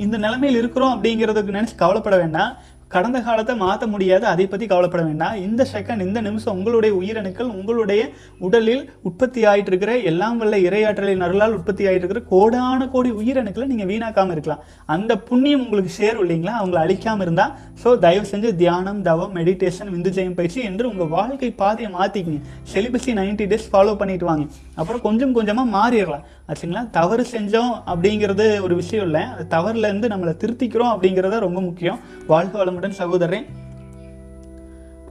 இந்த 0.07 0.17
நிலைமையில் 0.27 0.61
இருக்கிறோம் 0.65 0.95
அப்படிங்கிறதுக்கு 0.97 1.59
நினச்சி 1.59 1.77
கவலைப்பட 1.85 2.17
வேண்டாம் 2.25 2.53
கடந்த 2.95 3.19
காலத்தை 3.27 3.55
மாற்ற 3.63 3.85
முடியாது 3.93 4.25
அதை 4.31 4.45
பற்றி 4.53 4.67
கவலைப்பட 4.71 5.03
வேண்டாம் 5.09 5.35
இந்த 5.47 5.63
செகண்ட் 5.73 6.05
இந்த 6.07 6.21
நிமிஷம் 6.27 6.55
உங்களுடைய 6.59 6.93
உயிரணுக்கள் 7.01 7.51
உங்களுடைய 7.59 8.01
உடலில் 8.47 8.83
உற்பத்தி 9.09 9.41
ஆகிட்டு 9.51 9.71
இருக்கிற 9.73 9.93
எல்லாம் 10.11 10.39
வல்ல 10.41 10.57
இரையாற்றலின் 10.65 11.23
அருளால் 11.27 11.55
உற்பத்தி 11.59 11.85
ஆகிட்டு 11.89 12.05
இருக்கிற 12.05 12.23
கோடான 12.33 12.89
கோடி 12.95 13.11
உயிரணுக்களை 13.21 13.67
நீங்கள் 13.73 13.89
வீணாக்காமல் 13.91 14.35
இருக்கலாம் 14.37 14.65
அந்த 14.95 15.13
புண்ணியம் 15.29 15.63
உங்களுக்கு 15.67 15.93
சேரும் 16.01 16.23
இல்லைங்களா 16.25 16.55
அவங்களை 16.61 16.81
அழிக்காமல் 16.87 17.25
இருந்தால் 17.27 17.53
ஸோ 17.83 17.93
தயவு 18.07 18.27
செஞ்சு 18.33 18.51
தியானம் 18.63 19.01
தவம் 19.11 19.33
மெடிடேஷன் 19.41 19.93
விந்து 19.97 20.13
ஜெயம் 20.19 20.37
பயிற்சி 20.41 20.61
என்று 20.71 20.85
உங்கள் 20.93 21.13
வாழ்க்கை 21.17 21.53
பாதையை 21.63 21.93
மாற்றிக்கிங்க 21.99 22.43
செலிபஸி 22.73 23.15
நைன்டி 23.21 23.47
டேஸ் 23.53 23.71
ஃபாலோ 23.75 23.95
பண்ணிட்டு 24.03 24.29
வாங்க 24.33 24.47
அப்புறம் 24.81 25.05
கொஞ்சம் 25.07 25.37
கொஞ்சமாக 25.39 25.69
மாறிடலாம் 25.79 26.27
ஆச்சுங்களா 26.53 26.83
தவறு 26.99 27.23
செஞ்சோம் 27.35 27.73
அப்படிங்கிறது 27.93 28.45
ஒரு 28.67 28.75
விஷயம் 28.83 29.05
இல்லை 29.09 29.23
அது 29.35 29.43
தவறுலேருந்து 29.57 30.09
நம்மளை 30.13 30.33
திருத்திக்கிறோம் 30.43 30.93
அப்படிங்கிறத 30.95 31.37
ரொம்ப 31.47 31.61
முக்கியம் 31.69 31.99
வாழ்க 32.33 32.53
வளமுடன் 32.61 32.97
சகோதரன் 33.03 33.47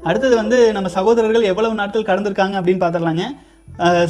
அடுத்தது 0.10 0.36
வந்து 0.42 0.58
நம்ம 0.76 0.90
சகோதரர்கள் 0.98 1.50
எவ்வளவு 1.52 1.80
நாட்கள் 1.82 2.10
கடந்திருக்காங்க 2.10 2.58
அப்படின்னு 2.60 2.84
பார்த்துடலாங்க 2.84 3.26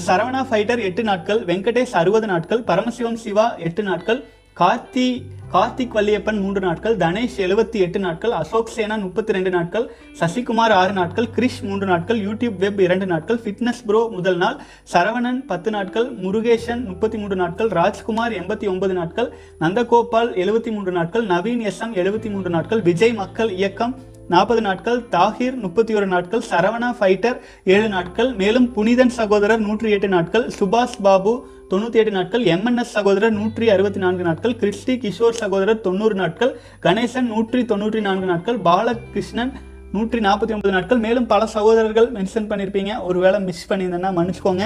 சரவணா 0.08 0.42
ஃபைட்டர் 0.50 0.82
எட்டு 0.90 1.02
நாட்கள் 1.12 1.40
வெங்கடேஷ் 1.52 1.96
அறுபது 2.02 2.28
நாட்கள் 2.34 2.62
பரமசிவம் 2.70 3.20
சிவா 3.24 3.46
எட்டு 3.68 3.82
நாட்கள் 3.90 4.20
கார்த்தி 4.62 5.06
கார்த்திக் 5.54 5.94
வல்லியப்பன் 5.98 6.40
மூன்று 6.44 6.62
நாட்கள் 6.66 6.96
தனேஷ் 7.04 7.36
எழுபத்தி 7.44 7.78
எட்டு 7.84 8.00
நாட்கள் 8.06 8.34
அசோக் 8.40 8.72
சேனா 8.74 8.96
முப்பத்தி 9.04 9.32
ரெண்டு 9.36 9.52
நாட்கள் 9.56 9.86
சசிகுமார் 10.20 10.74
ஆறு 10.80 10.94
நாட்கள் 10.98 11.30
கிரிஷ் 11.36 11.60
மூன்று 11.68 11.86
நாட்கள் 11.92 12.20
யூடியூப் 12.26 12.58
வெப் 12.64 12.82
இரண்டு 12.86 13.06
நாட்கள் 13.12 13.40
ஃபிட்னஸ் 13.44 13.82
ப்ரோ 13.88 14.02
முதல் 14.16 14.38
நாள் 14.44 14.58
சரவணன் 14.94 15.40
பத்து 15.52 15.72
நாட்கள் 15.76 16.08
முருகேஷன் 16.24 16.82
முப்பத்தி 16.92 17.20
மூன்று 17.22 17.38
நாட்கள் 17.44 17.70
ராஜ்குமார் 17.80 18.36
எண்பத்தி 18.40 18.68
ஒன்பது 18.74 18.96
நாட்கள் 19.00 19.30
நந்தகோபால் 19.64 20.32
எழுபத்தி 20.46 20.74
மூன்று 20.78 20.94
நாட்கள் 21.00 21.26
நவீன் 21.34 21.64
எம் 21.72 21.96
எழுபத்தி 22.04 22.32
மூன்று 22.34 22.52
நாட்கள் 22.58 22.84
விஜய் 22.90 23.18
மக்கள் 23.22 23.54
இயக்கம் 23.62 23.94
நாற்பது 24.34 24.64
நாட்கள் 24.68 25.00
தாகிர் 25.16 25.58
முப்பத்தி 25.66 25.94
ஒரு 26.00 26.10
நாட்கள் 26.16 26.44
சரவணா 26.52 26.90
ஃபைட்டர் 26.98 27.40
ஏழு 27.76 27.88
நாட்கள் 27.96 28.32
மேலும் 28.44 28.68
புனிதன் 28.76 29.16
சகோதரர் 29.22 29.64
நூற்றி 29.70 29.94
எட்டு 29.96 30.10
நாட்கள் 30.18 30.46
சுபாஷ் 30.58 31.00
பாபு 31.08 31.34
தொண்ணூற்றி 31.72 31.98
எட்டு 32.02 32.12
நாட்கள் 32.18 32.44
எம்என்எஸ் 32.54 32.94
சகோதரர் 32.98 33.36
நூற்றி 33.40 33.66
அறுபத்தி 33.74 34.00
நான்கு 34.04 34.24
நாட்கள் 34.28 34.54
கிறிஸ்டி 34.62 34.94
கிஷோர் 35.02 35.38
சகோதரர் 35.42 35.84
தொண்ணூறு 35.88 36.16
நாட்கள் 36.22 36.52
கணேசன் 36.86 37.30
நூற்றி 37.34 37.60
தொண்ணூற்றி 37.72 38.00
நான்கு 38.08 38.28
நாட்கள் 38.32 38.58
பாலகிருஷ்ணன் 38.68 39.52
நூற்றி 39.96 40.20
நாற்பத்தி 40.28 40.54
ஒன்பது 40.56 40.74
நாட்கள் 40.78 41.04
மேலும் 41.06 41.28
பல 41.34 41.44
சகோதரர்கள் 41.56 42.08
மென்ஷன் 42.18 42.50
பண்ணியிருப்பீங்க 42.52 42.94
ஒருவேளை 43.10 43.38
மிஸ் 43.48 43.68
பண்ணியிருந்தேன்னா 43.72 44.12
மன்னிச்சுக்கோங்க 44.18 44.66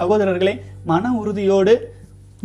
சகோதரர்களே 0.00 0.54
மன 0.92 1.12
உறுதியோடு 1.20 1.74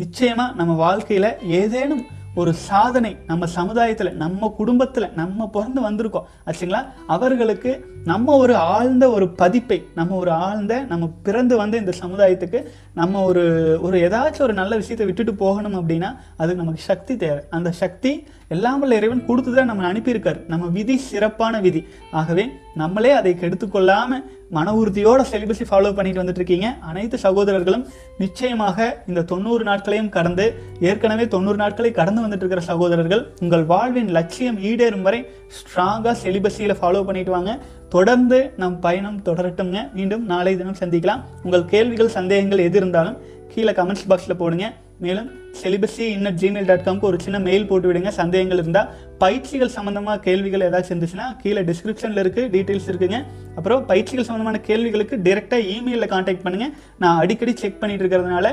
நிச்சயமாக 0.03 0.55
நம்ம 0.59 0.71
வாழ்க்கையில் 0.85 1.29
ஏதேனும் 1.61 2.05
ஒரு 2.41 2.51
சாதனை 2.69 3.11
நம்ம 3.29 3.43
சமுதாயத்தில் 3.57 4.15
நம்ம 4.23 4.49
குடும்பத்தில் 4.59 5.11
நம்ம 5.21 5.47
பிறந்து 5.55 5.79
வந்திருக்கோம் 5.87 6.27
ஆச்சுங்களா 6.49 6.81
அவர்களுக்கு 7.15 7.71
நம்ம 8.09 8.33
ஒரு 8.41 8.53
ஆழ்ந்த 8.73 9.05
ஒரு 9.15 9.25
பதிப்பை 9.39 9.77
நம்ம 9.99 10.11
ஒரு 10.23 10.31
ஆழ்ந்த 10.47 10.73
நம்ம 10.91 11.05
பிறந்து 11.25 11.55
வந்த 11.61 11.75
இந்த 11.83 11.93
சமுதாயத்துக்கு 12.01 12.59
நம்ம 12.99 13.21
ஒரு 13.29 13.43
ஒரு 13.85 13.95
ஏதாச்சும் 14.07 14.45
ஒரு 14.47 14.53
நல்ல 14.61 14.73
விஷயத்தை 14.81 15.05
விட்டுட்டு 15.09 15.33
போகணும் 15.43 15.75
அப்படின்னா 15.79 16.09
அதுக்கு 16.41 16.61
நமக்கு 16.63 16.83
சக்தி 16.91 17.13
தேவை 17.25 17.41
அந்த 17.57 17.69
சக்தி 17.81 18.11
எல்லாம் 18.55 18.85
இறைவன் 18.99 19.25
கொடுத்து 19.29 19.51
தான் 19.59 19.69
நம்ம 19.71 19.85
அனுப்பியிருக்காரு 19.91 20.39
நம்ம 20.51 20.67
விதி 20.77 20.95
சிறப்பான 21.09 21.55
விதி 21.67 21.81
ஆகவே 22.19 22.45
நம்மளே 22.81 23.11
அதை 23.19 23.31
கெடுத்துக்கொள்ளாமல் 23.43 24.23
மன 24.57 24.73
உறுதியோட 24.81 25.21
செலிபஸை 25.31 25.65
ஃபாலோ 25.69 25.89
பண்ணிட்டு 25.97 26.21
வந்துட்டு 26.21 26.41
இருக்கீங்க 26.41 26.67
அனைத்து 26.89 27.17
சகோதரர்களும் 27.27 27.83
நிச்சயமாக 28.23 28.77
இந்த 29.09 29.21
தொண்ணூறு 29.31 29.63
நாட்களையும் 29.69 30.11
கடந்து 30.17 30.45
ஏற்கனவே 30.89 31.25
தொண்ணூறு 31.33 31.57
நாட்களை 31.63 31.89
கடந்து 31.99 32.23
வந்துட்டு 32.25 32.43
இருக்கிற 32.45 32.63
சகோதரர்கள் 32.71 33.23
உங்கள் 33.45 33.65
வாழ்வின் 33.73 34.11
லட்சியம் 34.19 34.59
ஈடேறும் 34.69 35.05
வரை 35.09 35.19
ஸ்ட்ராங்காக 35.57 36.15
செலிபஸியில் 36.23 36.79
ஃபாலோ 36.81 37.01
பண்ணிட்டு 37.09 37.33
வாங்க 37.37 37.51
தொடர்ந்து 37.97 38.37
நம் 38.61 38.75
பயணம் 38.83 39.19
தொடரட்டும்ங்க 39.27 39.79
மீண்டும் 39.97 40.23
நாளை 40.31 40.51
தினம் 40.59 40.79
சந்திக்கலாம் 40.81 41.21
உங்கள் 41.45 41.63
கேள்விகள் 41.71 42.15
சந்தேகங்கள் 42.15 42.63
எது 42.67 42.77
இருந்தாலும் 42.81 43.15
கீழே 43.53 43.71
கமெண்ட்ஸ் 43.77 44.07
பாக்ஸில் 44.09 44.39
போடுங்க 44.41 44.65
மேலும் 45.03 45.29
செலிபஸி 45.61 46.05
இன்னட் 46.15 46.37
ஜிமெயில் 46.41 46.67
டாட் 46.69 46.85
காம்க்கு 46.85 47.07
ஒரு 47.09 47.17
சின்ன 47.25 47.37
மெயில் 47.47 47.67
போட்டு 47.69 47.89
விடுங்க 47.89 48.11
சந்தேகங்கள் 48.19 48.61
இருந்தால் 48.63 48.91
பயிற்சிகள் 49.23 49.73
சம்மந்தமாக 49.77 50.21
கேள்விகள் 50.27 50.65
ஏதாச்சும் 50.67 50.93
இருந்துச்சுன்னா 50.93 51.27
கீழே 51.41 51.63
டிஸ்கிரிப்ஷனில் 51.69 52.21
இருக்குது 52.23 52.49
டீட்டெயில்ஸ் 52.55 52.89
இருக்குங்க 52.93 53.19
அப்புறம் 53.57 53.83
பயிற்சிகள் 53.91 54.27
சம்மந்தமான 54.29 54.59
கேள்விகளுக்கு 54.69 55.17
டேரெக்டாக 55.27 55.69
இமெயிலில் 55.75 56.11
காண்டாக்ட் 56.15 56.45
பண்ணுங்கள் 56.47 56.73
நான் 57.03 57.21
அடிக்கடி 57.25 57.55
செக் 57.63 57.81
பண்ணிட்டு 57.83 58.03
இருக்கிறதுனால 58.05 58.49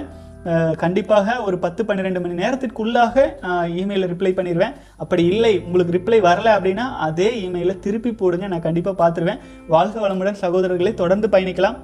கண்டிப்பாக 0.82 1.34
ஒரு 1.46 1.56
பத்து 1.64 1.82
பன்னிரெண்டு 1.88 2.20
மணி 2.24 2.34
நேரத்திற்குள்ளாக 2.42 3.24
நான் 3.44 3.72
இமெயிலில் 3.82 4.10
ரிப்ளை 4.14 4.32
பண்ணிடுவேன் 4.40 4.76
அப்படி 5.04 5.24
இல்லை 5.32 5.52
உங்களுக்கு 5.66 5.96
ரிப்ளை 5.98 6.18
வரல 6.28 6.54
அப்படின்னா 6.56 6.86
அதே 7.08 7.30
இமெயிலை 7.46 7.76
திருப்பி 7.86 8.12
போடுங்க 8.22 8.48
நான் 8.52 8.66
கண்டிப்பாக 8.68 9.00
பார்த்துருவேன் 9.02 9.42
வாழ்க 9.76 9.96
வளமுடன் 10.04 10.42
சகோதரர்களை 10.44 10.94
தொடர்ந்து 11.02 11.34
பயணிக்கலாம் 11.36 11.78